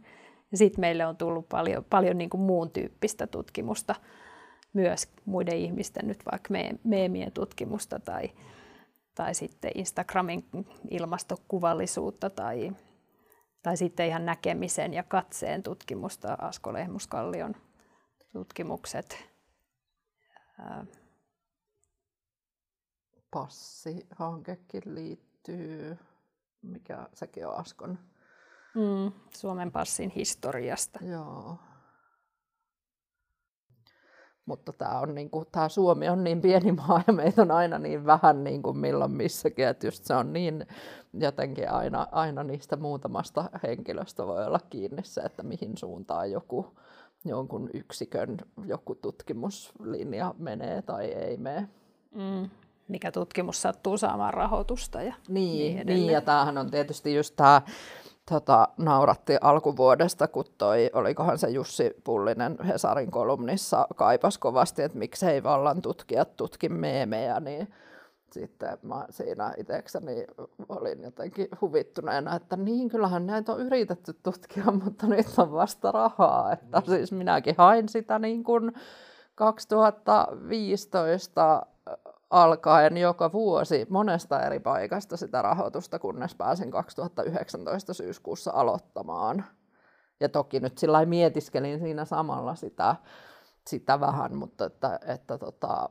Sitten 0.53 0.81
meille 0.81 1.05
on 1.05 1.17
tullut 1.17 1.49
paljon, 1.49 1.85
paljon 1.89 2.17
niin 2.17 2.29
kuin 2.29 2.41
muun 2.41 2.69
tyyppistä 2.69 3.27
tutkimusta 3.27 3.95
myös 4.73 5.11
muiden 5.25 5.57
ihmisten 5.57 6.07
nyt 6.07 6.25
vaikka 6.31 6.53
meemien 6.83 7.31
tutkimusta 7.31 7.99
tai, 7.99 8.31
tai 9.15 9.33
sitten 9.33 9.71
Instagramin 9.75 10.43
ilmastokuvallisuutta 10.91 12.29
tai, 12.29 12.71
tai 13.63 13.77
sitten 13.77 14.07
ihan 14.07 14.25
näkemisen 14.25 14.93
ja 14.93 15.03
katseen 15.03 15.63
tutkimusta, 15.63 16.37
Asko 16.41 16.73
Lehmuskallion 16.73 17.55
tutkimukset. 18.33 19.29
Passihankekin 23.31 24.81
liittyy, 24.85 25.97
mikä 26.61 27.07
sekin 27.13 27.47
on 27.47 27.59
Askon. 27.59 27.99
Mm, 28.75 29.11
Suomen 29.29 29.71
passin 29.71 30.09
historiasta. 30.09 30.99
Joo. 31.05 31.57
Mutta 34.49 34.73
tämä, 34.73 34.99
on 34.99 35.15
niin 35.15 35.29
kuin, 35.29 35.45
tämä 35.51 35.69
Suomi 35.69 36.09
on 36.09 36.23
niin 36.23 36.41
pieni 36.41 36.71
maa 36.71 37.03
ja 37.07 37.13
meitä 37.13 37.41
on 37.41 37.51
aina 37.51 37.79
niin 37.79 38.05
vähän 38.05 38.43
niin 38.43 38.63
kuin 38.63 38.77
milloin 38.77 39.11
missäkin, 39.11 39.67
että 39.67 39.87
just 39.87 40.03
se 40.05 40.13
on 40.13 40.33
niin 40.33 40.67
jotenkin 41.13 41.71
aina, 41.71 42.07
aina 42.11 42.43
niistä 42.43 42.75
muutamasta 42.75 43.49
henkilöstä 43.63 44.27
voi 44.27 44.45
olla 44.45 44.59
kiinni 44.69 45.03
se, 45.03 45.21
että 45.21 45.43
mihin 45.43 45.77
suuntaan 45.77 46.31
joku, 46.31 46.65
jonkun 47.25 47.69
yksikön 47.73 48.37
joku 48.65 48.95
tutkimuslinja 48.95 50.35
menee 50.37 50.81
tai 50.81 51.05
ei 51.05 51.37
mene. 51.37 51.69
Mm. 52.15 52.49
Mikä 52.87 53.11
tutkimus 53.11 53.61
sattuu 53.61 53.97
saamaan 53.97 54.33
rahoitusta 54.33 55.01
ja 55.01 55.13
niin, 55.27 55.75
niin, 55.75 55.87
niin 55.87 56.11
ja 56.13 56.21
tämähän 56.21 56.57
on 56.57 56.71
tietysti 56.71 57.15
just 57.15 57.35
tämä 57.35 57.61
tota, 58.29 58.67
nauratti 58.77 59.37
alkuvuodesta, 59.41 60.27
kun 60.27 60.45
toi, 60.57 60.89
olikohan 60.93 61.37
se 61.37 61.49
Jussi 61.49 61.91
Pullinen 62.03 62.57
Hesarin 62.67 63.11
kolumnissa 63.11 63.87
kaipas 63.95 64.37
kovasti, 64.37 64.81
että 64.81 64.97
miksei 64.97 65.43
vallan 65.43 65.81
tutkijat 65.81 66.35
tutki 66.35 66.69
meemejä, 66.69 67.39
niin 67.39 67.67
sitten 68.31 68.77
mä 68.81 69.05
siinä 69.09 69.53
itsekseni 69.57 70.25
olin 70.69 71.03
jotenkin 71.03 71.47
huvittuneena, 71.61 72.35
että 72.35 72.55
niin 72.55 72.89
kyllähän 72.89 73.27
näitä 73.27 73.51
on 73.51 73.61
yritetty 73.61 74.13
tutkia, 74.23 74.63
mutta 74.83 75.07
nyt 75.07 75.27
on 75.37 75.51
vasta 75.51 75.91
rahaa. 75.91 76.53
Että 76.53 76.81
siis 76.85 77.11
minäkin 77.11 77.55
hain 77.57 77.89
sitä 77.89 78.19
niin 78.19 78.43
kuin 78.43 78.73
2015 79.35 81.65
alkaen 82.29 82.97
joka 82.97 83.31
vuosi 83.31 83.87
monesta 83.89 84.41
eri 84.45 84.59
paikasta 84.59 85.17
sitä 85.17 85.41
rahoitusta, 85.41 85.99
kunnes 85.99 86.35
pääsin 86.35 86.71
2019 86.71 87.93
syyskuussa 87.93 88.51
aloittamaan. 88.51 89.45
Ja 90.19 90.29
toki 90.29 90.59
nyt 90.59 90.77
sillä 90.77 91.05
mietiskelin 91.05 91.79
siinä 91.79 92.05
samalla 92.05 92.55
sitä, 92.55 92.95
sitä 93.67 93.99
vähän, 93.99 94.35
mutta 94.35 94.65
että, 94.65 94.99
että 95.05 95.37
tota, 95.37 95.89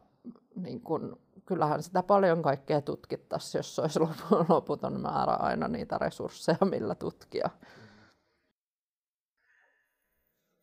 niin 0.56 0.80
kun, 0.80 1.18
kyllähän 1.46 1.82
sitä 1.82 2.02
paljon 2.02 2.42
kaikkea 2.42 2.80
tutkittaisiin, 2.80 3.58
jos 3.58 3.78
olisi 3.78 4.00
loputon 4.48 5.00
määrä 5.00 5.32
aina 5.32 5.68
niitä 5.68 5.98
resursseja, 5.98 6.58
millä 6.70 6.94
tutkia. 6.94 7.50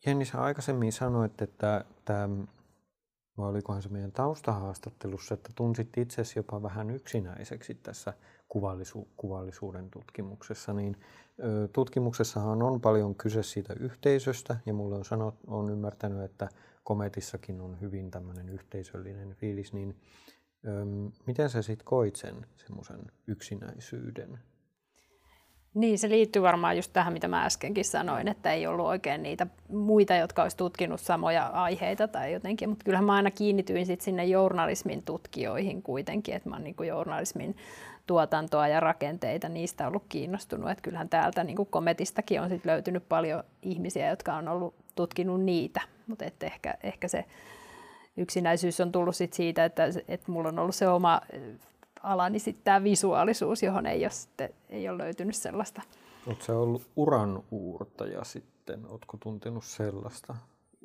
Jenni, 0.06 0.26
sä 0.26 0.42
aikaisemmin 0.42 0.92
sanoit, 0.92 1.42
että 1.42 1.86
tämä 2.06 2.30
vai 3.38 3.50
olikohan 3.50 3.82
se 3.82 3.90
meidän 3.90 4.12
taustahaastattelussa, 4.12 5.34
että 5.34 5.50
tunsit 5.56 5.98
itsesi 5.98 6.40
jopa 6.40 6.64
vähän 6.64 6.90
yksinäiseksi 6.90 7.76
tässä 7.76 8.14
kuvallisu- 8.50 9.08
kuvallisuuden 9.18 9.92
tutkimuksessa, 9.92 10.74
niin 10.74 10.98
ö, 11.44 11.68
tutkimuksessahan 11.74 12.62
on 12.62 12.82
paljon 12.82 13.16
kyse 13.16 13.44
siitä 13.44 13.74
yhteisöstä, 13.80 14.58
ja 14.66 14.74
mulle 14.74 14.96
on, 14.96 15.06
sanot, 15.06 15.36
on 15.48 15.70
ymmärtänyt, 15.70 16.22
että 16.22 16.50
kometissakin 16.84 17.62
on 17.62 17.82
hyvin 17.82 18.12
tämmöinen 18.12 18.50
yhteisöllinen 18.50 19.36
fiilis, 19.36 19.74
niin 19.74 19.96
ö, 20.68 20.86
miten 21.26 21.50
sä 21.50 21.62
sitten 21.62 21.86
koit 21.86 22.16
sen 22.16 22.46
semmoisen 22.56 23.02
yksinäisyyden? 23.28 24.40
Niin, 25.76 26.00
se 26.00 26.10
liittyy 26.10 26.42
varmaan 26.42 26.76
just 26.76 26.94
tähän, 26.94 27.14
mitä 27.14 27.28
mä 27.28 27.46
äskenkin 27.46 27.86
sanoin, 27.86 28.28
että 28.28 28.52
ei 28.52 28.68
ollut 28.68 28.86
oikein 28.86 29.24
niitä 29.24 29.48
muita, 29.70 30.16
jotka 30.16 30.42
olisi 30.44 30.58
tutkinut 30.58 31.02
samoja 31.02 31.46
aiheita 31.46 32.08
tai 32.08 32.34
jotenkin, 32.34 32.70
mutta 32.70 32.84
kyllähän 32.84 33.06
mä 33.06 33.14
aina 33.14 33.32
kiinnityin 33.32 33.86
sit 33.86 34.02
sinne 34.02 34.26
journalismin 34.26 35.04
tutkijoihin 35.04 35.82
kuitenkin, 35.82 36.36
että 36.36 36.50
mä 36.50 36.56
oon 36.56 36.64
niin 36.64 36.76
journalismin 36.88 37.56
tuotantoa 38.08 38.68
ja 38.68 38.80
rakenteita, 38.80 39.50
niistä 39.50 39.88
ollut 39.88 40.04
kiinnostunut, 40.10 40.70
että 40.70 40.82
kyllähän 40.82 41.10
täältä 41.10 41.44
niin 41.44 41.56
kuin 41.56 41.70
kometistakin 41.72 42.42
on 42.42 42.50
sit 42.50 42.66
löytynyt 42.66 43.10
paljon 43.10 43.44
ihmisiä, 43.62 44.10
jotka 44.10 44.34
on 44.34 44.48
ollut 44.48 44.76
tutkinut 44.96 45.42
niitä, 45.42 45.82
mutta 46.08 46.26
ehkä, 46.42 46.78
ehkä 46.84 47.08
se 47.08 47.26
yksinäisyys 48.18 48.82
on 48.82 48.92
tullut 48.92 49.16
sit 49.16 49.34
siitä, 49.34 49.66
että, 49.66 49.84
että 50.08 50.32
mulla 50.32 50.50
on 50.50 50.60
ollut 50.60 50.76
se 50.76 50.88
oma 50.88 51.22
ala, 52.06 52.30
niin 52.30 52.40
sitten 52.40 52.64
tämä 52.64 52.84
visuaalisuus, 52.84 53.64
johon 53.64 53.86
ei 53.86 54.04
ole, 54.04 54.10
sitten, 54.10 54.50
ei 54.70 54.90
ole 54.90 54.98
löytynyt 54.98 55.36
sellaista. 55.36 55.82
Oletko 56.28 56.62
ollut 56.62 56.88
uran 56.96 57.44
uurtaja 57.52 58.24
sitten? 58.24 58.86
Oletko 58.88 59.18
tuntenut 59.18 59.64
sellaista? 59.64 60.36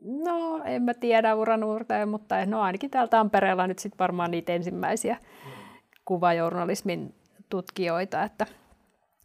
No, 0.05 0.63
en 0.65 0.83
mä 0.83 0.95
tiedä 0.95 1.35
uran 1.35 1.65
uurtaja, 1.65 2.07
mutta 2.07 2.47
no 2.47 2.61
ainakin 2.61 2.91
täällä 2.91 3.09
Tampereella 3.09 3.67
nyt 3.67 3.79
sitten 3.79 3.99
varmaan 3.99 4.31
niitä 4.31 4.53
ensimmäisiä 4.53 5.15
mm. 5.15 5.51
kuvajournalismin 6.05 7.15
tutkijoita, 7.49 8.23
että 8.23 8.47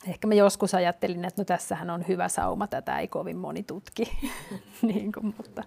ehkä 0.07 0.27
mä 0.27 0.33
joskus 0.33 0.73
ajattelin, 0.73 1.25
että 1.25 1.41
no 1.41 1.45
tässähän 1.45 1.89
on 1.89 2.07
hyvä 2.07 2.27
sauma, 2.27 2.67
tätä 2.67 2.99
ei 2.99 3.07
kovin 3.07 3.37
moni 3.37 3.63
tutki, 3.63 4.03
niin 4.81 5.11
kuin, 5.11 5.33
mutta 5.37 5.63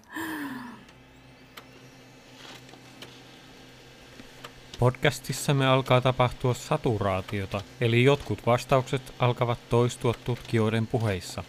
Podcastissamme 4.78 5.66
alkaa 5.66 6.00
tapahtua 6.00 6.54
saturaatiota, 6.54 7.60
eli 7.80 8.04
jotkut 8.04 8.46
vastaukset 8.46 9.02
alkavat 9.18 9.58
toistua 9.68 10.14
tutkijoiden 10.24 10.86
puheissa. 10.86 11.44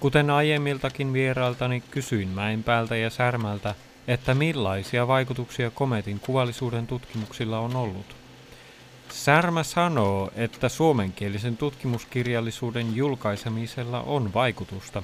Kuten 0.00 0.30
aiemmiltakin 0.30 1.12
vierailtani 1.12 1.82
kysyin 1.90 2.28
Mäenpäältä 2.28 2.96
ja 2.96 3.10
Särmältä, 3.10 3.74
että 4.08 4.34
millaisia 4.34 5.08
vaikutuksia 5.08 5.70
kometin 5.70 6.20
kuvallisuuden 6.20 6.86
tutkimuksilla 6.86 7.58
on 7.58 7.76
ollut. 7.76 8.16
Särmä 9.08 9.62
sanoo, 9.62 10.30
että 10.34 10.68
suomenkielisen 10.68 11.56
tutkimuskirjallisuuden 11.56 12.96
julkaisemisella 12.96 14.00
on 14.00 14.34
vaikutusta. 14.34 15.02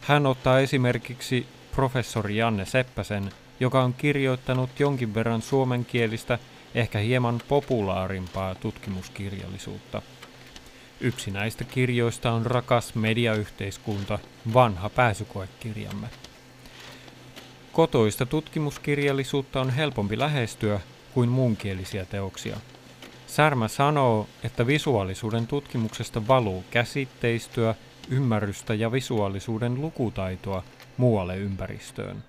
Hän 0.00 0.26
ottaa 0.26 0.60
esimerkiksi 0.60 1.46
professori 1.74 2.36
Janne 2.36 2.66
Seppäsen, 2.66 3.30
joka 3.60 3.82
on 3.82 3.94
kirjoittanut 3.94 4.80
jonkin 4.80 5.14
verran 5.14 5.42
suomenkielistä 5.42 6.38
ehkä 6.74 6.98
hieman 6.98 7.40
populaarimpaa 7.48 8.54
tutkimuskirjallisuutta. 8.54 10.02
Yksi 11.00 11.30
näistä 11.30 11.64
kirjoista 11.64 12.32
on 12.32 12.46
Rakas 12.46 12.94
mediayhteiskunta, 12.94 14.18
vanha 14.54 14.88
pääsykoekirjamme. 14.88 16.08
Kotoista 17.72 18.26
tutkimuskirjallisuutta 18.26 19.60
on 19.60 19.70
helpompi 19.70 20.18
lähestyä 20.18 20.80
kuin 21.14 21.28
muunkielisiä 21.28 22.04
teoksia. 22.04 22.56
Särmä 23.26 23.68
sanoo, 23.68 24.28
että 24.44 24.66
visuaalisuuden 24.66 25.46
tutkimuksesta 25.46 26.28
valuu 26.28 26.64
käsitteistyä, 26.70 27.74
ymmärrystä 28.10 28.74
ja 28.74 28.92
visuaalisuuden 28.92 29.80
lukutaitoa 29.80 30.62
muualle 30.96 31.36
ympäristöön. 31.36 32.24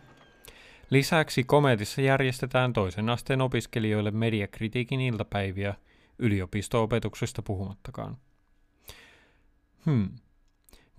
Lisäksi 0.90 1.44
Kometissa 1.44 2.02
järjestetään 2.02 2.74
toisen 2.74 3.10
asteen 3.10 3.42
opiskelijoille 3.42 4.12
mediakritiikin 4.12 5.02
iltapäiviä, 5.02 5.74
yliopisto-opetuksesta 6.20 7.42
puhumattakaan. 7.42 8.18
Hmm. 9.86 10.10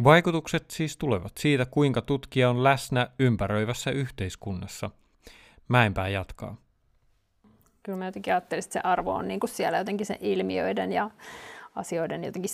Vaikutukset 0.05 0.71
siis 0.71 0.97
tulevat 0.97 1.33
siitä, 1.39 1.67
kuinka 1.67 2.03
tutkija 2.03 2.51
on 2.51 2.65
läsnä 2.65 3.09
ympäröivässä 3.19 3.91
yhteiskunnassa. 3.91 4.91
Mäenpää 5.69 6.09
jatkaa. 6.09 6.57
Kyllä 7.83 7.99
mä 7.99 8.07
jotenkin 8.07 8.33
ajattelisin, 8.33 8.69
että 8.69 8.73
se 8.73 8.89
arvo 8.89 9.15
on 9.15 9.29
niin 9.29 9.41
kuin 9.41 9.51
siellä 9.51 9.79
jotenkin 9.79 10.07
sen 10.07 10.19
ilmiöiden 10.21 10.93
ja 10.93 11.11
asioiden 11.75 12.25
jotenkin 12.25 12.51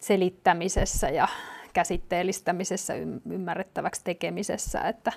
selittämisessä 0.00 1.08
ja 1.08 1.28
käsitteellistämisessä, 1.72 2.94
ymmärrettäväksi 3.30 4.04
tekemisessä, 4.04 4.80
että, 4.80 5.12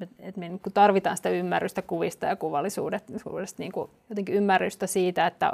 et, 0.00 0.10
et 0.18 0.36
me 0.36 0.48
niin 0.48 0.60
tarvitaan 0.74 1.16
sitä 1.16 1.28
ymmärrystä 1.28 1.82
kuvista 1.82 2.26
ja 2.26 2.36
kuvallisuudesta, 2.36 3.12
niin 3.58 3.72
kuin 3.72 3.90
jotenkin 4.10 4.34
ymmärrystä 4.34 4.86
siitä, 4.86 5.26
että 5.26 5.52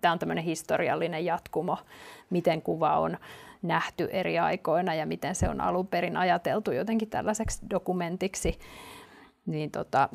tämä 0.00 0.12
on 0.12 0.18
tämmöinen 0.18 0.44
historiallinen 0.44 1.24
jatkumo, 1.24 1.78
miten 2.30 2.62
kuva 2.62 2.98
on 2.98 3.16
nähty 3.62 4.08
eri 4.12 4.38
aikoina 4.38 4.94
ja 4.94 5.06
miten 5.06 5.34
se 5.34 5.48
on 5.48 5.60
alun 5.60 5.86
perin 5.86 6.16
ajateltu 6.16 6.72
jotenkin 6.72 7.10
tällaiseksi 7.10 7.60
dokumentiksi. 7.70 8.58
Niin 9.46 9.70
tota, 9.70 10.08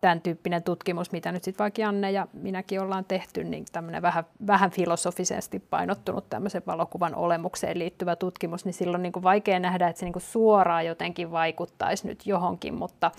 tämän 0.00 0.20
tyyppinen 0.20 0.62
tutkimus, 0.62 1.12
mitä 1.12 1.32
nyt 1.32 1.44
sitten 1.44 1.64
vaikka 1.64 1.82
Janne 1.82 2.10
ja 2.10 2.26
minäkin 2.32 2.80
ollaan 2.80 3.04
tehty, 3.04 3.44
niin 3.44 3.64
tämmöinen 3.72 4.02
vähän, 4.02 4.24
vähän 4.46 4.70
filosofisesti 4.70 5.58
painottunut 5.58 6.30
tämmöisen 6.30 6.62
valokuvan 6.66 7.14
olemukseen 7.14 7.78
liittyvä 7.78 8.16
tutkimus, 8.16 8.64
niin 8.64 8.74
silloin 8.74 9.02
niin 9.02 9.12
kuin 9.12 9.22
vaikea 9.22 9.60
nähdä, 9.60 9.88
että 9.88 10.00
se 10.00 10.06
niin 10.06 10.12
kuin 10.12 10.22
suoraan 10.22 10.86
jotenkin 10.86 11.30
vaikuttaisi 11.30 12.06
nyt 12.06 12.26
johonkin, 12.26 12.74
mutta, 12.74 13.10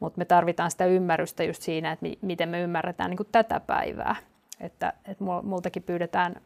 mutta 0.00 0.18
me 0.18 0.24
tarvitaan 0.24 0.70
sitä 0.70 0.86
ymmärrystä 0.86 1.44
just 1.44 1.62
siinä, 1.62 1.92
että 1.92 2.06
miten 2.22 2.48
me 2.48 2.60
ymmärretään 2.60 3.10
niin 3.10 3.16
kuin 3.16 3.28
tätä 3.32 3.60
päivää. 3.60 4.16
Että, 4.60 4.92
että 5.04 5.24
multakin 5.42 5.82
pyydetään 5.82 6.36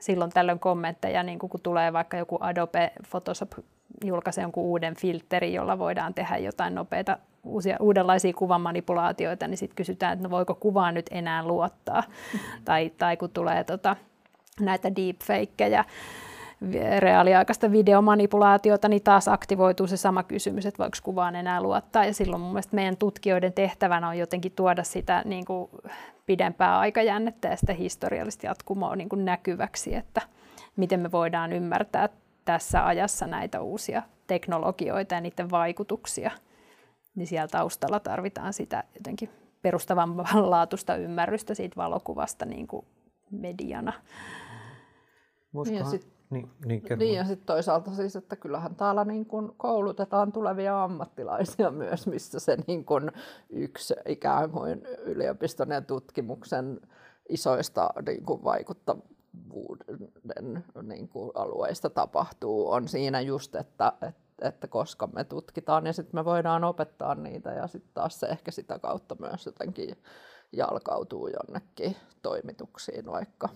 silloin 0.00 0.30
tällöin 0.30 0.58
kommentteja, 0.58 1.22
niin 1.22 1.38
kun 1.38 1.50
tulee 1.62 1.92
vaikka 1.92 2.16
joku 2.16 2.38
Adobe 2.40 2.92
Photoshop 3.10 3.52
julkaisee 4.04 4.42
jonkun 4.42 4.64
uuden 4.64 4.96
filterin, 4.96 5.52
jolla 5.52 5.78
voidaan 5.78 6.14
tehdä 6.14 6.36
jotain 6.36 6.74
nopeita 6.74 7.18
uusia, 7.44 7.76
uudenlaisia 7.80 8.32
kuvamanipulaatioita, 8.32 9.48
niin 9.48 9.58
sitten 9.58 9.76
kysytään, 9.76 10.12
että 10.12 10.22
no 10.22 10.30
voiko 10.30 10.54
kuvaan 10.54 10.94
nyt 10.94 11.06
enää 11.10 11.46
luottaa. 11.46 12.00
Mm-hmm. 12.00 12.64
Tai, 12.64 12.90
tai 12.98 13.16
kun 13.16 13.30
tulee 13.30 13.64
tota, 13.64 13.96
näitä 14.60 14.96
deepfakeja, 14.96 15.84
reaaliaikaista 16.98 17.72
videomanipulaatiota, 17.72 18.88
niin 18.88 19.02
taas 19.02 19.28
aktivoituu 19.28 19.86
se 19.86 19.96
sama 19.96 20.22
kysymys, 20.22 20.66
että 20.66 20.78
voiko 20.78 20.96
kuvaan 21.02 21.36
enää 21.36 21.62
luottaa. 21.62 22.04
Ja 22.04 22.14
silloin 22.14 22.42
mun 22.42 22.52
mielestä 22.52 22.76
meidän 22.76 22.96
tutkijoiden 22.96 23.52
tehtävänä 23.52 24.08
on 24.08 24.18
jotenkin 24.18 24.52
tuoda 24.52 24.84
sitä 24.84 25.22
niin 25.24 25.44
kuin 25.44 25.70
pidempää 26.26 26.78
aikajännettä 26.78 27.48
ja 27.48 27.56
sitä 27.56 27.72
historiallista 27.72 28.46
jatkumoa 28.46 28.96
niin 28.96 29.08
kuin 29.08 29.24
näkyväksi, 29.24 29.94
että 29.94 30.20
miten 30.76 31.00
me 31.00 31.12
voidaan 31.12 31.52
ymmärtää 31.52 32.08
tässä 32.44 32.86
ajassa 32.86 33.26
näitä 33.26 33.60
uusia 33.60 34.02
teknologioita 34.26 35.14
ja 35.14 35.20
niiden 35.20 35.50
vaikutuksia. 35.50 36.30
Niin 37.14 37.26
siellä 37.26 37.48
taustalla 37.48 38.00
tarvitaan 38.00 38.52
sitä 38.52 38.84
jotenkin 38.94 39.30
perustavanlaatuista 39.62 40.96
ymmärrystä 40.96 41.54
siitä 41.54 41.76
valokuvasta 41.76 42.44
niin 42.44 42.66
kuin 42.66 42.86
mediana. 43.30 43.92
Niin 45.64 45.74
ja 45.74 45.84
sitten 45.84 46.14
niin, 46.30 46.50
niin, 46.64 46.82
niin 46.96 47.14
ja 47.14 47.24
sitten 47.24 47.46
toisaalta 47.46 47.90
siis, 47.90 48.16
että 48.16 48.36
kyllähän 48.36 48.74
täällä 48.74 49.04
niin 49.04 49.26
kun 49.26 49.54
koulutetaan 49.56 50.32
tulevia 50.32 50.84
ammattilaisia 50.84 51.70
myös, 51.84 52.06
missä 52.06 52.40
se 52.40 52.56
niin 52.66 52.84
kun 52.84 53.12
yksi 53.50 53.94
ikään 54.06 54.50
kuin 54.50 54.86
yliopiston 55.04 55.70
ja 55.70 55.80
tutkimuksen 55.80 56.80
isoista 57.28 57.90
niin 58.06 58.24
kuin 58.24 58.44
vaikuttavuuden 59.34 60.64
niin 60.82 61.08
kuin 61.08 61.30
alueista 61.34 61.90
tapahtuu, 61.90 62.70
on 62.70 62.88
siinä 62.88 63.20
just, 63.20 63.54
että, 63.54 63.92
että, 64.02 64.48
että 64.48 64.68
koska 64.68 65.06
me 65.06 65.24
tutkitaan 65.24 65.86
ja 65.86 65.92
sitten 65.92 66.20
me 66.20 66.24
voidaan 66.24 66.64
opettaa 66.64 67.14
niitä 67.14 67.52
ja 67.52 67.66
sitten 67.66 67.94
taas 67.94 68.20
se 68.20 68.26
ehkä 68.26 68.50
sitä 68.50 68.78
kautta 68.78 69.16
myös 69.20 69.46
jotenkin 69.46 69.96
jalkautuu 70.52 71.28
jonnekin 71.28 71.96
toimituksiin 72.22 73.06
vaikka. 73.06 73.48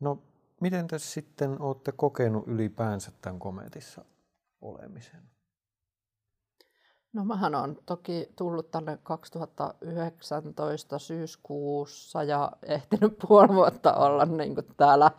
No, 0.00 0.22
miten 0.60 0.86
te 0.86 0.98
sitten 0.98 1.60
olette 1.60 1.92
kokenut 1.92 2.48
ylipäänsä 2.48 3.12
tämän 3.20 3.38
kometissa 3.38 4.04
olemisen? 4.60 5.37
No 7.12 7.24
mähän 7.24 7.54
on 7.54 7.76
toki 7.86 8.28
tullut 8.36 8.70
tänne 8.70 8.98
2019 9.02 10.98
syyskuussa 10.98 12.22
ja 12.22 12.52
ehtinyt 12.62 13.18
puoli 13.28 13.54
vuotta 13.54 13.94
olla 13.94 14.24
niin 14.24 14.56
täällä 14.76 15.10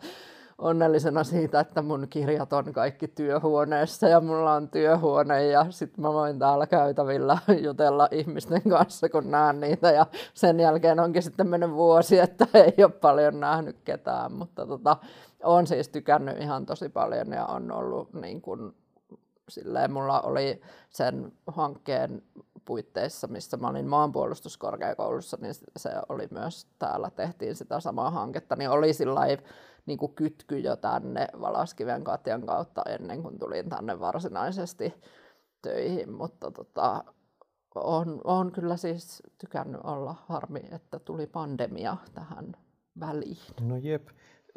onnellisena 0.58 1.24
siitä, 1.24 1.60
että 1.60 1.82
mun 1.82 2.06
kirjat 2.10 2.52
on 2.52 2.72
kaikki 2.72 3.08
työhuoneessa 3.08 4.08
ja 4.08 4.20
mulla 4.20 4.52
on 4.52 4.68
työhuone 4.68 5.46
ja 5.46 5.66
sitten 5.70 6.02
mä 6.02 6.12
voin 6.12 6.38
täällä 6.38 6.66
käytävillä 6.66 7.38
jutella 7.66 8.08
ihmisten 8.10 8.62
kanssa, 8.62 9.08
kun 9.08 9.30
näen 9.30 9.60
niitä. 9.60 9.90
Ja 9.90 10.06
sen 10.34 10.60
jälkeen 10.60 11.00
onkin 11.00 11.22
sitten 11.22 11.48
mennyt 11.48 11.70
vuosi, 11.70 12.18
että 12.18 12.46
ei 12.54 12.84
ole 12.84 12.92
paljon 12.92 13.40
nähnyt 13.40 13.76
ketään, 13.84 14.32
mutta 14.32 14.66
tota, 14.66 14.96
on 15.44 15.66
siis 15.66 15.88
tykännyt 15.88 16.38
ihan 16.38 16.66
tosi 16.66 16.88
paljon 16.88 17.32
ja 17.32 17.46
on 17.46 17.72
ollut 17.72 18.12
niin 18.12 18.42
kuin, 18.42 18.74
silleen, 19.50 19.92
mulla 19.92 20.20
oli 20.20 20.60
sen 20.90 21.32
hankkeen 21.46 22.22
puitteissa, 22.64 23.26
missä 23.26 23.56
mä 23.56 23.68
olin 23.68 23.88
maanpuolustuskorkeakoulussa, 23.88 25.38
niin 25.40 25.54
se 25.76 25.90
oli 26.08 26.28
myös 26.30 26.66
täällä, 26.78 27.10
tehtiin 27.10 27.56
sitä 27.56 27.80
samaa 27.80 28.10
hanketta, 28.10 28.56
niin 28.56 28.70
oli 28.70 28.92
sillä 28.92 29.20
niin 29.86 29.98
kuin 29.98 30.14
kytky 30.14 30.58
jo 30.58 30.76
tänne 30.76 31.28
Valaskiven 31.40 32.04
Katjan 32.04 32.46
kautta 32.46 32.82
ennen 32.88 33.22
kuin 33.22 33.38
tulin 33.38 33.68
tänne 33.68 34.00
varsinaisesti 34.00 34.94
töihin, 35.62 36.12
mutta 36.12 36.50
tota, 36.50 37.04
on, 37.74 38.20
on 38.24 38.52
kyllä 38.52 38.76
siis 38.76 39.22
tykännyt 39.38 39.80
olla 39.84 40.14
harmi, 40.28 40.60
että 40.72 40.98
tuli 40.98 41.26
pandemia 41.26 41.96
tähän 42.14 42.52
väliin. 43.00 43.38
No 43.60 43.76
jep. 43.76 44.08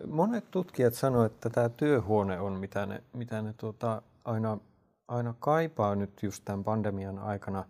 Monet 0.07 0.51
tutkijat 0.51 0.93
sanoivat, 0.93 1.31
että 1.31 1.49
tämä 1.49 1.69
työhuone 1.69 2.39
on, 2.39 2.53
mitä 2.53 2.85
ne, 2.85 3.03
mitä 3.13 3.41
ne 3.41 3.53
tuota, 3.53 4.01
aina, 4.25 4.57
aina 5.07 5.33
kaipaa 5.39 5.95
nyt 5.95 6.23
just 6.23 6.45
tämän 6.45 6.63
pandemian 6.63 7.19
aikana. 7.19 7.65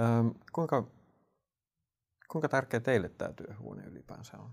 Öm, 0.00 0.34
kuinka, 0.52 0.84
kuinka 2.32 2.48
tärkeä 2.48 2.80
teille 2.80 3.08
tämä 3.08 3.32
työhuone 3.32 3.84
ylipäänsä 3.84 4.38
on? 4.38 4.50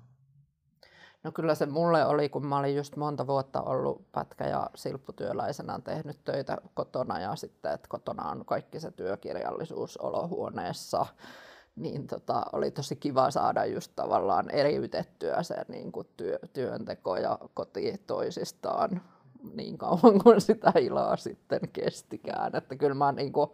No 1.23 1.31
kyllä 1.31 1.55
se 1.55 1.65
mulle 1.65 2.05
oli, 2.05 2.29
kun 2.29 2.45
mä 2.45 2.57
olin 2.57 2.75
just 2.75 2.95
monta 2.95 3.27
vuotta 3.27 3.61
ollut 3.61 4.11
pätkä- 4.11 4.47
ja 4.47 4.69
silpputyöläisenä 4.75 5.79
tehnyt 5.83 6.23
töitä 6.23 6.57
kotona 6.73 7.19
ja 7.19 7.35
sitten, 7.35 7.73
että 7.73 7.87
kotona 7.87 8.29
on 8.29 8.45
kaikki 8.45 8.79
se 8.79 8.91
työkirjallisuus 8.91 9.97
olohuoneessa, 9.97 11.05
niin 11.75 12.07
tota, 12.07 12.45
oli 12.53 12.71
tosi 12.71 12.95
kiva 12.95 13.31
saada 13.31 13.65
just 13.65 13.91
tavallaan 13.95 14.49
eriytettyä 14.49 15.43
se 15.43 15.55
niin 15.67 15.91
kuin 15.91 16.07
työ, 16.17 16.39
työnteko 16.53 17.17
ja 17.17 17.39
koti 17.53 18.03
toisistaan 18.07 19.01
niin 19.53 19.77
kauan 19.77 20.23
kuin 20.23 20.41
sitä 20.41 20.73
iloa 20.79 21.17
sitten 21.17 21.59
kestikään. 21.73 22.55
Että 22.55 22.75
kyllä 22.75 22.95
mä 22.95 23.11
niin 23.11 23.33
kuin, 23.33 23.49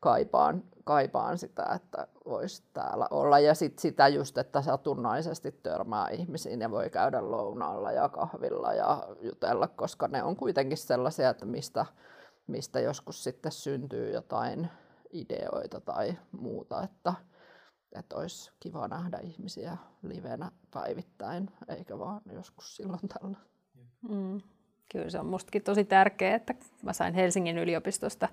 kaipaan, 0.00 0.64
kaipaan 0.84 1.38
sitä, 1.38 1.66
että 1.74 2.08
voisi 2.24 2.62
täällä 2.72 3.08
olla. 3.10 3.38
Ja 3.38 3.54
sitten 3.54 3.82
sitä 3.82 4.08
just, 4.08 4.38
että 4.38 4.62
satunnaisesti 4.62 5.52
törmää 5.52 6.08
ihmisiin 6.08 6.60
ja 6.60 6.70
voi 6.70 6.90
käydä 6.90 7.30
lounaalla 7.30 7.92
ja 7.92 8.08
kahvilla 8.08 8.74
ja 8.74 9.06
jutella, 9.20 9.68
koska 9.68 10.08
ne 10.08 10.22
on 10.22 10.36
kuitenkin 10.36 10.78
sellaisia, 10.78 11.30
että 11.30 11.46
mistä, 11.46 11.86
mistä 12.46 12.80
joskus 12.80 13.24
sitten 13.24 13.52
syntyy 13.52 14.12
jotain 14.12 14.70
ideoita 15.12 15.80
tai 15.80 16.18
muuta, 16.32 16.82
että, 16.82 17.14
että 17.92 18.16
olisi 18.16 18.52
kiva 18.60 18.88
nähdä 18.88 19.18
ihmisiä 19.18 19.76
livenä 20.02 20.50
päivittäin, 20.70 21.50
eikä 21.68 21.98
vaan 21.98 22.20
joskus 22.32 22.76
silloin 22.76 23.08
tällä. 23.08 23.38
Mm. 24.08 24.40
Kyllä 24.88 25.10
se 25.10 25.18
on 25.18 25.26
mustakin 25.26 25.62
tosi 25.62 25.84
tärkeää, 25.84 26.36
että 26.36 26.54
mä 26.82 26.92
sain 26.92 27.14
Helsingin 27.14 27.58
yliopistosta 27.58 28.28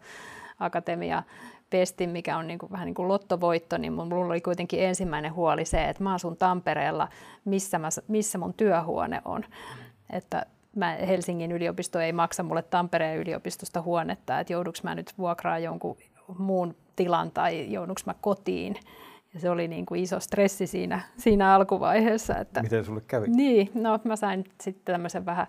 akatemia 0.60 1.24
pestin, 1.70 2.10
mikä 2.10 2.38
on 2.38 2.48
niin 2.48 2.60
kuin, 2.60 2.72
vähän 2.72 2.86
niin 2.86 2.96
kuin 2.96 3.08
lottovoitto, 3.08 3.78
niin 3.78 3.94
mulla 3.94 4.26
oli 4.26 4.42
kuitenkin 4.42 4.84
ensimmäinen 4.84 5.34
huoli 5.34 5.66
se, 5.66 5.90
että 5.90 6.04
mä 6.04 6.14
asun 6.14 6.38
Tampereella, 6.38 7.08
missä, 7.46 7.80
mä, 7.80 7.90
missä 8.08 8.38
mun 8.38 8.54
työhuone 8.54 9.22
on. 9.26 9.44
Että 10.10 10.46
mä, 10.76 10.92
Helsingin 10.92 11.52
yliopisto 11.52 12.00
ei 12.00 12.14
maksa 12.14 12.44
mulle 12.44 12.62
Tampereen 12.62 13.18
yliopistosta 13.18 13.82
huonetta, 13.82 14.40
että 14.40 14.54
jouduks 14.54 14.84
mä 14.84 14.96
nyt 14.96 15.14
vuokraa 15.18 15.60
jonkun 15.60 15.98
muun 16.38 16.76
tilan 16.96 17.32
tai 17.32 17.72
jouduks 17.72 18.06
mä 18.06 18.16
kotiin. 18.22 18.76
Ja 19.34 19.40
se 19.40 19.50
oli 19.50 19.68
niin 19.68 19.86
kuin 19.86 20.04
iso 20.04 20.20
stressi 20.20 20.68
siinä, 20.68 21.02
siinä 21.18 21.54
alkuvaiheessa. 21.56 22.38
Että, 22.38 22.62
Miten 22.62 22.86
sulle 22.86 23.02
kävi? 23.08 23.28
Niin, 23.28 23.72
no 23.74 24.00
mä 24.04 24.16
sain 24.16 24.44
sitten 24.62 24.94
tämmöisen 24.94 25.26
vähän 25.26 25.48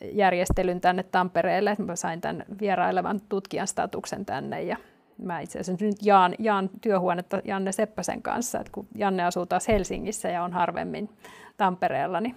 järjestelyn 0.00 0.80
tänne 0.80 1.02
Tampereelle, 1.02 1.70
että 1.70 1.82
mä 1.82 1.96
sain 1.96 2.20
tämän 2.20 2.44
vierailevan 2.60 3.20
tutkijan 3.28 3.66
statuksen 3.66 4.24
tänne 4.24 4.62
ja 4.62 4.76
mä 5.18 5.40
itse 5.40 5.58
asiassa 5.58 5.84
nyt 5.84 5.96
jaan, 6.02 6.34
jaan 6.38 6.70
työhuonetta 6.80 7.40
Janne 7.44 7.72
Seppäsen 7.72 8.22
kanssa, 8.22 8.60
että 8.60 8.72
kun 8.72 8.88
Janne 8.94 9.24
asuu 9.24 9.46
taas 9.46 9.68
Helsingissä 9.68 10.28
ja 10.28 10.42
on 10.42 10.52
harvemmin 10.52 11.08
Tampereella, 11.56 12.20
niin, 12.20 12.36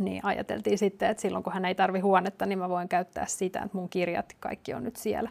niin 0.00 0.24
ajateltiin 0.24 0.78
sitten, 0.78 1.10
että 1.10 1.20
silloin 1.20 1.44
kun 1.44 1.52
hän 1.52 1.64
ei 1.64 1.74
tarvi 1.74 2.00
huonetta, 2.00 2.46
niin 2.46 2.58
mä 2.58 2.68
voin 2.68 2.88
käyttää 2.88 3.26
sitä, 3.26 3.62
että 3.62 3.78
mun 3.78 3.88
kirjat 3.88 4.36
kaikki 4.40 4.74
on 4.74 4.84
nyt 4.84 4.96
siellä, 4.96 5.30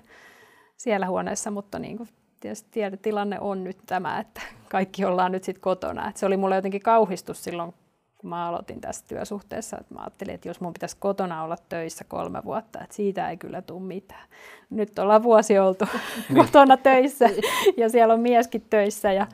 siellä 0.78 1.08
huoneessa, 1.08 1.52
mutta 1.52 1.80
niin 1.80 1.98
kuin 1.98 2.10
tietysti 2.40 2.82
tilanne 3.02 3.40
on 3.40 3.64
nyt 3.64 3.78
tämä, 3.86 4.20
että 4.20 4.42
kaikki 4.70 5.06
ollaan 5.06 5.32
nyt 5.32 5.44
sitten 5.44 5.62
kotona. 5.62 6.08
Että 6.08 6.20
se 6.20 6.26
oli 6.26 6.38
mulle 6.38 6.56
jotenkin 6.56 6.82
kauhistus 6.82 7.44
silloin, 7.44 7.74
kun 8.26 8.30
mä 8.30 8.48
aloitin 8.48 8.82
tässä 8.82 9.06
työsuhteessa, 9.08 9.78
että 9.82 9.94
mä 9.94 10.02
ajattelin, 10.02 10.36
että 10.36 10.48
jos 10.48 10.62
mun 10.62 10.74
pitäisi 10.74 10.98
kotona 11.00 11.44
olla 11.44 11.58
töissä 11.70 12.04
kolme 12.04 12.42
vuotta, 12.46 12.84
että 12.84 12.96
siitä 12.96 13.30
ei 13.30 13.38
kyllä 13.38 13.62
tule 13.62 13.82
mitään. 13.82 14.28
Nyt 14.70 15.00
ollaan 15.00 15.24
vuosi 15.24 15.60
oltu 15.60 15.86
niin. 16.30 16.46
kotona 16.46 16.78
töissä 16.78 17.30
ja 17.78 17.90
siellä 17.90 18.14
on 18.14 18.20
mieskin 18.20 18.66
töissä 18.70 19.14
ja 19.14 19.28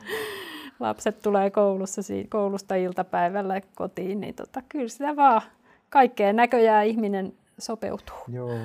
lapset 0.80 1.20
tulee 1.20 1.50
koulussa, 1.50 2.02
koulusta 2.28 2.74
iltapäivällä 2.74 3.60
kotiin, 3.74 4.20
niin 4.20 4.34
tota, 4.34 4.62
kyllä 4.68 4.88
sitä 4.88 5.16
vaan 5.16 5.42
kaikkeen 5.90 6.36
näköjään 6.36 6.86
ihminen 6.86 7.32
sopeutuu. 7.58 8.16
Joo, 8.28 8.58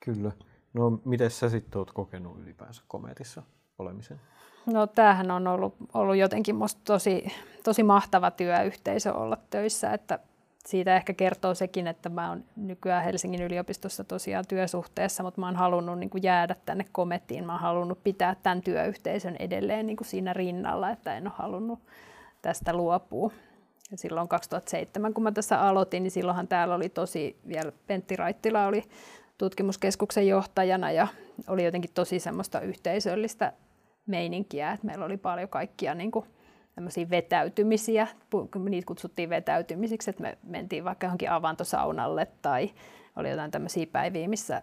kyllä. 0.00 0.32
No, 0.74 1.00
miten 1.04 1.30
sä 1.30 1.48
sitten 1.48 1.78
oot 1.78 1.92
kokenut 1.92 2.38
ylipäänsä 2.42 2.82
kometissa 2.88 3.42
olemisen? 3.78 4.20
No 4.66 4.86
tämähän 4.86 5.30
on 5.30 5.46
ollut, 5.46 5.74
ollut 5.94 6.16
jotenkin 6.16 6.56
musta 6.56 6.80
tosi, 6.84 7.26
tosi 7.64 7.82
mahtava 7.82 8.30
työyhteisö 8.30 9.14
olla 9.14 9.36
töissä, 9.50 9.92
että 9.92 10.18
siitä 10.66 10.96
ehkä 10.96 11.12
kertoo 11.12 11.54
sekin, 11.54 11.86
että 11.86 12.08
mä 12.08 12.28
oon 12.28 12.44
nykyään 12.56 13.04
Helsingin 13.04 13.42
yliopistossa 13.42 14.04
tosiaan 14.04 14.44
työsuhteessa, 14.48 15.22
mutta 15.22 15.40
mä 15.40 15.46
oon 15.46 15.56
halunnut 15.56 15.98
niin 15.98 16.10
kuin 16.10 16.22
jäädä 16.22 16.56
tänne 16.66 16.86
komettiin. 16.92 17.46
Mä 17.46 17.52
oon 17.52 17.60
halunnut 17.60 18.04
pitää 18.04 18.36
tämän 18.42 18.62
työyhteisön 18.62 19.36
edelleen 19.38 19.86
niin 19.86 19.96
kuin 19.96 20.06
siinä 20.06 20.32
rinnalla, 20.32 20.90
että 20.90 21.16
en 21.16 21.26
ole 21.26 21.34
halunnut 21.36 21.78
tästä 22.42 22.72
luopua. 22.72 23.30
Ja 23.90 23.98
silloin 23.98 24.28
2007, 24.28 25.14
kun 25.14 25.24
mä 25.24 25.32
tässä 25.32 25.60
aloitin, 25.60 26.02
niin 26.02 26.10
silloinhan 26.10 26.48
täällä 26.48 26.74
oli 26.74 26.88
tosi, 26.88 27.36
vielä 27.48 27.72
Pentti 27.86 28.16
Raittila 28.16 28.66
oli 28.66 28.82
tutkimuskeskuksen 29.38 30.28
johtajana 30.28 30.90
ja 30.90 31.08
oli 31.48 31.64
jotenkin 31.64 31.90
tosi 31.94 32.18
semmoista 32.18 32.60
yhteisöllistä 32.60 33.52
meininkiä, 34.06 34.72
että 34.72 34.86
meillä 34.86 35.04
oli 35.04 35.16
paljon 35.16 35.48
kaikkia 35.48 35.94
niin 35.94 36.10
kuin, 36.10 36.26
vetäytymisiä, 37.10 38.06
niitä 38.68 38.86
kutsuttiin 38.86 39.30
vetäytymisiksi, 39.30 40.10
että 40.10 40.22
me 40.22 40.38
mentiin 40.42 40.84
vaikka 40.84 41.06
johonkin 41.06 41.30
avantosaunalle 41.30 42.26
tai 42.42 42.70
oli 43.16 43.30
jotain 43.30 43.50
tämmöisiä 43.50 43.86
päiviä, 43.92 44.28
missä 44.28 44.62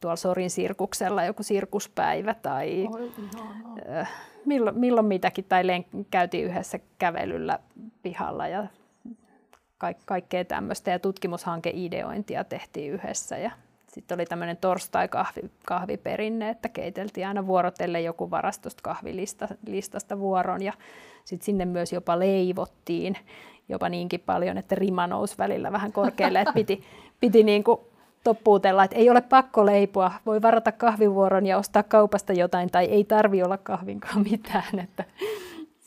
tuolla 0.00 0.16
Sorin 0.16 0.50
sirkuksella 0.50 1.24
joku 1.24 1.42
sirkuspäivä 1.42 2.34
tai 2.34 2.88
Oi, 2.94 3.12
äh, 3.90 4.10
milloin, 4.44 4.78
milloin 4.78 5.06
mitäkin, 5.06 5.44
tai 5.44 5.62
len- 5.62 6.06
käytiin 6.10 6.44
yhdessä 6.44 6.78
kävelyllä 6.98 7.58
pihalla 8.02 8.48
ja 8.48 8.66
ka- 9.78 9.94
kaikkea 10.04 10.44
tämmöistä 10.44 10.90
ja 10.90 10.98
tutkimushankeideointia 10.98 12.44
tehtiin 12.44 12.92
yhdessä 12.92 13.38
ja 13.38 13.50
sitten 13.88 14.14
oli 14.14 14.26
tämmöinen 14.26 14.56
torstai-kahviperinne, 14.56 16.50
että 16.50 16.68
keiteltiin 16.68 17.26
aina 17.26 17.46
vuorotelle 17.46 18.00
joku 18.00 18.30
varastosta 18.30 18.82
kahvilistasta 18.82 20.18
vuoron 20.18 20.62
ja 20.62 20.72
sitten 21.24 21.44
sinne 21.46 21.64
myös 21.64 21.92
jopa 21.92 22.18
leivottiin 22.18 23.16
jopa 23.68 23.88
niinkin 23.88 24.20
paljon, 24.20 24.58
että 24.58 24.74
rima 24.74 25.06
nousi 25.06 25.38
välillä 25.38 25.72
vähän 25.72 25.92
korkealle, 25.92 26.40
että 26.40 26.52
piti, 26.52 26.84
piti 27.20 27.42
niin 27.42 27.64
kuin 27.64 27.80
toppuutella, 28.24 28.84
että 28.84 28.96
ei 28.96 29.10
ole 29.10 29.20
pakko 29.20 29.66
leipoa, 29.66 30.12
voi 30.26 30.42
varata 30.42 30.72
kahvivuoron 30.72 31.46
ja 31.46 31.58
ostaa 31.58 31.82
kaupasta 31.82 32.32
jotain, 32.32 32.70
tai 32.70 32.84
ei 32.84 33.04
tarvi 33.04 33.42
olla 33.42 33.58
kahvinkaan 33.58 34.22
mitään. 34.30 34.78
Että 34.78 35.04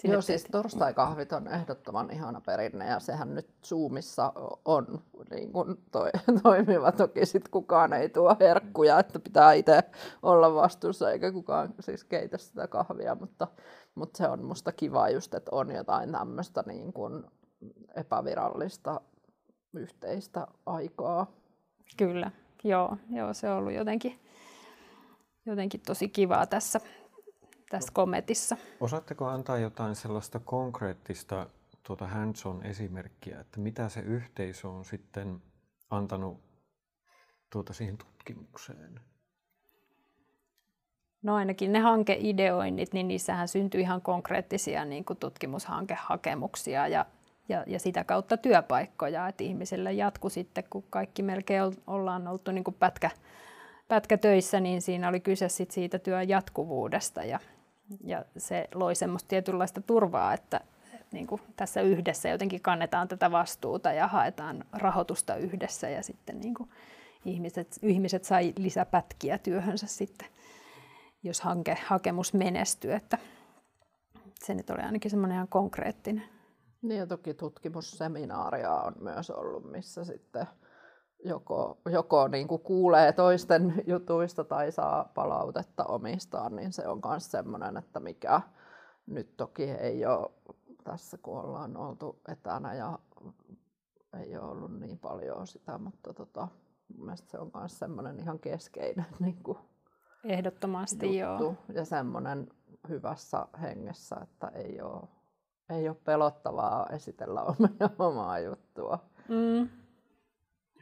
Sinne 0.02 0.16
Joo, 0.16 0.22
siis 0.22 0.45
torstai-kahvit 0.52 1.34
on 1.34 1.47
ehdottoman 1.47 2.12
ihana 2.12 2.41
perinne 2.41 2.88
ja 2.88 2.99
sehän 2.99 3.36
nyt 3.36 3.49
Zoomissa 3.66 4.34
on 4.66 5.02
niin 5.32 5.52
kuin 5.52 5.78
toi, 5.91 6.10
toimiva. 6.43 6.91
Toki 6.91 7.26
sit 7.26 7.47
kukaan 7.47 7.93
ei 7.93 8.10
tuo 8.10 8.36
herkkuja, 8.39 8.99
että 8.99 9.20
pitää 9.20 9.54
itse 9.54 9.84
olla 10.24 10.56
vastuussa 10.56 11.12
eikä 11.12 11.32
kukaan 11.32 11.74
siis 11.80 12.04
keitä 12.04 12.38
sitä 12.38 12.68
kahvia, 12.68 13.16
mutta, 13.16 13.47
mutta 13.95 14.18
se 14.18 14.28
on 14.28 14.43
musta 14.43 14.72
kiva 14.72 15.10
just, 15.10 15.34
että 15.34 15.52
on 15.54 15.72
jotain 15.72 16.12
tämmöistä 16.12 16.64
niin 16.68 16.93
kuin 16.93 17.24
epävirallista 17.95 19.02
yhteistä 19.74 20.47
aikaa. 20.66 21.28
Kyllä, 21.97 22.32
joo, 22.64 22.97
joo 23.10 23.34
se 23.34 23.49
on 23.49 23.58
ollut 23.58 23.74
jotenkin, 23.74 24.20
jotenkin 25.45 25.82
tosi 25.86 26.10
kivaa 26.10 26.45
tässä 26.45 26.80
tässä 27.72 27.91
kommentissa. 27.93 28.57
Osaatteko 28.80 29.28
antaa 29.28 29.57
jotain 29.57 29.95
sellaista 29.95 30.39
konkreettista 30.39 31.47
tuota 31.84 32.07
hands-on 32.07 32.65
esimerkkiä, 32.65 33.39
että 33.39 33.59
mitä 33.59 33.89
se 33.89 33.99
yhteisö 33.99 34.69
on 34.69 34.86
sitten 34.86 35.41
antanut 35.89 36.41
tuota 37.49 37.74
siihen 37.74 37.97
tutkimukseen? 37.97 38.99
No 41.24 41.36
ainakin 41.36 41.72
ne 41.72 41.80
hankeideoinnit, 41.80 42.93
niin 42.93 43.07
niissähän 43.07 43.47
syntyy 43.47 43.82
ihan 43.82 44.01
konkreettisia 44.01 44.86
niin 44.86 45.05
kuin 45.05 45.19
tutkimushankehakemuksia 45.19 46.88
ja, 46.88 47.05
ja, 47.49 47.63
ja 47.67 47.80
sitä 47.80 48.03
kautta 48.03 48.38
työpaikkoja, 48.38 49.28
että 49.28 49.43
ihmisille 49.43 49.93
jatku 49.93 50.30
sitten, 50.30 50.63
kun 50.69 50.84
kaikki 50.89 51.24
melkein 51.24 51.63
ollaan 51.88 52.28
oltu 52.28 52.51
niin 52.51 52.63
kuin 52.63 52.76
pätkä, 52.80 53.11
pätkätöissä, 53.88 54.59
niin 54.59 54.82
siinä 54.82 55.09
oli 55.09 55.19
kyse 55.19 55.49
sit 55.49 55.72
siitä 55.72 55.99
työn 55.99 56.30
jatkuvuudesta 56.30 57.24
ja, 57.24 57.39
ja 58.03 58.25
se 58.37 58.67
loi 58.73 58.95
semmoista 58.95 59.27
tietynlaista 59.27 59.81
turvaa, 59.81 60.33
että 60.33 60.61
niin 61.11 61.27
kuin 61.27 61.41
tässä 61.55 61.81
yhdessä 61.81 62.29
jotenkin 62.29 62.61
kannetaan 62.61 63.07
tätä 63.07 63.31
vastuuta 63.31 63.91
ja 63.91 64.07
haetaan 64.07 64.65
rahoitusta 64.73 65.35
yhdessä 65.35 65.89
ja 65.89 66.03
sitten 66.03 66.39
niin 66.39 66.53
kuin 66.53 66.69
ihmiset, 67.25 67.79
ihmiset 67.81 68.23
sai 68.23 68.53
lisäpätkiä 68.57 69.37
työhönsä 69.37 69.87
sitten, 69.87 70.27
jos 71.23 71.41
hanke, 71.41 71.77
hakemus 71.85 72.33
menestyy. 72.33 72.93
Että 72.93 73.17
se 74.43 74.53
nyt 74.53 74.69
oli 74.69 74.81
ainakin 74.81 75.11
semmoinen 75.11 75.35
ihan 75.35 75.47
konkreettinen. 75.47 76.23
Niin 76.81 76.99
ja 76.99 77.07
toki 77.07 77.33
tutkimusseminaaria 77.33 78.73
on 78.73 78.93
myös 78.99 79.29
ollut, 79.29 79.71
missä 79.71 80.03
sitten 80.03 80.47
joko, 81.26 81.78
joko 81.86 82.28
niin 82.28 82.47
kuin 82.47 82.61
kuulee 82.61 83.11
toisten 83.13 83.84
jutuista 83.88 84.43
tai 84.43 84.72
saa 84.72 85.11
palautetta 85.13 85.84
omistaan, 85.86 86.55
niin 86.55 86.74
se 86.74 86.88
on 86.88 87.01
myös 87.05 87.32
sellainen, 87.32 87.78
että 87.78 87.99
mikä 87.99 88.41
nyt 89.05 89.38
toki 89.38 89.63
ei 89.63 90.05
ole 90.05 90.32
tässä, 90.84 91.17
kun 91.17 91.39
ollaan 91.39 91.78
oltu 91.78 92.22
etänä 92.28 92.74
ja 92.74 92.99
ei 94.19 94.38
ole 94.38 94.51
ollut 94.51 94.80
niin 94.80 94.99
paljon 94.99 95.47
sitä, 95.47 95.78
mutta 95.78 96.13
tota, 96.13 96.47
mielestäni 96.97 97.32
se 97.32 97.39
on 97.39 97.51
myös 97.55 97.80
semmoinen 97.80 98.19
ihan 98.19 98.39
keskeinen 98.39 99.05
niin 99.19 99.43
kuin 99.43 99.57
Ehdottomasti 100.24 101.19
juttu. 101.19 101.43
joo. 101.43 101.55
Ja 101.74 101.86
semmoinen 101.86 102.47
hyvässä 102.89 103.47
hengessä, 103.61 104.15
että 104.24 104.47
ei 104.47 104.82
ole, 104.82 105.07
ei 105.69 105.89
ole 105.89 105.97
pelottavaa 106.03 106.88
esitellä 106.88 107.41
omaa 107.99 108.39
juttua. 108.39 108.99
Mm. 109.30 109.69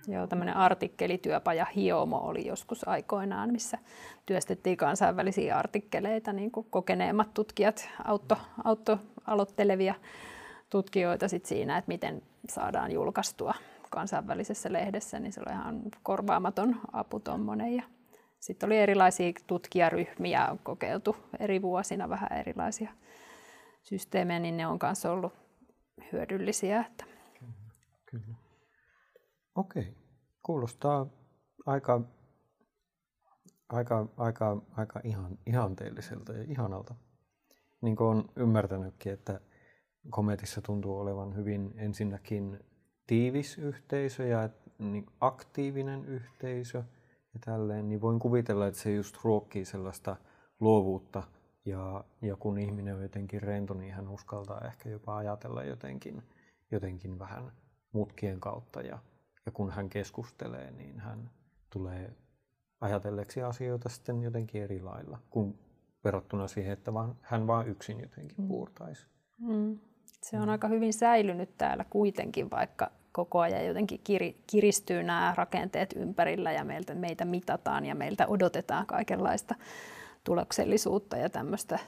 Joo, 0.10 0.28
tämmöinen 0.28 0.55
artikkelityöpaja 0.55 1.66
Hiomo 1.76 2.18
oli 2.18 2.47
joskus 2.47 2.88
aikoinaan, 2.88 3.51
missä 3.51 3.78
työstettiin 4.26 4.78
kansainvälisiä 4.78 5.57
artikkeleita, 5.57 6.34
niin 6.34 6.51
kuin 6.51 6.68
kokeneemmat 6.70 7.34
tutkijat 7.34 7.89
auto, 8.05 8.38
auto 8.64 8.99
aloittelevia 9.28 9.95
tutkijoita 10.70 11.28
sit 11.28 11.45
siinä, 11.45 11.78
että 11.78 11.88
miten 11.88 12.22
saadaan 12.49 12.91
julkaistua 12.91 13.53
kansainvälisessä 13.89 14.74
lehdessä, 14.74 15.20
niin 15.20 15.34
se 15.34 15.41
oli 15.41 15.53
ihan 15.53 15.82
korvaamaton 16.03 16.76
apu 16.93 17.20
tuommoinen. 17.20 17.76
Ja 17.76 17.84
sitten 18.39 18.68
oli 18.68 18.78
erilaisia 18.78 19.32
tutkijaryhmiä 19.47 20.57
kokeiltu 20.64 21.16
eri 21.39 21.62
vuosina 21.62 22.10
vähän 22.10 22.39
erilaisia 22.39 22.91
systeemejä, 23.84 24.39
niin 24.39 24.57
ne 24.57 24.68
on 24.68 24.80
myös 24.84 25.05
ollut 25.05 25.34
hyödyllisiä. 26.12 26.86
Että... 26.89 27.05
Kyllä, 27.39 27.53
kyllä. 28.05 28.49
Okei, 29.60 29.95
kuulostaa 30.43 31.07
aika, 31.66 32.01
aika, 33.70 34.07
aika, 34.18 34.62
aika 34.78 35.01
ihan, 35.03 35.38
ihanteelliselta 35.45 36.34
ja 36.34 36.43
ihanalta. 36.43 36.95
Niin 37.82 37.95
kuin 37.95 38.07
olen 38.07 38.26
ymmärtänytkin, 38.36 39.14
että 39.14 39.39
Kometissa 40.10 40.62
tuntuu 40.62 40.99
olevan 40.99 41.36
hyvin 41.36 41.74
ensinnäkin 41.78 42.60
tiivis 43.07 43.57
yhteisö 43.57 44.28
ja 44.28 44.49
niin 44.78 45.05
aktiivinen 45.20 46.05
yhteisö 46.05 46.78
ja 47.34 47.39
tälleen, 47.45 47.89
niin 47.89 48.01
voin 48.01 48.20
kuvitella, 48.20 48.68
että 48.68 48.80
se 48.80 48.93
just 48.93 49.18
ruokkii 49.24 49.66
sellaista 49.66 50.16
luovuutta 50.60 51.24
ja, 51.66 52.03
ja 52.22 52.36
kun 52.36 52.57
ihminen 52.57 52.95
on 52.95 53.01
jotenkin 53.01 53.41
rento, 53.41 53.74
niin 53.74 53.93
hän 53.93 54.07
uskaltaa 54.07 54.62
ehkä 54.62 54.89
jopa 54.89 55.18
ajatella 55.18 55.64
jotenkin, 55.64 56.24
jotenkin 56.72 57.20
vähän 57.20 57.51
mutkien 57.91 58.39
kautta 58.39 58.82
ja 58.82 58.99
ja 59.46 59.52
kun 59.52 59.72
hän 59.72 59.90
keskustelee, 59.90 60.72
niin 60.72 61.00
hän 61.00 61.30
tulee 61.70 62.14
ajatelleeksi 62.82 63.42
asioita 63.42 63.90
sitten 63.90 64.24
jotenkin 64.24 64.64
eri 64.64 64.82
lailla, 64.82 65.20
kuin 65.30 65.60
verrattuna 66.04 66.48
siihen, 66.48 66.74
että 66.74 66.94
vaan, 66.94 67.16
hän 67.22 67.48
vaan 67.48 67.68
yksin 67.68 68.00
jotenkin 68.00 68.38
mm. 68.38 68.48
puurtaisi. 68.48 69.08
Mm. 69.38 69.80
Se 70.22 70.38
on 70.38 70.44
mm. 70.44 70.50
aika 70.50 70.68
hyvin 70.68 70.94
säilynyt 70.94 71.58
täällä 71.58 71.86
kuitenkin, 71.90 72.50
vaikka 72.50 72.92
koko 73.12 73.40
ajan 73.40 73.66
jotenkin 73.66 74.02
kiristyy 74.48 75.04
nämä 75.04 75.34
rakenteet 75.38 75.94
ympärillä 75.96 76.52
ja 76.52 76.64
meiltä, 76.64 76.96
meitä 76.96 77.26
mitataan 77.26 77.86
ja 77.86 77.96
meiltä 77.96 78.28
odotetaan 78.28 78.86
kaikenlaista 78.86 79.56
tuloksellisuutta 80.24 81.18
ja 81.18 81.30
tämmöistä 81.30 81.80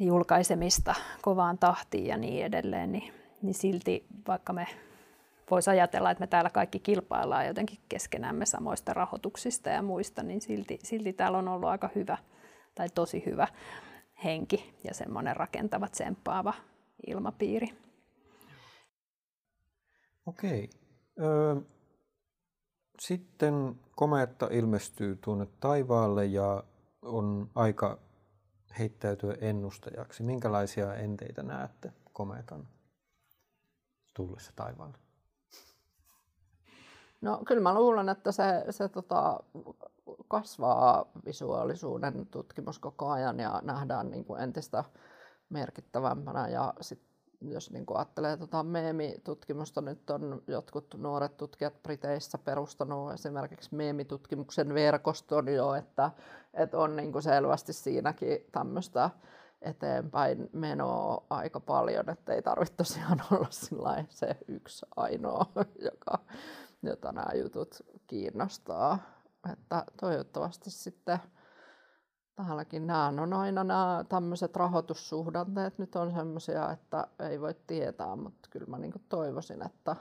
julkaisemista 0.00 0.94
kovaan 1.22 1.58
tahtiin 1.58 2.06
ja 2.06 2.16
niin 2.16 2.44
edelleen, 2.44 2.92
niin, 2.92 3.12
niin 3.42 3.54
silti 3.54 4.06
vaikka 4.28 4.52
me 4.52 4.66
voisi 5.50 5.70
ajatella, 5.70 6.10
että 6.10 6.22
me 6.22 6.26
täällä 6.26 6.50
kaikki 6.50 6.80
kilpaillaan 6.80 7.46
jotenkin 7.46 7.78
keskenämme 7.88 8.46
samoista 8.46 8.94
rahoituksista 8.94 9.68
ja 9.70 9.82
muista, 9.82 10.22
niin 10.22 10.40
silti, 10.40 10.78
silti 10.82 11.12
täällä 11.12 11.38
on 11.38 11.48
ollut 11.48 11.68
aika 11.68 11.90
hyvä 11.94 12.18
tai 12.74 12.88
tosi 12.94 13.22
hyvä 13.26 13.48
henki 14.24 14.74
ja 14.84 14.94
semmoinen 14.94 15.36
rakentava, 15.36 15.88
tsemppaava 15.88 16.54
ilmapiiri. 17.06 17.68
Okei. 20.26 20.70
Öö, 21.20 21.56
sitten 23.00 23.80
kometta 23.96 24.48
ilmestyy 24.50 25.16
tuonne 25.16 25.46
taivaalle 25.60 26.26
ja 26.26 26.64
on 27.02 27.50
aika 27.54 27.98
heittäytyä 28.78 29.36
ennustajaksi. 29.40 30.22
Minkälaisia 30.22 30.94
enteitä 30.94 31.42
näette 31.42 31.92
kometan 32.12 32.68
tullessa 34.14 34.52
taivaalle? 34.56 35.07
No 37.20 37.42
kyllä 37.46 37.62
mä 37.62 37.74
luulen, 37.74 38.08
että 38.08 38.32
se, 38.32 38.64
se 38.70 38.88
tota, 38.88 39.40
kasvaa 40.28 41.10
visuaalisuuden 41.24 42.26
tutkimus 42.26 42.78
koko 42.78 43.10
ajan 43.10 43.38
ja 43.38 43.60
nähdään 43.64 44.10
niin 44.10 44.24
kuin 44.24 44.40
entistä 44.40 44.84
merkittävämpänä. 45.48 46.48
Ja 46.48 46.74
sit, 46.80 47.02
jos 47.40 47.70
niin 47.70 47.86
kuin 47.86 47.96
ajattelee 47.96 48.36
tota 48.36 48.62
meemitutkimusta, 48.62 49.80
nyt 49.80 50.10
on 50.10 50.42
jotkut 50.46 50.94
nuoret 50.98 51.36
tutkijat 51.36 51.82
Briteissä 51.82 52.38
perustanut 52.38 53.12
esimerkiksi 53.12 53.74
meemitutkimuksen 53.74 54.74
verkoston 54.74 55.48
jo, 55.48 55.74
että, 55.74 56.10
että 56.54 56.78
on 56.78 56.96
niin 56.96 57.12
kuin 57.12 57.22
selvästi 57.22 57.72
siinäkin 57.72 58.38
tämmöistä 58.52 59.10
eteenpäin 59.62 60.50
menoa 60.52 61.26
aika 61.30 61.60
paljon, 61.60 62.10
että 62.10 62.32
ei 62.32 62.42
tarvitse 62.42 62.74
tosiaan 62.74 63.22
olla 63.32 63.48
se 64.08 64.36
yksi 64.48 64.86
ainoa, 64.96 65.46
joka 65.90 66.18
jota 66.82 67.12
nämä 67.12 67.34
jutut 67.34 67.82
kiinnostaa. 68.06 68.98
Että 69.52 69.84
toivottavasti 70.00 70.70
sitten 70.70 71.18
täälläkin 72.36 72.86
nämä 72.86 73.06
on 73.06 73.32
aina 73.32 73.64
nämä 73.64 74.04
tämmöiset 74.08 74.56
rahoitussuhdanteet 74.56 75.78
nyt 75.78 75.96
on 75.96 76.12
semmoisia, 76.12 76.70
että 76.70 77.06
ei 77.18 77.40
voi 77.40 77.54
tietää, 77.66 78.16
mutta 78.16 78.48
kyllä 78.50 78.66
mä 78.66 78.78
niin 78.78 78.92
toivoisin, 79.08 79.66
että, 79.66 79.96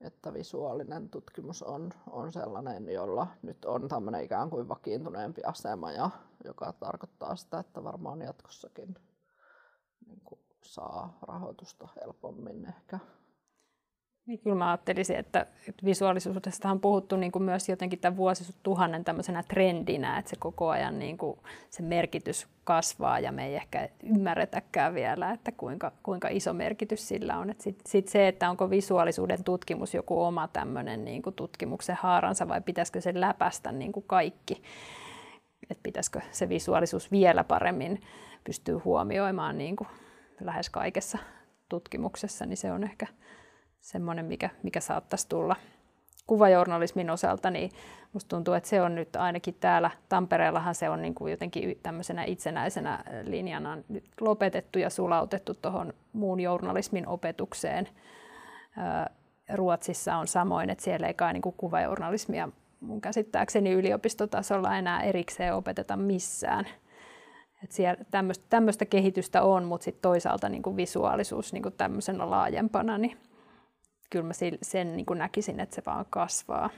että 0.00 0.32
visuaalinen 0.32 1.08
tutkimus 1.08 1.62
on, 1.62 1.90
on 2.10 2.32
sellainen, 2.32 2.88
jolla 2.88 3.26
nyt 3.42 3.64
on 3.64 3.88
tämmöinen 3.88 4.24
ikään 4.24 4.50
kuin 4.50 4.68
vakiintuneempi 4.68 5.42
asema, 5.44 5.92
ja, 5.92 6.10
joka 6.44 6.72
tarkoittaa 6.72 7.36
sitä, 7.36 7.58
että 7.58 7.84
varmaan 7.84 8.20
jatkossakin 8.20 8.94
niin 10.06 10.22
saa 10.62 11.18
rahoitusta 11.22 11.88
helpommin 12.00 12.64
ehkä. 12.68 12.98
Niin 14.26 14.38
kyllä 14.38 14.56
mä 14.56 14.70
ajattelisin, 14.70 15.16
että, 15.16 15.46
visuaalisuudesta 15.84 16.70
on 16.70 16.80
puhuttu 16.80 17.16
niin 17.16 17.32
kuin 17.32 17.42
myös 17.42 17.68
jotenkin 17.68 17.98
tämän 17.98 18.16
vuosituhannen 18.16 19.04
tämmöisenä 19.04 19.42
trendinä, 19.42 20.18
että 20.18 20.30
se 20.30 20.36
koko 20.38 20.68
ajan 20.68 20.98
niin 20.98 21.18
kuin 21.18 21.38
se 21.70 21.82
merkitys 21.82 22.46
kasvaa 22.64 23.20
ja 23.20 23.32
me 23.32 23.46
ei 23.46 23.54
ehkä 23.54 23.88
ymmärretäkään 24.02 24.94
vielä, 24.94 25.30
että 25.30 25.52
kuinka, 25.52 25.92
kuinka 26.02 26.28
iso 26.28 26.52
merkitys 26.52 27.08
sillä 27.08 27.38
on. 27.38 27.54
Sitten 27.58 27.90
sit 27.90 28.08
se, 28.08 28.28
että 28.28 28.50
onko 28.50 28.70
visuaalisuuden 28.70 29.44
tutkimus 29.44 29.94
joku 29.94 30.22
oma 30.22 30.48
tämmöinen 30.48 31.04
niin 31.04 31.22
kuin 31.22 31.34
tutkimuksen 31.34 31.96
haaransa 32.00 32.48
vai 32.48 32.60
pitäisikö 32.60 33.00
se 33.00 33.12
läpästä 33.14 33.72
niin 33.72 33.92
kuin 33.92 34.04
kaikki, 34.06 34.62
että 35.70 35.82
pitäisikö 35.82 36.20
se 36.30 36.48
visuaalisuus 36.48 37.10
vielä 37.10 37.44
paremmin 37.44 38.00
pystyä 38.44 38.80
huomioimaan 38.84 39.58
niin 39.58 39.76
kuin 39.76 39.88
lähes 40.40 40.70
kaikessa 40.70 41.18
tutkimuksessa, 41.68 42.46
niin 42.46 42.56
se 42.56 42.72
on 42.72 42.84
ehkä 42.84 43.06
semmoinen, 43.82 44.24
mikä, 44.24 44.50
mikä 44.62 44.80
saattaisi 44.80 45.28
tulla 45.28 45.56
kuvajournalismin 46.26 47.10
osalta, 47.10 47.50
niin 47.50 47.70
musta 48.12 48.28
tuntuu, 48.28 48.54
että 48.54 48.68
se 48.68 48.82
on 48.82 48.94
nyt 48.94 49.16
ainakin 49.16 49.54
täällä 49.60 49.90
Tampereellahan 50.08 50.74
se 50.74 50.88
on 50.88 51.02
niin 51.02 51.14
kuin 51.14 51.30
jotenkin 51.30 51.78
tämmöisenä 51.82 52.24
itsenäisenä 52.24 53.04
linjana 53.22 53.78
nyt 53.88 54.04
lopetettu 54.20 54.78
ja 54.78 54.90
sulautettu 54.90 55.54
tuohon 55.54 55.92
muun 56.12 56.40
journalismin 56.40 57.08
opetukseen. 57.08 57.88
Ruotsissa 59.54 60.16
on 60.16 60.26
samoin, 60.26 60.70
että 60.70 60.84
siellä 60.84 61.06
ei 61.06 61.14
kai 61.14 61.32
niin 61.32 61.42
kuin 61.42 61.54
kuvajournalismia 61.56 62.48
mun 62.80 63.00
käsittääkseni 63.00 63.72
yliopistotasolla 63.72 64.76
enää 64.78 65.02
erikseen 65.02 65.54
opeteta 65.54 65.96
missään. 65.96 66.66
Et 67.64 67.72
siellä 67.72 68.04
tämmöistä 68.50 68.84
kehitystä 68.84 69.42
on, 69.42 69.64
mutta 69.64 69.84
sitten 69.84 70.02
toisaalta 70.02 70.48
niin 70.48 70.62
kuin 70.62 70.76
visuaalisuus 70.76 71.52
niin 71.52 71.62
kuin 71.62 71.74
tämmöisenä 71.76 72.30
laajempana, 72.30 72.98
niin 72.98 73.16
kyllä 74.12 74.26
mä 74.26 74.32
sen 74.62 74.96
niin 74.96 75.06
kuin 75.06 75.18
näkisin, 75.18 75.60
että 75.60 75.74
se 75.74 75.82
vaan 75.86 76.06
kasvaa. 76.10 76.70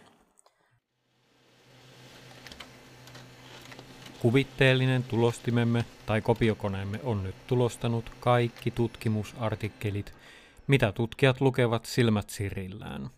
Kuvitteellinen 4.22 5.03
tulostimemme 5.03 5.85
tai 6.07 6.20
kopiokoneemme 6.20 7.01
on 7.03 7.22
nyt 7.22 7.35
tulostanut 7.47 8.11
kaikki 8.20 8.70
tutkimusartikkelit, 8.70 10.14
mitä 10.66 10.93
tutkijat 10.93 11.41
lukevat 11.41 11.85
silmät 11.85 12.30
sirillään. 12.30 13.11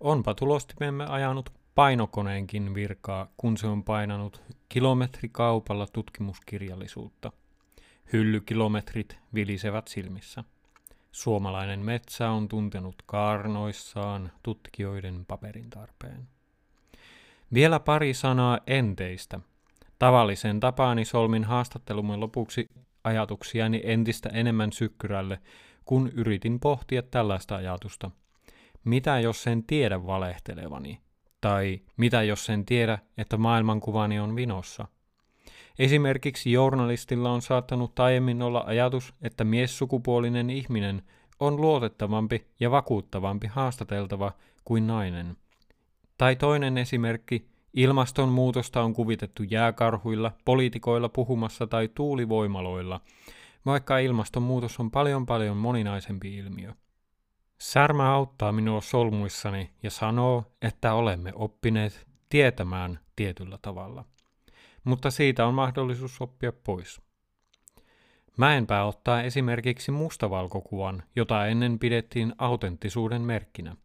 Onpa 0.00 0.34
tulostimemme 0.34 1.06
ajanut 1.06 1.52
painokoneenkin 1.74 2.74
virkaa, 2.74 3.28
kun 3.36 3.56
se 3.56 3.66
on 3.66 3.84
painanut 3.84 4.42
kilometrikaupalla 4.68 5.86
tutkimuskirjallisuutta. 5.86 7.32
Hyllykilometrit 8.12 9.18
vilisevät 9.34 9.88
silmissä. 9.88 10.44
Suomalainen 11.16 11.80
metsä 11.80 12.30
on 12.30 12.48
tuntenut 12.48 12.94
kaarnoissaan 13.06 14.32
tutkijoiden 14.42 15.24
paperin 15.24 15.70
tarpeen. 15.70 16.28
Vielä 17.54 17.80
pari 17.80 18.14
sanaa 18.14 18.58
enteistä. 18.66 19.40
Tavallisen 19.98 20.60
tapaani 20.60 21.04
solmin 21.04 21.44
haastattelumme 21.44 22.16
lopuksi 22.16 22.68
ajatuksiani 23.04 23.80
entistä 23.84 24.28
enemmän 24.28 24.72
sykkyrälle, 24.72 25.40
kun 25.84 26.08
yritin 26.14 26.60
pohtia 26.60 27.02
tällaista 27.02 27.56
ajatusta. 27.56 28.10
Mitä 28.84 29.20
jos 29.20 29.42
sen 29.42 29.64
tiedä 29.64 30.06
valehtelevani? 30.06 31.00
Tai 31.40 31.80
mitä 31.96 32.22
jos 32.22 32.46
sen 32.46 32.64
tiedä, 32.64 32.98
että 33.18 33.36
maailmankuvani 33.36 34.20
on 34.20 34.36
vinossa? 34.36 34.88
Esimerkiksi 35.78 36.52
journalistilla 36.52 37.30
on 37.30 37.42
saattanut 37.42 38.00
aiemmin 38.00 38.42
olla 38.42 38.64
ajatus, 38.66 39.14
että 39.22 39.44
miessukupuolinen 39.44 40.50
ihminen 40.50 41.02
on 41.40 41.60
luotettavampi 41.60 42.46
ja 42.60 42.70
vakuuttavampi 42.70 43.46
haastateltava 43.46 44.32
kuin 44.64 44.86
nainen. 44.86 45.36
Tai 46.18 46.36
toinen 46.36 46.78
esimerkki, 46.78 47.48
ilmastonmuutosta 47.74 48.82
on 48.82 48.94
kuvitettu 48.94 49.42
jääkarhuilla, 49.42 50.32
poliitikoilla 50.44 51.08
puhumassa 51.08 51.66
tai 51.66 51.88
tuulivoimaloilla, 51.88 53.00
vaikka 53.66 53.98
ilmastonmuutos 53.98 54.80
on 54.80 54.90
paljon 54.90 55.26
paljon 55.26 55.56
moninaisempi 55.56 56.36
ilmiö. 56.36 56.72
Särmä 57.60 58.14
auttaa 58.14 58.52
minua 58.52 58.80
solmuissani 58.80 59.70
ja 59.82 59.90
sanoo, 59.90 60.44
että 60.62 60.94
olemme 60.94 61.32
oppineet 61.34 62.06
tietämään 62.28 62.98
tietyllä 63.16 63.58
tavalla 63.62 64.04
mutta 64.86 65.10
siitä 65.10 65.46
on 65.46 65.54
mahdollisuus 65.54 66.20
oppia 66.20 66.52
pois. 66.52 67.00
Mäenpää 68.36 68.84
ottaa 68.84 69.22
esimerkiksi 69.22 69.90
mustavalkokuvan, 69.90 71.02
jota 71.16 71.46
ennen 71.46 71.78
pidettiin 71.78 72.32
autenttisuuden 72.38 73.22
merkkinä. 73.22 73.76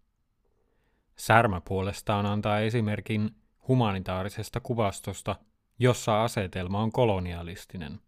Särmä 1.16 1.62
puolestaan 1.62 2.26
antaa 2.26 2.60
esimerkin 2.60 3.30
humanitaarisesta 3.68 4.60
kuvastosta, 4.60 5.36
jossa 5.80 6.24
asetelma 6.24 6.80
on 6.80 6.92
kolonialistinen. 6.92 8.00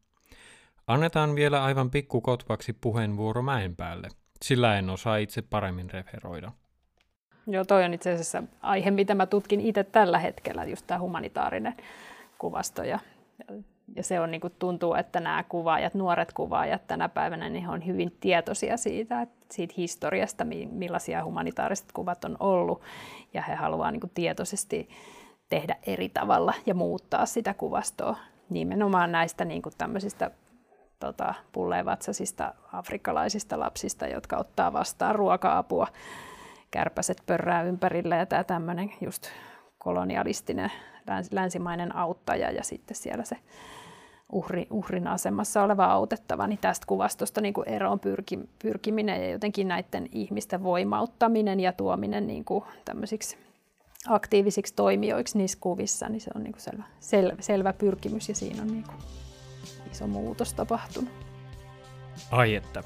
Annetaan 0.87 1.35
vielä 1.35 1.63
aivan 1.63 1.91
pikkukotvaksi 1.91 2.73
puheenvuoro 2.73 3.41
Mäenpäälle, 3.41 4.09
sillä 4.41 4.77
en 4.77 4.89
osaa 4.89 5.17
itse 5.17 5.41
paremmin 5.41 5.89
referoida. 5.89 6.51
Joo, 7.47 7.65
toi 7.65 7.83
on 7.83 7.93
itse 7.93 8.11
asiassa 8.11 8.43
aihe, 8.61 8.91
mitä 8.91 9.15
mä 9.15 9.25
tutkin 9.25 9.61
itse 9.61 9.83
tällä 9.83 10.19
hetkellä, 10.19 10.65
just 10.65 10.87
tämä 10.87 10.99
humanitaarinen 10.99 11.75
kuvasto. 12.43 12.83
Ja, 12.83 12.99
ja 13.95 14.03
se 14.03 14.19
on 14.19 14.31
niin 14.31 14.41
kuin 14.41 14.53
tuntuu, 14.59 14.93
että 14.93 15.19
nämä 15.19 15.43
kuvaajat, 15.43 15.93
nuoret 15.93 16.33
kuvaajat 16.33 16.87
tänä 16.87 17.09
päivänä, 17.09 17.49
niin 17.49 17.69
on 17.69 17.85
hyvin 17.85 18.17
tietoisia 18.19 18.77
siitä, 18.77 19.27
siitä 19.51 19.73
historiasta, 19.77 20.45
millaisia 20.71 21.25
humanitaariset 21.25 21.91
kuvat 21.93 22.25
on 22.25 22.37
ollut. 22.39 22.81
Ja 23.33 23.41
he 23.41 23.55
haluavat 23.55 23.91
niin 23.91 24.11
tietoisesti 24.13 24.89
tehdä 25.49 25.75
eri 25.87 26.09
tavalla 26.09 26.53
ja 26.65 26.73
muuttaa 26.73 27.25
sitä 27.25 27.53
kuvastoa 27.53 28.17
nimenomaan 28.49 29.11
näistä 29.11 29.45
niin 29.45 29.61
kuin 29.61 29.73
tämmöisistä 29.77 30.31
tota, 30.99 31.33
pulleenvatsasista 31.51 32.53
afrikkalaisista 32.73 33.59
lapsista, 33.59 34.07
jotka 34.07 34.37
ottaa 34.37 34.73
vastaan 34.73 35.15
ruoka-apua. 35.15 35.87
Kärpäset 36.71 37.23
pörrää 37.25 37.63
ympärillä 37.63 38.15
ja 38.15 38.25
tämä 38.25 38.43
tämmöinen 38.43 38.91
just 39.01 39.27
kolonialistinen 39.77 40.71
länsimainen 41.31 41.95
auttaja 41.95 42.51
ja 42.51 42.63
sitten 42.63 42.97
siellä 42.97 43.23
se 43.23 43.37
uhri, 44.31 44.67
uhrin 44.69 45.07
asemassa 45.07 45.63
oleva 45.63 45.85
autettava, 45.85 46.47
niin 46.47 46.59
tästä 46.59 46.85
kuvastosta 46.87 47.41
niin 47.41 47.53
kuin 47.53 47.69
eroon 47.69 47.99
pyrki, 47.99 48.39
pyrkiminen 48.61 49.23
ja 49.23 49.31
jotenkin 49.31 49.67
näiden 49.67 50.09
ihmisten 50.11 50.63
voimauttaminen 50.63 51.59
ja 51.59 51.73
tuominen 51.73 52.27
niin 52.27 52.45
kuin 52.45 52.63
tämmöisiksi 52.85 53.37
aktiivisiksi 54.07 54.73
toimijoiksi 54.75 55.37
niissä 55.37 55.57
kuvissa, 55.61 56.09
niin 56.09 56.21
se 56.21 56.31
on 56.35 56.43
niin 56.43 56.53
kuin 56.53 56.61
selvä, 56.61 56.83
selvä, 56.99 57.41
selvä 57.41 57.73
pyrkimys 57.73 58.29
ja 58.29 58.35
siinä 58.35 58.61
on 58.61 58.67
niin 58.67 58.83
kuin 58.83 58.97
iso 59.91 60.07
muutos 60.07 60.53
tapahtunut. 60.53 61.13
Ai 62.31 62.55
että, 62.55 62.83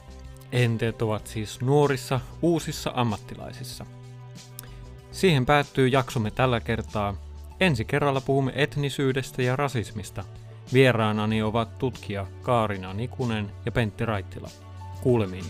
enteet 0.51 1.01
ovat 1.01 1.27
siis 1.27 1.61
nuorissa, 1.61 2.19
uusissa 2.41 2.91
ammattilaisissa. 2.95 3.85
Siihen 5.11 5.45
päättyy 5.45 5.87
jaksomme 5.87 6.31
tällä 6.31 6.59
kertaa. 6.59 7.26
Ensi 7.59 7.85
kerralla 7.85 8.21
puhumme 8.21 8.51
etnisyydestä 8.55 9.41
ja 9.41 9.55
rasismista. 9.55 10.23
Vieraanani 10.73 11.41
ovat 11.41 11.79
tutkija 11.79 12.27
Kaarina 12.41 12.93
Nikunen 12.93 13.51
ja 13.65 13.71
Pentti 13.71 14.05
Raittila. 14.05 14.49
Kuulemiin. 15.01 15.45